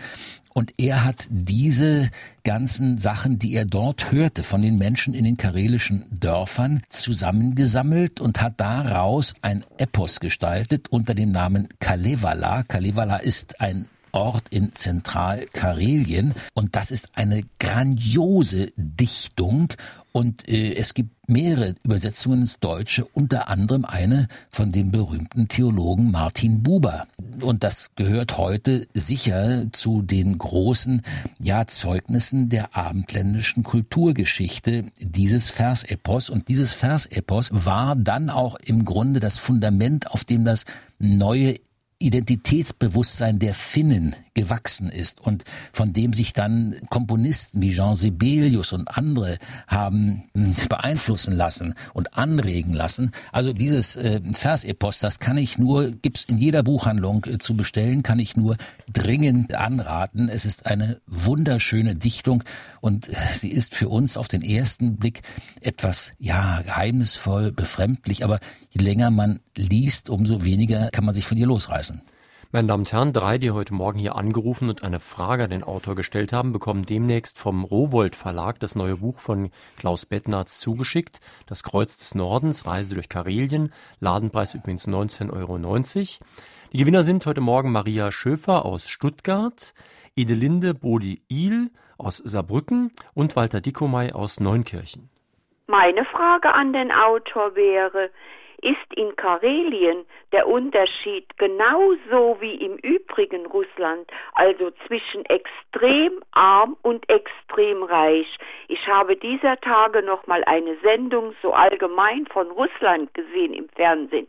Und 0.54 0.74
er 0.78 1.06
hat 1.06 1.28
diese 1.30 2.10
ganzen 2.44 2.98
Sachen, 2.98 3.40
die 3.40 3.54
er 3.54 3.64
dort 3.64 4.12
hörte, 4.12 4.44
von 4.44 4.62
den 4.62 4.78
Menschen 4.78 5.14
in 5.14 5.24
den 5.24 5.38
karelischen 5.38 6.04
Dörfern 6.12 6.82
zusammengesammelt 6.90 8.20
und 8.20 8.42
hat 8.42 8.60
daraus 8.60 9.34
ein 9.42 9.64
Epos 9.78 10.20
gestaltet 10.20 10.90
unter 10.90 11.16
dem 11.16 11.32
Namen 11.32 11.70
Kalevala. 11.80 12.64
Kalevala 12.64 13.16
ist 13.16 13.62
ein 13.62 13.88
Ort 14.12 14.49
in 14.49 14.74
Zentralkarelien. 14.74 16.34
Und 16.53 16.76
das 16.76 16.91
ist 16.91 17.09
eine 17.16 17.43
grandiose 17.59 18.70
Dichtung. 18.76 19.74
Und 20.12 20.47
äh, 20.49 20.76
es 20.76 20.93
gibt 20.93 21.12
mehrere 21.30 21.76
Übersetzungen 21.84 22.41
ins 22.41 22.59
Deutsche, 22.59 23.05
unter 23.14 23.47
anderem 23.47 23.86
eine 23.86 24.28
von 24.49 24.74
dem 24.74 24.91
berühmten 24.91 25.47
Theologen 25.47 26.12
Martin 26.12 26.62
Buber. 26.62 27.07
Und 27.39 27.64
das 27.64 27.91
gehört 27.95 28.38
heute 28.38 28.88
sicher 28.93 29.72
zu 29.72 30.01
den 30.01 30.38
großen 30.38 31.01
ja, 31.39 31.66
Zeugnissen 31.68 32.49
der 32.49 32.76
abendländischen 32.76 33.64
Kulturgeschichte, 33.64 34.86
dieses 34.99 35.49
Versepos. 35.49 36.30
Und 36.30 36.49
dieses 36.49 36.74
Versepos 36.74 37.49
war 37.53 37.95
dann 37.95 38.30
auch 38.30 38.55
im 38.55 38.84
Grunde 38.84 39.22
das 39.22 39.38
Fundament, 39.38 40.12
auf 40.12 40.26
dem 40.26 40.43
das 40.43 40.66
neue 40.99 41.55
Identitätsbewusstsein 42.02 43.39
der 43.39 43.54
Finnen 43.54 44.16
gewachsen 44.34 44.90
ist 44.90 45.20
und 45.20 45.44
von 45.74 45.94
dem 45.94 46.14
sich 46.14 46.34
dann 46.34 46.76
Komponisten 46.90 47.62
wie 47.62 47.74
Jean 47.74 47.96
Sibelius 47.96 48.72
und 48.72 48.88
andere 48.88 49.38
haben 49.68 50.24
hm, 50.34 50.56
beeinflussen 50.70 51.36
lassen 51.36 51.74
und 51.94 52.18
anregen 52.18 52.74
lassen. 52.74 53.12
Also 53.32 53.52
dieses 53.54 53.96
äh, 53.96 54.22
Versepos, 54.32 55.00
das 55.00 55.20
kann 55.20 55.38
ich 55.38 55.58
nur, 55.58 55.92
gibt's 55.92 56.24
in 56.24 56.38
jeder 56.38 56.64
Buchhandlung 56.64 57.26
äh, 57.26 57.38
zu 57.40 57.56
bestellen, 57.56 58.04
kann 58.04 58.20
ich 58.20 58.38
nur 58.38 58.56
dringend 58.92 59.54
anraten. 59.54 60.30
Es 60.30 60.46
ist 60.46 60.66
eine 60.66 61.02
wunderschöne 61.08 61.96
Dichtung 61.96 62.44
und 62.80 63.10
äh, 63.10 63.16
sie 63.34 63.50
ist 63.50 63.76
für 63.76 63.90
uns 63.90 64.16
auf 64.16 64.28
den 64.28 64.42
ersten 64.42 64.96
Blick 64.96 65.22
etwas, 65.60 66.14
ja, 66.20 66.62
geheimnisvoll, 66.62 67.52
befremdlich, 67.52 68.24
aber 68.24 68.40
je 68.70 68.82
länger 68.82 69.12
man 69.12 69.40
liest, 69.56 70.10
umso 70.10 70.44
weniger 70.44 70.90
kann 70.92 71.06
man 71.06 71.14
sich 71.14 71.26
von 71.26 71.38
ihr 71.38 71.48
losreißen. 71.48 72.02
Meine 72.54 72.68
Damen 72.68 72.82
und 72.82 72.91
Herren, 72.91 73.14
drei, 73.14 73.38
die 73.38 73.52
heute 73.52 73.74
Morgen 73.74 73.97
hier 73.97 74.18
angerufen 74.18 74.68
und 74.68 74.84
eine 74.84 74.99
Frage 74.99 75.45
an 75.45 75.52
den 75.52 75.64
Autor 75.64 75.95
gestellt 75.95 76.34
haben, 76.34 76.52
bekommen 76.52 76.84
demnächst 76.84 77.39
vom 77.39 77.64
Rowold 77.64 78.14
Verlag 78.14 78.60
das 78.60 78.76
neue 78.76 78.97
Buch 78.97 79.20
von 79.20 79.52
Klaus 79.78 80.06
Bettnarz 80.06 80.60
zugeschickt. 80.60 81.22
Das 81.47 81.64
Kreuz 81.64 81.95
des 81.95 82.14
Nordens, 82.14 82.68
Reise 82.68 82.95
durch 82.95 83.08
Karelien. 83.08 83.72
Ladenpreis 84.02 84.54
übrigens 84.54 84.86
19,90 84.86 85.32
Euro. 85.32 85.58
Die 86.74 86.78
Gewinner 86.78 87.04
sind 87.04 87.26
heute 87.26 87.39
Morgen 87.39 87.72
Maria 87.72 88.12
Schöfer 88.12 88.66
aus 88.66 88.89
Stuttgart, 88.89 89.74
Edelinde 90.18 90.74
Bodi-Il 90.74 91.72
aus 91.97 92.18
Saarbrücken 92.18 92.91
und 93.14 93.38
Walter 93.38 93.62
Dickomey 93.62 94.12
aus 94.12 94.41
Neunkirchen. 94.41 95.10
Meine 95.68 96.04
Frage 96.04 96.54
an 96.54 96.74
den 96.74 96.91
Autor 96.91 97.56
wäre, 97.56 98.10
ist 98.62 98.93
in 98.95 99.16
Karelien 99.16 100.05
der 100.32 100.47
Unterschied 100.47 101.38
genauso 101.38 102.38
wie 102.39 102.55
im 102.55 102.78
übrigen 102.78 103.45
Russland, 103.47 104.09
also 104.34 104.72
zwischen 104.88 105.26
extrem 105.26 106.22
arm 106.32 106.78
und 106.82 107.09
extrem 107.09 107.84
reich. 107.84 108.38
Ich 108.68 108.88
habe 108.88 109.16
dieser 109.16 109.59
Tage 109.59 110.03
noch 110.03 110.28
mal 110.28 110.43
eine 110.45 110.78
Sendung 110.84 111.34
so 111.41 111.53
allgemein 111.53 112.26
von 112.28 112.49
Russland 112.51 113.14
gesehen 113.14 113.53
im 113.53 113.70
Fernsehen. 113.70 114.28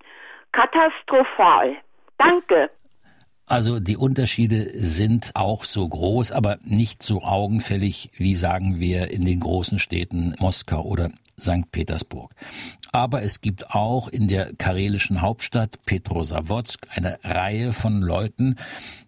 Katastrophal. 0.53 1.77
Danke. 2.19 2.71
Also 3.47 3.81
die 3.81 3.97
Unterschiede 3.97 4.71
sind 4.73 5.33
auch 5.35 5.65
so 5.65 5.87
groß, 5.87 6.33
aber 6.33 6.59
nicht 6.63 7.03
so 7.03 7.23
augenfällig 7.23 8.11
wie 8.15 8.35
sagen 8.35 8.81
wir 8.81 9.11
in 9.11 9.25
den 9.25 9.41
großen 9.41 9.79
Städten 9.79 10.35
Moskau 10.39 10.83
oder 10.83 11.11
St. 11.39 11.71
Petersburg. 11.73 12.31
Aber 12.93 13.23
es 13.23 13.41
gibt 13.41 13.71
auch 13.75 14.07
in 14.07 14.29
der 14.29 14.53
karelischen 14.53 15.23
Hauptstadt 15.23 15.79
Petrosavodsk 15.87 16.89
eine 16.91 17.19
Reihe 17.25 17.73
von 17.73 18.03
Leuten, 18.03 18.57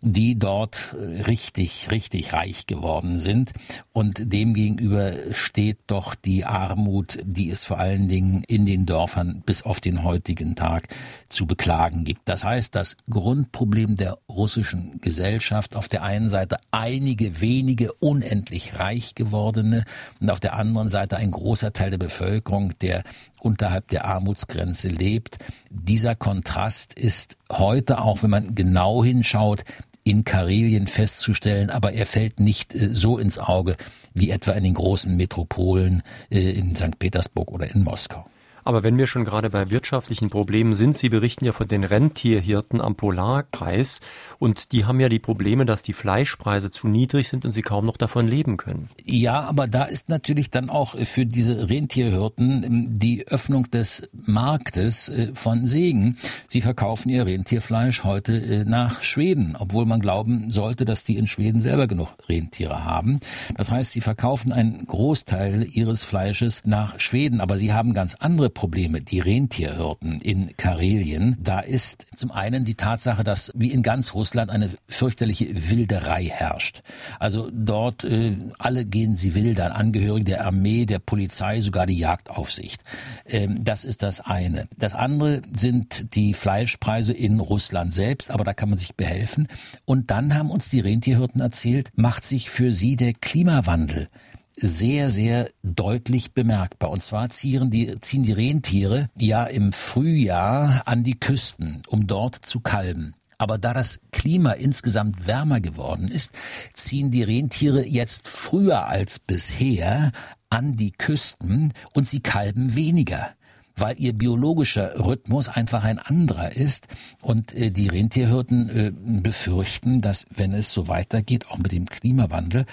die 0.01 0.39
dort 0.39 0.95
richtig, 0.95 1.91
richtig 1.91 2.33
reich 2.33 2.67
geworden 2.67 3.19
sind. 3.19 3.53
Und 3.93 4.33
demgegenüber 4.33 5.13
steht 5.33 5.79
doch 5.87 6.15
die 6.15 6.47
Armut, 6.47 7.19
die 7.25 7.51
es 7.51 7.65
vor 7.65 7.79
allen 7.79 8.09
Dingen 8.09 8.43
in 8.47 8.65
den 8.65 8.87
Dörfern 8.87 9.43
bis 9.45 9.63
auf 9.63 9.81
den 9.81 10.03
heutigen 10.03 10.57
Tag 10.57 10.89
zu 11.29 11.47
beklagen 11.47 12.05
gibt. 12.05 12.23
Das 12.25 12.43
heißt, 12.43 12.75
das 12.75 12.97
Grundproblem 13.11 13.97
der 13.97 14.17
russischen 14.31 14.99
Gesellschaft 15.03 15.77
auf 15.77 15.89
der 15.89 16.03
einen 16.03 16.31
Seite 16.31 16.57
einige 16.71 17.43
wenige 17.43 17.93
unendlich 17.93 18.79
reich 18.79 19.15
gewordene 19.15 19.85
und 20.21 20.31
auf 20.31 20.41
der 20.41 20.55
anderen 20.55 20.89
Seite 20.89 21.19
ein 21.19 21.31
großer 21.31 21.75
Teil 21.75 21.91
der 21.91 21.99
Bevölkerung, 21.99 22.73
der 22.81 23.03
unterhalb 23.45 23.89
der 23.89 24.07
Armutsgrenze 24.07 24.89
lebt. 24.89 25.39
Dieser 25.71 26.15
Kontrast 26.15 26.95
ist 26.95 27.37
heute, 27.53 28.01
auch 28.01 28.23
wenn 28.23 28.31
man 28.31 28.55
genau 28.55 29.05
hinschaut, 29.05 29.65
in 30.05 30.25
Karelien 30.25 30.87
festzustellen, 30.87 31.71
aber 31.71 31.95
er 31.95 32.07
fällt 32.07 32.39
nicht 32.39 32.75
äh, 32.75 32.91
so 32.95 33.19
ins 33.19 33.39
Auge 33.39 33.77
wie 34.13 34.31
etwa 34.31 34.53
in 34.53 34.65
den 34.65 34.75
großen 34.75 35.17
Metropolen 35.17 36.03
äh, 36.31 36.51
in 36.51 36.77
St. 36.77 36.99
Petersburg 36.99 37.51
oder 37.51 37.75
in 37.75 37.83
Moskau. 37.83 38.25
Aber 38.65 38.83
wenn 38.83 38.99
wir 38.99 39.07
schon 39.07 39.25
gerade 39.25 39.51
bei 39.51 39.71
wirtschaftlichen 39.71 40.31
Problemen 40.31 40.75
sind, 40.75 40.97
Sie 40.97 41.09
berichten 41.09 41.45
ja 41.45 41.53
von 41.53 41.69
den 41.69 41.85
Rentierhirten 41.85 42.81
am 42.81 42.95
Polarkreis 42.95 44.01
und 44.39 44.73
die 44.73 44.85
haben 44.85 45.01
ja 45.01 45.09
die 45.09 45.19
Probleme, 45.19 45.67
dass 45.67 45.83
die 45.83 45.93
Fleischpreise 45.93 46.71
zu 46.71 46.89
niedrig 46.89 47.29
sind 47.29 47.45
und 47.45 47.53
sie 47.53 47.63
kaum 47.63 47.87
noch 47.87 47.97
davon 47.97 48.29
leben 48.29 48.57
können. 48.57 48.89
Ja, 49.05 49.45
aber 49.45 49.67
da 49.67 49.85
ist 49.85 50.09
natürlich 50.09 50.51
dann 50.51 50.71
auch 50.71 50.97
für 51.05 51.27
diese 51.27 51.69
Rentierhirten 51.69 52.65
ähm, 52.65 52.99
die 52.99 53.27
Öffnung 53.29 53.71
des 53.71 54.03
Marktes 54.13 55.09
äh, 55.09 55.33
von 55.35 55.67
Segen. 55.67 56.17
Sie 56.49 56.61
verkaufen 56.61 57.09
ihr 57.09 57.27
Rentierfleisch 57.27 58.05
heute 58.05 58.37
äh, 58.37 58.65
nach 58.65 59.03
Schweden, 59.03 59.57
obwohl 59.59 59.87
man 59.87 60.01
glauben 60.01 60.51
sollte, 60.51 60.85
dass 60.85 61.05
die 61.05 61.17
in 61.17 61.27
Schweden 61.27 61.61
selber 61.61 61.87
genug 61.87 62.09
Rentiere 62.29 62.85
haben. 62.85 63.21
Das 63.57 63.71
heißt, 63.71 63.93
sie 63.93 64.01
verkaufen 64.01 64.53
einen 64.53 64.87
Großteil 64.87 65.67
ihres 65.71 66.05
Fleisches 66.05 66.63
nach 66.65 66.99
Schweden, 66.99 67.41
aber 67.41 67.59
sie 67.59 67.73
haben 67.73 67.95
ganz 67.95 68.15
andere 68.15 68.51
Probleme, 68.55 69.01
die 69.01 69.21
Rentierhirten 69.21 70.21
in 70.21 70.57
Karelien, 70.57 71.37
da 71.41 71.61
ist 71.61 72.07
zum 72.15 72.31
einen 72.31 72.65
die 72.65 72.77
Tatsache, 72.77 73.25
dass 73.25 73.53
wie 73.55 73.71
in 73.71 73.83
ganz 73.83 74.15
Russland 74.15 74.51
eine 74.51 74.71
fürchterliche 74.89 75.71
Wilderei 75.71 76.25
herrscht. 76.25 76.83
Also 77.19 77.51
dort 77.53 78.05
äh, 78.05 78.37
alle 78.59 78.85
gehen 78.85 79.17
sie 79.17 79.35
wildern, 79.35 79.73
Angehörige 79.73 80.25
der 80.25 80.47
Armee, 80.47 80.87
der 80.87 81.01
Polizei, 81.01 81.61
sogar 81.61 81.87
die 81.87 81.99
Jagdaufsicht. 81.99 82.83
Ähm, 83.27 83.65
das 83.65 83.85
ist 83.85 84.03
das 84.03 84.21
eine. 84.21 84.69
Das 84.79 84.95
andere 84.95 85.43
sind 85.57 86.15
die 86.15 86.33
Fleischpreise 86.33 87.13
in 87.13 87.41
Russland 87.41 87.93
selbst, 87.93 88.31
aber 88.31 88.45
da 88.45 88.55
kann 88.55 88.71
man 88.71 88.79
sich 88.79 88.95
behelfen. 88.95 89.49
Und 89.85 90.11
dann 90.11 90.35
haben 90.35 90.51
uns 90.51 90.71
die 90.71 90.81
Rentierhirten 90.81 91.41
erzählt, 91.41 91.91
macht 91.97 92.25
sich 92.25 92.49
für 92.49 92.73
sie 92.73 92.97
der 92.97 93.13
Klimawandel 93.13 94.09
sehr, 94.57 95.11
sehr 95.11 95.51
deutlich 95.63 96.33
bemerkbar. 96.33 96.91
Und 96.91 97.03
zwar 97.03 97.29
ziehen 97.29 97.71
die, 97.71 97.99
ziehen 98.01 98.23
die 98.23 98.33
Rentiere 98.33 99.09
ja 99.17 99.45
im 99.45 99.73
Frühjahr 99.73 100.83
an 100.87 101.05
die 101.05 101.19
Küsten, 101.19 101.83
um 101.89 102.07
dort 102.07 102.37
zu 102.37 102.61
kalben. 102.61 103.15
Aber 103.37 103.59
da 103.59 103.75
das 103.75 104.01
Klima 104.13 104.53
insgesamt 104.53 105.27
wärmer 105.27 105.61
geworden 105.61 106.09
ist, 106.09 106.33
ziehen 106.73 107.11
die 107.11 107.25
Rentiere 107.25 107.85
jetzt 107.85 108.29
früher 108.29 108.87
als 108.87 109.19
bisher 109.19 110.13
an 110.51 110.77
die 110.77 110.93
Küsten 110.93 111.73
und 111.95 112.09
sie 112.09 112.21
kalben 112.21 112.77
weniger. 112.77 113.35
weil 113.77 113.99
ihr 113.99 114.13
biologischer 114.13 115.05
Rhythmus 115.05 115.49
einfach 115.49 115.85
ein 115.85 115.99
anderer 115.99 116.53
ist. 116.53 116.87
Und 117.21 117.53
äh, 117.55 117.71
die 117.71 117.89
Rentierhirten 117.89 118.69
äh, 118.69 118.93
befürchten, 118.95 120.01
dass 120.01 120.27
wenn 120.31 120.53
es 120.53 120.73
so 120.73 120.89
weitergeht, 120.89 121.49
auch 121.49 121.59
mit 121.59 121.73
dem 121.73 121.87
Klimawandel, 121.87 122.67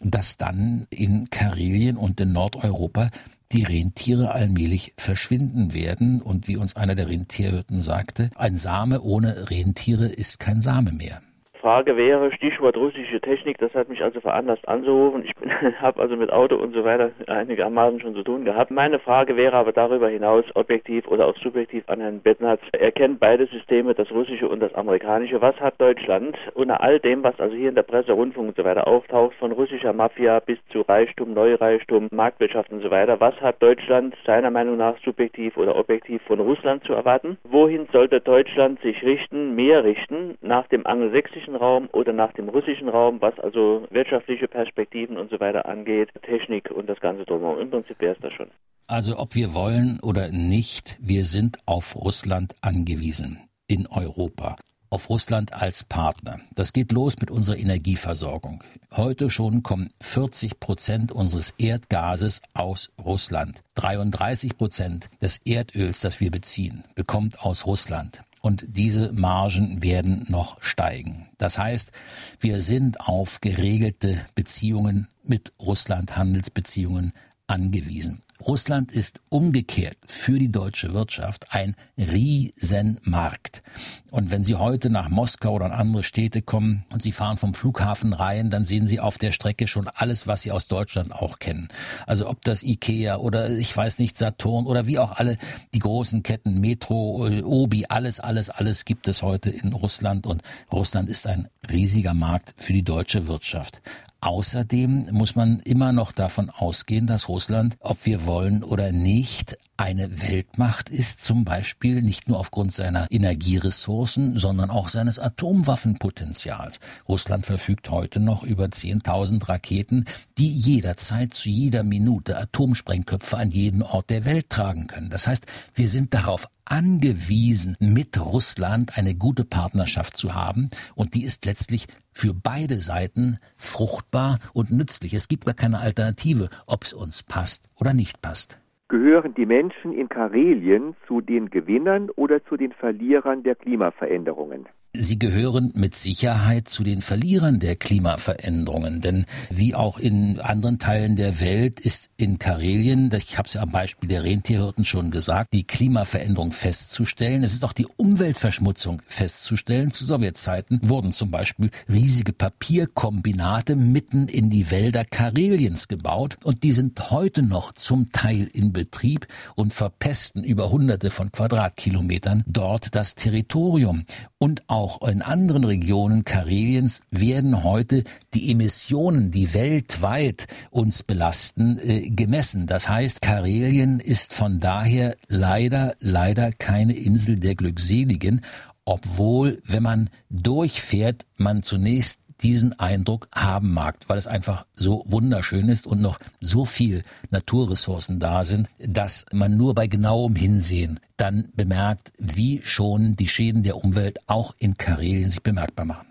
dass 0.00 0.36
dann 0.36 0.86
in 0.90 1.30
Karelien 1.30 1.96
und 1.96 2.20
in 2.20 2.32
Nordeuropa 2.32 3.08
die 3.52 3.62
Rentiere 3.62 4.32
allmählich 4.32 4.92
verschwinden 4.96 5.72
werden. 5.72 6.20
Und 6.20 6.48
wie 6.48 6.56
uns 6.56 6.76
einer 6.76 6.94
der 6.94 7.08
Rentierhirten 7.08 7.80
sagte, 7.80 8.30
ein 8.34 8.56
Same 8.56 9.00
ohne 9.00 9.50
Rentiere 9.50 10.08
ist 10.08 10.38
kein 10.38 10.60
Same 10.60 10.92
mehr. 10.92 11.22
Frage 11.66 11.96
wäre, 11.96 12.30
Stichwort 12.30 12.76
russische 12.76 13.20
Technik, 13.20 13.58
das 13.58 13.74
hat 13.74 13.88
mich 13.88 14.00
also 14.00 14.20
veranlasst 14.20 14.68
anzurufen. 14.68 15.24
Ich 15.24 15.34
habe 15.80 16.00
also 16.00 16.14
mit 16.14 16.32
Auto 16.32 16.54
und 16.54 16.72
so 16.72 16.84
weiter 16.84 17.10
einigermaßen 17.26 17.98
schon 17.98 18.14
zu 18.14 18.22
tun 18.22 18.44
gehabt. 18.44 18.70
Meine 18.70 19.00
Frage 19.00 19.36
wäre 19.36 19.56
aber 19.56 19.72
darüber 19.72 20.08
hinaus 20.08 20.44
objektiv 20.54 21.08
oder 21.08 21.26
auch 21.26 21.36
subjektiv 21.38 21.82
an 21.88 22.00
Herrn 22.00 22.20
Bettnatz. 22.20 22.60
Er 22.70 22.92
kennt 22.92 23.18
beide 23.18 23.46
Systeme, 23.46 23.94
das 23.94 24.12
russische 24.12 24.48
und 24.48 24.60
das 24.60 24.72
amerikanische. 24.76 25.42
Was 25.42 25.60
hat 25.60 25.74
Deutschland 25.80 26.38
unter 26.54 26.80
all 26.80 27.00
dem, 27.00 27.24
was 27.24 27.40
also 27.40 27.56
hier 27.56 27.70
in 27.70 27.74
der 27.74 27.82
Presse, 27.82 28.12
Rundfunk 28.12 28.50
und 28.50 28.56
so 28.56 28.62
weiter 28.62 28.86
auftaucht, 28.86 29.34
von 29.34 29.50
russischer 29.50 29.92
Mafia 29.92 30.38
bis 30.38 30.58
zu 30.70 30.82
Reichtum, 30.82 31.34
Neureichtum, 31.34 32.06
Marktwirtschaft 32.12 32.70
und 32.70 32.82
so 32.82 32.92
weiter, 32.92 33.18
was 33.18 33.34
hat 33.40 33.60
Deutschland 33.60 34.14
seiner 34.24 34.52
Meinung 34.52 34.76
nach 34.76 34.94
subjektiv 35.04 35.56
oder 35.56 35.74
objektiv 35.74 36.22
von 36.28 36.38
Russland 36.38 36.84
zu 36.84 36.92
erwarten? 36.92 37.38
Wohin 37.42 37.88
sollte 37.90 38.20
Deutschland 38.20 38.80
sich 38.82 39.02
richten, 39.02 39.56
mehr 39.56 39.82
richten, 39.82 40.38
nach 40.42 40.68
dem 40.68 40.86
angelsächsischen 40.86 41.55
Raum 41.56 41.88
oder 41.92 42.12
nach 42.12 42.32
dem 42.32 42.48
russischen 42.48 42.88
Raum, 42.88 43.20
was 43.20 43.38
also 43.40 43.86
wirtschaftliche 43.90 44.48
Perspektiven 44.48 45.16
und 45.16 45.30
so 45.30 45.40
weiter 45.40 45.66
angeht, 45.66 46.10
Technik 46.22 46.70
und 46.70 46.88
das 46.88 47.00
Ganze 47.00 47.24
drumherum. 47.24 47.60
Im 47.60 47.70
Prinzip 47.70 48.00
wäre 48.00 48.14
es 48.14 48.20
das 48.20 48.32
schon. 48.32 48.50
Also 48.86 49.18
ob 49.18 49.34
wir 49.34 49.54
wollen 49.54 49.98
oder 50.02 50.28
nicht, 50.28 50.96
wir 51.00 51.24
sind 51.24 51.58
auf 51.66 51.96
Russland 51.96 52.54
angewiesen 52.62 53.40
in 53.66 53.88
Europa 53.88 54.56
auf 54.90 55.10
Russland 55.10 55.52
als 55.52 55.84
Partner. 55.84 56.40
Das 56.54 56.72
geht 56.72 56.92
los 56.92 57.16
mit 57.20 57.30
unserer 57.30 57.58
Energieversorgung. 57.58 58.62
Heute 58.92 59.30
schon 59.30 59.62
kommen 59.62 59.90
40 60.00 60.60
Prozent 60.60 61.12
unseres 61.12 61.50
Erdgases 61.58 62.40
aus 62.54 62.90
Russland. 63.04 63.60
33 63.74 64.56
Prozent 64.56 65.10
des 65.20 65.38
Erdöls, 65.44 66.00
das 66.00 66.20
wir 66.20 66.30
beziehen, 66.30 66.84
bekommt 66.94 67.40
aus 67.40 67.66
Russland 67.66 68.22
und 68.46 68.64
diese 68.68 69.10
Margen 69.12 69.82
werden 69.82 70.24
noch 70.28 70.62
steigen. 70.62 71.26
Das 71.36 71.58
heißt, 71.58 71.90
wir 72.38 72.60
sind 72.60 73.00
auf 73.00 73.40
geregelte 73.40 74.24
Beziehungen 74.36 75.08
mit 75.24 75.52
Russland, 75.58 76.16
Handelsbeziehungen 76.16 77.12
angewiesen. 77.48 78.20
Russland 78.40 78.92
ist 78.92 79.20
umgekehrt 79.30 79.96
für 80.06 80.38
die 80.38 80.50
deutsche 80.52 80.92
Wirtschaft 80.92 81.46
ein 81.50 81.74
Riesenmarkt. 81.96 83.62
Und 84.10 84.30
wenn 84.30 84.44
Sie 84.44 84.54
heute 84.54 84.90
nach 84.90 85.08
Moskau 85.08 85.54
oder 85.54 85.66
in 85.66 85.72
andere 85.72 86.02
Städte 86.02 86.42
kommen 86.42 86.84
und 86.90 87.02
Sie 87.02 87.12
fahren 87.12 87.36
vom 87.36 87.54
Flughafen 87.54 88.12
rein, 88.12 88.50
dann 88.50 88.64
sehen 88.64 88.86
Sie 88.86 89.00
auf 89.00 89.18
der 89.18 89.32
Strecke 89.32 89.66
schon 89.66 89.88
alles, 89.88 90.26
was 90.26 90.42
Sie 90.42 90.52
aus 90.52 90.68
Deutschland 90.68 91.12
auch 91.12 91.38
kennen. 91.38 91.68
Also 92.06 92.28
ob 92.28 92.42
das 92.42 92.62
Ikea 92.62 93.16
oder 93.16 93.50
ich 93.50 93.74
weiß 93.76 93.98
nicht, 93.98 94.18
Saturn 94.18 94.66
oder 94.66 94.86
wie 94.86 94.98
auch 94.98 95.16
alle 95.16 95.38
die 95.74 95.80
großen 95.80 96.22
Ketten, 96.22 96.60
Metro, 96.60 97.26
äh, 97.28 97.42
Obi, 97.42 97.86
alles, 97.88 98.20
alles, 98.20 98.50
alles 98.50 98.84
gibt 98.84 99.08
es 99.08 99.22
heute 99.22 99.50
in 99.50 99.72
Russland 99.72 100.26
und 100.26 100.42
Russland 100.70 101.08
ist 101.08 101.26
ein 101.26 101.48
riesiger 101.70 102.14
Markt 102.14 102.54
für 102.56 102.72
die 102.72 102.84
deutsche 102.84 103.28
Wirtschaft. 103.28 103.82
Außerdem 104.20 105.10
muss 105.12 105.36
man 105.36 105.60
immer 105.60 105.92
noch 105.92 106.10
davon 106.10 106.50
ausgehen, 106.50 107.06
dass 107.06 107.28
Russland, 107.28 107.76
ob 107.80 108.06
wir 108.06 108.25
wollen 108.26 108.62
oder 108.62 108.92
nicht, 108.92 109.56
eine 109.76 110.22
Weltmacht 110.22 110.88
ist, 110.88 111.22
zum 111.22 111.44
Beispiel 111.44 112.02
nicht 112.02 112.28
nur 112.28 112.38
aufgrund 112.38 112.72
seiner 112.72 113.06
Energieressourcen, 113.10 114.36
sondern 114.36 114.70
auch 114.70 114.88
seines 114.88 115.18
Atomwaffenpotenzials. 115.18 116.80
Russland 117.08 117.46
verfügt 117.46 117.90
heute 117.90 118.20
noch 118.20 118.42
über 118.42 118.66
10.000 118.66 119.48
Raketen, 119.48 120.06
die 120.38 120.50
jederzeit 120.50 121.34
zu 121.34 121.48
jeder 121.48 121.82
Minute 121.82 122.38
Atomsprengköpfe 122.38 123.36
an 123.36 123.50
jeden 123.50 123.82
Ort 123.82 124.10
der 124.10 124.24
Welt 124.24 124.50
tragen 124.50 124.86
können. 124.86 125.10
Das 125.10 125.26
heißt, 125.26 125.46
wir 125.74 125.88
sind 125.88 126.14
darauf 126.14 126.48
angewiesen, 126.64 127.76
mit 127.78 128.18
Russland 128.18 128.96
eine 128.98 129.14
gute 129.14 129.44
Partnerschaft 129.44 130.16
zu 130.16 130.34
haben 130.34 130.70
und 130.94 131.14
die 131.14 131.22
ist 131.22 131.44
letztlich 131.44 131.86
für 132.12 132.34
beide 132.34 132.80
Seiten 132.80 133.38
fruchtbar 133.56 134.40
und 134.52 134.70
nützlich. 134.70 135.14
Es 135.14 135.28
gibt 135.28 135.46
gar 135.46 135.54
keine 135.54 135.78
Alternative, 135.78 136.48
ob 136.66 136.84
es 136.84 136.92
uns 136.92 137.22
passt 137.22 137.68
oder 137.76 137.92
nicht 137.92 138.20
passt. 138.20 138.58
Gehören 138.88 139.34
die 139.34 139.46
Menschen 139.46 139.92
in 139.92 140.08
Karelien 140.08 140.94
zu 141.08 141.20
den 141.20 141.50
Gewinnern 141.50 142.08
oder 142.10 142.44
zu 142.44 142.56
den 142.56 142.72
Verlierern 142.72 143.42
der 143.42 143.56
Klimaveränderungen? 143.56 144.68
Sie 144.98 145.18
gehören 145.18 145.72
mit 145.74 145.96
Sicherheit 145.96 146.68
zu 146.68 146.84
den 146.84 147.00
Verlierern 147.00 147.60
der 147.60 147.76
Klimaveränderungen, 147.76 149.00
denn 149.00 149.26
wie 149.50 149.74
auch 149.74 149.98
in 149.98 150.40
anderen 150.40 150.78
Teilen 150.78 151.16
der 151.16 151.40
Welt 151.40 151.80
ist 151.80 152.10
in 152.16 152.38
Karelien, 152.38 153.10
ich 153.16 153.36
habe 153.36 153.48
es 153.48 153.54
ja 153.54 153.62
am 153.62 153.70
Beispiel 153.70 154.08
der 154.08 154.24
Rentierhirten 154.24 154.84
schon 154.84 155.10
gesagt, 155.10 155.52
die 155.52 155.64
Klimaveränderung 155.64 156.52
festzustellen. 156.52 157.42
Es 157.42 157.52
ist 157.52 157.64
auch 157.64 157.72
die 157.72 157.86
Umweltverschmutzung 157.96 159.02
festzustellen. 159.06 159.90
Zu 159.90 160.04
Sowjetzeiten 160.04 160.80
wurden 160.82 161.12
zum 161.12 161.30
Beispiel 161.30 161.70
riesige 161.88 162.32
Papierkombinate 162.32 163.76
mitten 163.76 164.28
in 164.28 164.50
die 164.50 164.70
Wälder 164.70 165.04
Kareliens 165.04 165.88
gebaut 165.88 166.38
und 166.44 166.62
die 166.62 166.72
sind 166.72 167.10
heute 167.10 167.42
noch 167.42 167.72
zum 167.72 168.10
Teil 168.12 168.48
in 168.52 168.72
Betrieb 168.72 169.26
und 169.54 169.72
verpesten 169.72 170.44
über 170.44 170.70
hunderte 170.70 171.10
von 171.10 171.32
Quadratkilometern 171.32 172.44
dort 172.46 172.94
das 172.94 173.14
Territorium. 173.14 174.04
Und 174.38 174.62
auch 174.68 174.85
in 175.06 175.22
anderen 175.22 175.64
Regionen 175.64 176.24
Kareliens 176.24 177.00
werden 177.10 177.64
heute 177.64 178.04
die 178.34 178.50
Emissionen, 178.50 179.30
die 179.30 179.54
weltweit 179.54 180.46
uns 180.70 181.02
belasten, 181.02 181.78
äh, 181.78 182.10
gemessen. 182.10 182.66
Das 182.66 182.88
heißt, 182.88 183.20
Karelien 183.20 184.00
ist 184.00 184.34
von 184.34 184.60
daher 184.60 185.16
leider, 185.28 185.94
leider 186.00 186.52
keine 186.52 186.94
Insel 186.94 187.38
der 187.38 187.54
Glückseligen, 187.54 188.42
obwohl, 188.84 189.60
wenn 189.64 189.82
man 189.82 190.10
durchfährt, 190.30 191.26
man 191.36 191.62
zunächst 191.62 192.20
diesen 192.42 192.78
Eindruck 192.78 193.28
haben 193.34 193.72
mag, 193.72 193.96
weil 194.08 194.18
es 194.18 194.26
einfach 194.26 194.66
so 194.74 195.04
wunderschön 195.06 195.68
ist 195.68 195.86
und 195.86 196.00
noch 196.00 196.18
so 196.40 196.64
viel 196.64 197.02
Naturressourcen 197.30 198.20
da 198.20 198.44
sind, 198.44 198.68
dass 198.78 199.26
man 199.32 199.56
nur 199.56 199.74
bei 199.74 199.86
genauem 199.86 200.36
Hinsehen 200.36 201.00
dann 201.16 201.50
bemerkt, 201.54 202.12
wie 202.18 202.60
schon 202.62 203.16
die 203.16 203.28
Schäden 203.28 203.62
der 203.62 203.76
Umwelt 203.76 204.18
auch 204.26 204.54
in 204.58 204.76
Karelien 204.76 205.28
sich 205.28 205.42
bemerkbar 205.42 205.86
machen. 205.86 206.06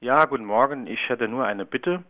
Ja, 0.00 0.26
guten 0.26 0.44
Morgen. 0.44 0.86
Ich 0.86 1.08
hätte 1.08 1.28
nur 1.28 1.46
eine 1.46 1.64
Bitte. 1.64 2.04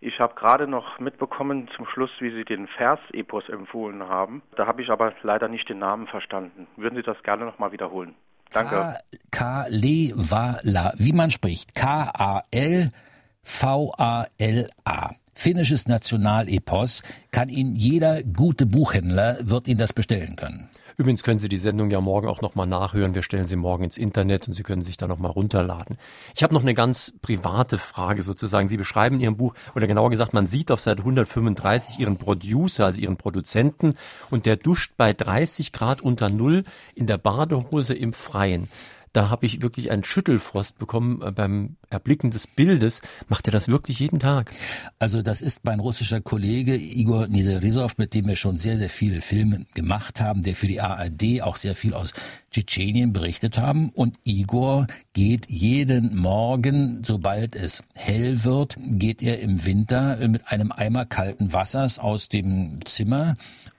Ich 0.00 0.20
habe 0.20 0.34
gerade 0.34 0.66
noch 0.66 0.98
mitbekommen 0.98 1.68
zum 1.74 1.86
Schluss, 1.86 2.10
wie 2.20 2.30
Sie 2.30 2.44
den 2.44 2.66
Vers-Epos 2.66 3.48
empfohlen 3.48 4.02
haben. 4.02 4.42
Da 4.56 4.66
habe 4.66 4.82
ich 4.82 4.90
aber 4.90 5.14
leider 5.22 5.48
nicht 5.48 5.68
den 5.68 5.78
Namen 5.78 6.06
verstanden. 6.06 6.66
Würden 6.76 6.96
Sie 6.96 7.02
das 7.02 7.22
gerne 7.22 7.44
noch 7.44 7.58
mal 7.58 7.72
wiederholen? 7.72 8.14
Danke. 8.52 8.96
Kalevala, 9.30 10.94
wie 10.96 11.12
man 11.12 11.30
spricht. 11.30 11.74
K-A-L-V-A-L-A. 11.74 12.90
Finnisches 15.32 15.86
Nationalepos 15.86 17.02
kann 17.30 17.50
Ihnen 17.50 17.76
jeder 17.76 18.22
gute 18.22 18.64
Buchhändler, 18.64 19.36
wird 19.42 19.68
Ihnen 19.68 19.78
das 19.78 19.92
bestellen 19.92 20.36
können. 20.36 20.70
Übrigens 20.98 21.22
können 21.22 21.38
Sie 21.38 21.50
die 21.50 21.58
Sendung 21.58 21.90
ja 21.90 22.00
morgen 22.00 22.26
auch 22.26 22.40
nochmal 22.40 22.66
nachhören. 22.66 23.14
Wir 23.14 23.22
stellen 23.22 23.44
sie 23.44 23.56
morgen 23.56 23.84
ins 23.84 23.98
Internet 23.98 24.48
und 24.48 24.54
Sie 24.54 24.62
können 24.62 24.82
sich 24.82 24.96
da 24.96 25.06
nochmal 25.06 25.30
runterladen. 25.30 25.98
Ich 26.34 26.42
habe 26.42 26.54
noch 26.54 26.62
eine 26.62 26.72
ganz 26.72 27.12
private 27.20 27.76
Frage 27.76 28.22
sozusagen. 28.22 28.68
Sie 28.68 28.78
beschreiben 28.78 29.16
in 29.16 29.20
Ihrem 29.20 29.36
Buch, 29.36 29.54
oder 29.74 29.86
genauer 29.86 30.08
gesagt, 30.08 30.32
man 30.32 30.46
sieht 30.46 30.70
auf 30.70 30.80
Seite 30.80 31.00
135 31.00 31.98
Ihren 31.98 32.16
Producer, 32.16 32.86
also 32.86 32.98
Ihren 32.98 33.18
Produzenten, 33.18 33.94
und 34.30 34.46
der 34.46 34.56
duscht 34.56 34.92
bei 34.96 35.12
30 35.12 35.72
Grad 35.72 36.00
unter 36.00 36.30
Null 36.30 36.64
in 36.94 37.06
der 37.06 37.18
Badehose 37.18 37.92
im 37.92 38.14
Freien 38.14 38.68
da 39.16 39.30
habe 39.30 39.46
ich 39.46 39.62
wirklich 39.62 39.90
einen 39.90 40.04
Schüttelfrost 40.04 40.78
bekommen 40.78 41.22
äh, 41.22 41.32
beim 41.32 41.76
Erblicken 41.88 42.30
des 42.30 42.46
Bildes. 42.46 43.00
Macht 43.28 43.48
er 43.48 43.52
das 43.52 43.68
wirklich 43.68 43.98
jeden 43.98 44.18
Tag? 44.18 44.52
Also 44.98 45.22
das 45.22 45.40
ist 45.40 45.64
mein 45.64 45.80
russischer 45.80 46.20
Kollege 46.20 46.76
Igor 46.76 47.26
Niderisov, 47.26 47.96
mit 47.96 48.12
dem 48.12 48.26
wir 48.26 48.36
schon 48.36 48.58
sehr, 48.58 48.76
sehr 48.76 48.90
viele 48.90 49.22
Filme 49.22 49.64
gemacht 49.74 50.20
haben, 50.20 50.42
der 50.42 50.54
für 50.54 50.66
die 50.66 50.82
ARD 50.82 51.40
auch 51.42 51.56
sehr 51.56 51.74
viel 51.74 51.94
aus 51.94 52.12
Tschetschenien 52.50 53.14
berichtet 53.14 53.56
haben. 53.56 53.88
Und 53.90 54.18
Igor 54.24 54.86
geht 55.14 55.48
jeden 55.48 56.16
Morgen, 56.16 57.02
sobald 57.02 57.56
es 57.56 57.82
hell 57.94 58.44
wird, 58.44 58.76
geht 58.78 59.22
er 59.22 59.40
im 59.40 59.64
Winter 59.64 60.16
mit 60.28 60.46
einem 60.48 60.72
Eimer 60.72 61.06
kalten 61.06 61.54
Wassers 61.54 61.98
aus 61.98 62.28
dem 62.28 62.80
Zimmer 62.84 63.34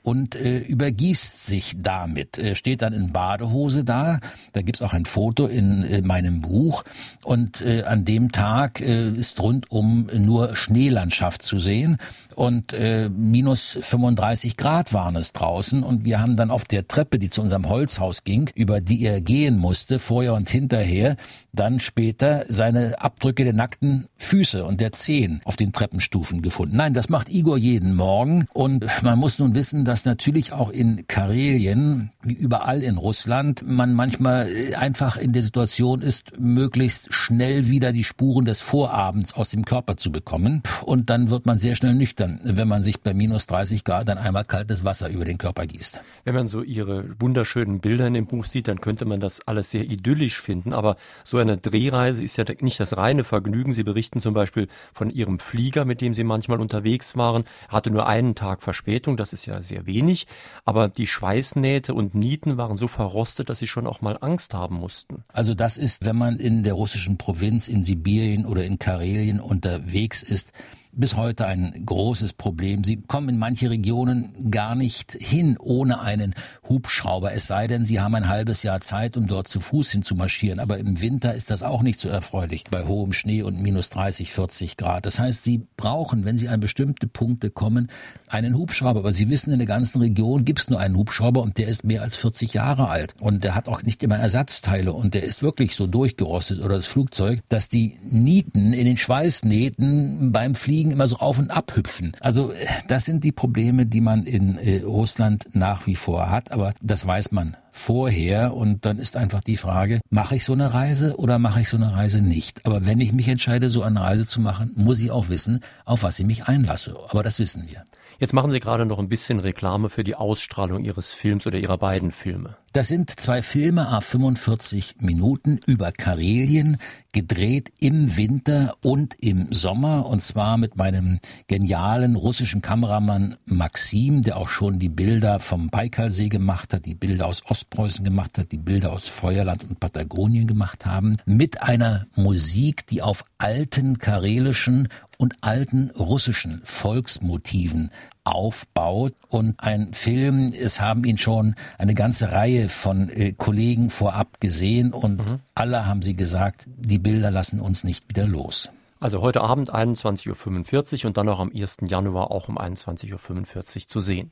und 0.08 0.38
äh, 0.38 0.60
übergießt 0.60 1.46
sich 1.46 1.76
damit. 1.82 2.38
Äh, 2.38 2.56
steht 2.56 2.82
dann 2.82 2.94
in 2.94 3.12
Badehose 3.12 3.84
da. 3.84 4.22
Da 4.54 4.62
gibt's 4.62 4.82
auch 4.82 4.94
ein 4.94 5.04
Foto 5.04 5.48
in 5.48 5.84
äh, 5.84 6.02
meinem 6.02 6.40
Buch. 6.40 6.86
Und 7.26 7.62
äh, 7.62 7.84
an 7.84 8.06
dem 8.06 8.32
Tag 8.32 8.80
äh, 8.80 9.10
ist 9.10 9.42
rundum 9.42 10.10
nur 10.18 10.56
Schneelandschaft 10.56 11.42
zu 11.42 11.60
sehen. 11.60 11.98
Und 12.36 12.72
äh, 12.72 13.10
minus 13.10 13.78
35 13.82 14.56
Grad 14.56 14.94
waren 14.94 15.18
es 15.18 15.34
draußen. 15.34 15.84
Und 15.84 16.06
wir 16.06 16.22
haben 16.22 16.38
dann 16.38 16.52
auf 16.52 16.64
der 16.64 16.88
Treppe, 16.88 17.20
die 17.20 17.30
zu 17.30 17.42
unserem 17.42 17.68
Holzhaus 17.68 18.24
ging, 18.24 18.50
über 18.56 18.80
die 18.80 19.04
er 19.04 19.20
gehen 19.20 19.58
musste, 19.58 20.00
vorher 20.00 20.36
und 20.36 20.50
hinterher, 20.50 21.18
dann 21.52 21.80
später 21.80 22.46
seine 22.48 23.02
Abdrücke 23.02 23.44
der 23.44 23.54
nackten 23.54 24.06
Füße 24.16 24.64
und 24.64 24.80
der 24.80 24.94
Zehen 24.94 25.42
auf 25.44 25.58
den 25.58 25.74
Treppenstufen 25.74 26.42
gefunden. 26.42 26.78
Nein, 26.78 26.94
das 26.94 27.10
macht 27.10 27.28
Igor 27.28 27.58
jeden 27.58 27.96
Morgen. 27.96 28.46
Und 28.54 28.86
man 29.02 29.20
muss 29.20 29.40
nun 29.40 29.54
wissen, 29.54 29.84
dass 29.84 29.97
natürlich 30.06 30.54
auch 30.54 30.70
in 30.70 31.08
Karelien, 31.08 32.12
wie 32.22 32.34
überall 32.34 32.84
in 32.84 32.98
Russland, 32.98 33.64
man 33.66 33.94
manchmal 33.94 34.48
äh, 34.48 34.76
einfach 34.76 35.18
in 35.18 35.34
der 35.34 35.42
Situation 35.42 36.02
ist, 36.02 36.40
möglichst 36.40 37.14
schnell 37.14 37.68
wieder 37.68 37.92
die 37.92 38.04
Spuren 38.04 38.46
des 38.46 38.62
Vorabends 38.62 39.34
aus 39.34 39.50
dem 39.50 39.66
Körper 39.66 39.98
zu 39.98 40.12
bekommen. 40.12 40.64
Und 40.86 41.10
dann 41.10 41.30
wird 41.30 41.46
man 41.46 41.58
sehr 41.58 41.76
schnell 41.76 41.96
nüchtern, 41.96 42.40
wenn 42.44 42.68
man 42.68 42.84
sich 42.84 43.02
bei 43.02 43.14
minus 43.14 43.48
30 43.48 43.84
Grad 43.84 44.08
dann 44.08 44.18
einmal 44.18 44.46
kaltes 44.46 44.86
Wasser 44.86 45.10
über 45.10 45.26
den 45.26 45.38
Körper 45.38 45.66
gießt. 45.66 46.02
Wenn 46.24 46.36
man 46.36 46.48
so 46.48 46.62
Ihre 46.62 47.06
wunderschönen 47.20 47.80
Bilder 47.80 48.08
in 48.08 48.14
dem 48.14 48.28
Buch 48.28 48.46
sieht, 48.46 48.68
dann 48.68 48.82
könnte 48.82 49.06
man 49.06 49.20
das 49.20 49.48
alles 49.48 49.72
sehr 49.72 49.84
idyllisch 49.84 50.40
finden. 50.40 50.74
Aber 50.74 50.98
so 51.24 51.38
eine 51.38 51.58
Drehreise 51.58 52.24
ist 52.24 52.38
ja 52.38 52.46
nicht 52.62 52.80
das 52.80 52.96
reine 52.98 53.24
Vergnügen. 53.24 53.74
Sie 53.74 53.84
berichten 53.84 54.22
zum 54.22 54.34
Beispiel 54.34 54.68
von 54.94 55.10
Ihrem 55.10 55.40
Flieger, 55.40 55.86
mit 55.86 56.02
dem 56.02 56.14
Sie 56.14 56.24
manchmal 56.24 56.60
unterwegs 56.60 57.18
waren. 57.18 57.46
Hatte 57.70 57.90
nur 57.92 58.08
einen 58.08 58.36
Tag 58.36 58.62
Verspätung, 58.62 59.18
das 59.18 59.34
ist 59.34 59.46
ja 59.46 59.62
sehr 59.62 59.87
wenig. 59.88 60.28
Aber 60.66 60.90
die 60.90 61.08
Schweißnähte 61.08 61.94
und 61.94 62.14
Nieten 62.14 62.58
waren 62.58 62.78
so 62.78 62.88
verrostet, 62.88 63.50
dass 63.50 63.60
Sie 63.60 63.68
schon 63.68 63.88
auch 63.88 64.02
mal 64.02 64.18
Angst 64.22 64.54
haben 64.54 64.76
mussten. 64.76 65.24
Also 65.30 65.54
das 65.54 65.78
ist, 65.78 66.06
wenn 66.06 66.16
man 66.16 66.38
in 66.38 66.64
der 66.64 66.74
russischen 66.74 67.18
Provinz, 67.18 67.68
in 67.68 67.84
Sibirien 67.84 68.46
oder 68.46 68.66
in 68.66 68.78
Karelien 68.78 69.40
unterwegs 69.40 70.22
ist, 70.22 70.52
bis 70.98 71.16
heute 71.16 71.46
ein 71.46 71.84
großes 71.86 72.34
Problem. 72.34 72.84
Sie 72.84 72.98
kommen 72.98 73.30
in 73.30 73.38
manche 73.38 73.70
Regionen 73.70 74.52
gar 74.52 74.76
nicht 74.76 75.14
hin 75.14 75.58
ohne 75.60 76.02
einen 76.02 76.34
Hubschrauber, 76.68 77.34
es 77.34 77.48
sei 77.48 77.68
denn, 77.68 77.86
sie 77.86 78.02
haben 78.02 78.16
ein 78.16 78.28
halbes 78.28 78.64
Jahr 78.64 78.82
Zeit, 78.82 79.16
um 79.16 79.28
dort 79.28 79.48
zu 79.48 79.60
Fuß 79.60 79.92
hinzumarschieren. 79.92 80.60
Aber 80.60 80.78
im 80.78 81.00
Winter 81.00 81.36
ist 81.36 81.52
das 81.52 81.64
auch 81.64 81.84
nicht 81.84 82.00
so 82.00 82.10
erfreulich 82.10 82.66
bei 82.70 82.86
hohem 82.86 83.14
Schnee 83.14 83.44
und 83.44 83.62
minus 83.62 83.90
30, 83.90 84.32
40 84.32 84.78
Grad. 84.78 85.06
Das 85.06 85.20
heißt, 85.20 85.44
sie 85.44 85.66
brauchen, 85.78 86.26
wenn 86.26 86.38
sie 86.38 86.50
an 86.50 86.60
bestimmte 86.60 87.08
Punkte 87.08 87.50
kommen, 87.50 87.90
einen 88.28 88.58
Hubschrauber. 88.58 89.00
Aber 89.00 89.14
sie 89.14 89.30
wissen, 89.30 89.52
in 89.52 89.60
der 89.60 89.68
ganzen 89.68 90.02
Region 90.02 90.46
gibt 90.46 90.60
es 90.60 90.70
nur 90.70 90.80
einen 90.80 90.98
Hubschrauber 90.98 91.42
und 91.42 91.58
der 91.58 91.68
ist 91.68 91.84
mehr 91.84 92.02
als 92.02 92.16
40 92.16 92.56
Jahre 92.56 92.90
alt. 92.90 93.14
Und 93.20 93.44
der 93.44 93.56
hat 93.56 93.68
auch 93.68 93.84
nicht 93.84 94.04
immer 94.04 94.18
Ersatzteile 94.18 94.94
und 94.94 95.14
der 95.14 95.24
ist 95.24 95.44
wirklich 95.44 95.76
so 95.76 95.88
durchgerostet 95.88 96.60
oder 96.60 96.76
das 96.76 96.88
Flugzeug, 96.88 97.42
dass 97.50 97.70
die 97.70 97.98
Nieten 98.02 98.74
in 98.74 98.86
den 98.86 98.98
Schweißnähten 98.98 100.32
beim 100.32 100.56
Fliegen 100.56 100.87
Fliegen 100.88 100.92
immer 100.92 101.08
so 101.08 101.18
auf 101.18 101.40
und 101.40 101.52
ab 101.52 101.76
hüpfen. 101.76 102.14
Also 102.20 102.52
äh, 102.52 102.66
das 102.88 103.06
sind 103.06 103.24
die 103.24 103.32
Probleme, 103.32 103.86
die 103.86 104.02
man 104.02 104.26
in 104.26 104.58
äh, 104.58 104.82
Russland 104.84 105.50
nach 105.54 105.86
wie 105.86 105.96
vor 105.96 106.30
hat, 106.30 106.52
aber 106.52 106.74
das 106.82 107.06
weiß 107.06 107.32
man 107.32 107.58
vorher 107.72 108.56
und 108.56 108.86
dann 108.86 108.98
ist 108.98 109.18
einfach 109.18 109.42
die 109.42 109.58
Frage, 109.58 110.00
mache 110.10 110.36
ich 110.36 110.46
so 110.46 110.54
eine 110.54 110.74
Reise 110.74 111.18
oder 111.18 111.38
mache 111.38 111.62
ich 111.62 111.70
so 111.70 111.78
eine 111.78 111.94
Reise 111.94 112.22
nicht? 112.22 112.66
Aber 112.66 112.86
wenn 112.86 113.00
ich 113.00 113.14
mich 113.14 113.28
entscheide, 113.28 113.70
so 113.70 113.84
eine 113.84 114.02
Reise 114.02 114.28
zu 114.28 114.42
machen, 114.42 114.72
muss 114.76 115.00
ich 115.00 115.12
auch 115.12 115.30
wissen, 115.30 115.60
auf 115.86 116.04
was 116.04 116.18
ich 116.20 116.26
mich 116.26 116.46
einlasse. 116.46 116.96
Aber 117.10 117.24
das 117.24 117.40
wissen 117.40 117.66
wir. 117.68 117.84
Jetzt 118.20 118.34
machen 118.34 118.50
Sie 118.50 118.60
gerade 118.60 118.86
noch 118.88 118.98
ein 118.98 119.10
bisschen 119.10 119.40
Reklame 119.40 119.90
für 119.90 120.04
die 120.04 120.16
Ausstrahlung 120.16 120.84
Ihres 120.84 121.12
Films 121.12 121.46
oder 121.46 121.60
Ihrer 121.60 121.78
beiden 121.78 122.10
Filme. 122.12 122.58
Das 122.78 122.90
sind 122.90 123.20
zwei 123.20 123.42
Filme 123.42 123.88
a 123.88 124.02
45 124.02 124.98
Minuten 125.00 125.60
über 125.66 125.92
Karelien, 125.92 126.78
gedreht 127.12 127.74
im 127.80 128.16
Winter 128.18 128.76
und 128.84 129.16
im 129.20 129.52
Sommer 129.52 130.06
und 130.06 130.22
zwar 130.22 130.60
mit 130.60 130.76
meinem 130.76 131.18
genialen 131.48 132.16
russischen 132.16 132.62
Kameramann 132.62 133.36
Maxim, 133.46 134.22
der 134.22 134.38
auch 134.38 134.48
schon 134.48 134.78
die 134.78 134.90
Bilder 134.90 135.40
vom 135.40 135.70
Baikalsee 135.70 136.30
gemacht 136.30 136.72
hat, 136.72 136.86
die 136.86 136.94
Bilder 136.94 137.26
aus 137.26 137.44
Ostpreußen 137.48 138.06
gemacht 138.06 138.38
hat, 138.38 138.52
die 138.52 138.60
Bilder 138.60 138.94
aus 138.94 139.08
Feuerland 139.08 139.64
und 139.64 139.80
Patagonien 139.80 140.46
gemacht 140.46 140.86
haben, 140.86 141.18
mit 141.26 141.64
einer 141.64 142.06
Musik, 142.16 142.86
die 142.86 143.02
auf 143.02 143.26
alten 143.40 143.98
karelischen 143.98 144.90
und 145.18 145.34
alten 145.42 145.90
russischen 145.98 146.62
Volksmotiven 146.64 147.90
aufbaut 148.28 149.14
und 149.30 149.56
ein 149.58 149.94
Film, 149.94 150.52
es 150.52 150.82
haben 150.82 151.04
ihn 151.06 151.18
schon 151.18 151.56
eine 151.78 151.96
ganze 151.96 152.32
Reihe 152.32 152.70
von 152.70 153.10
äh, 153.10 153.34
Kollegen 153.34 153.90
vorab 153.90 154.40
gesehen 154.42 154.94
und 154.94 155.18
mhm. 155.18 155.40
alle 155.56 155.86
haben 155.86 156.02
sie 156.02 156.16
gesagt, 156.16 156.66
die 156.68 157.00
Bilder 157.00 157.32
lassen 157.32 157.60
uns 157.60 157.84
nicht 157.84 158.10
wieder 158.10 158.28
los. 158.28 158.70
Also 159.00 159.22
heute 159.22 159.42
Abend 159.42 159.74
21.45 159.74 161.04
Uhr 161.04 161.08
und 161.08 161.18
dann 161.18 161.30
auch 161.30 161.40
am 161.40 161.52
1. 161.54 161.78
Januar 161.88 162.32
auch 162.32 162.50
um 162.50 162.58
21.45 162.58 163.56
Uhr 163.56 163.88
zu 163.88 164.02
sehen. 164.02 164.32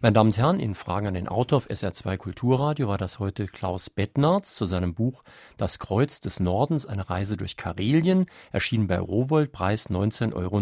Meine 0.00 0.14
Damen 0.14 0.30
und 0.30 0.38
Herren, 0.38 0.60
in 0.60 0.74
Fragen 0.74 1.06
an 1.06 1.14
den 1.14 1.28
Autor 1.28 1.58
auf 1.58 1.68
SR2 1.68 2.16
Kulturradio 2.16 2.88
war 2.88 2.98
das 2.98 3.18
heute 3.18 3.46
Klaus 3.46 3.90
Bettnarz 3.90 4.54
zu 4.54 4.64
seinem 4.64 4.94
Buch 4.94 5.22
Das 5.58 5.78
Kreuz 5.78 6.20
des 6.20 6.40
Nordens, 6.40 6.86
eine 6.86 7.10
Reise 7.10 7.36
durch 7.36 7.56
Karelien, 7.56 8.26
erschienen 8.52 8.86
bei 8.86 8.98
Rowold, 8.98 9.52
Preis 9.52 9.90
19,90 9.90 10.34
Euro. 10.34 10.58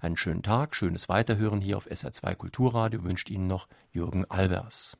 Einen 0.00 0.16
schönen 0.16 0.42
Tag, 0.42 0.74
schönes 0.74 1.08
Weiterhören 1.08 1.60
hier 1.60 1.76
auf 1.76 1.86
SR2 1.86 2.34
Kulturradio 2.36 3.04
wünscht 3.04 3.28
Ihnen 3.28 3.46
noch 3.46 3.68
Jürgen 3.92 4.24
Albers. 4.30 4.96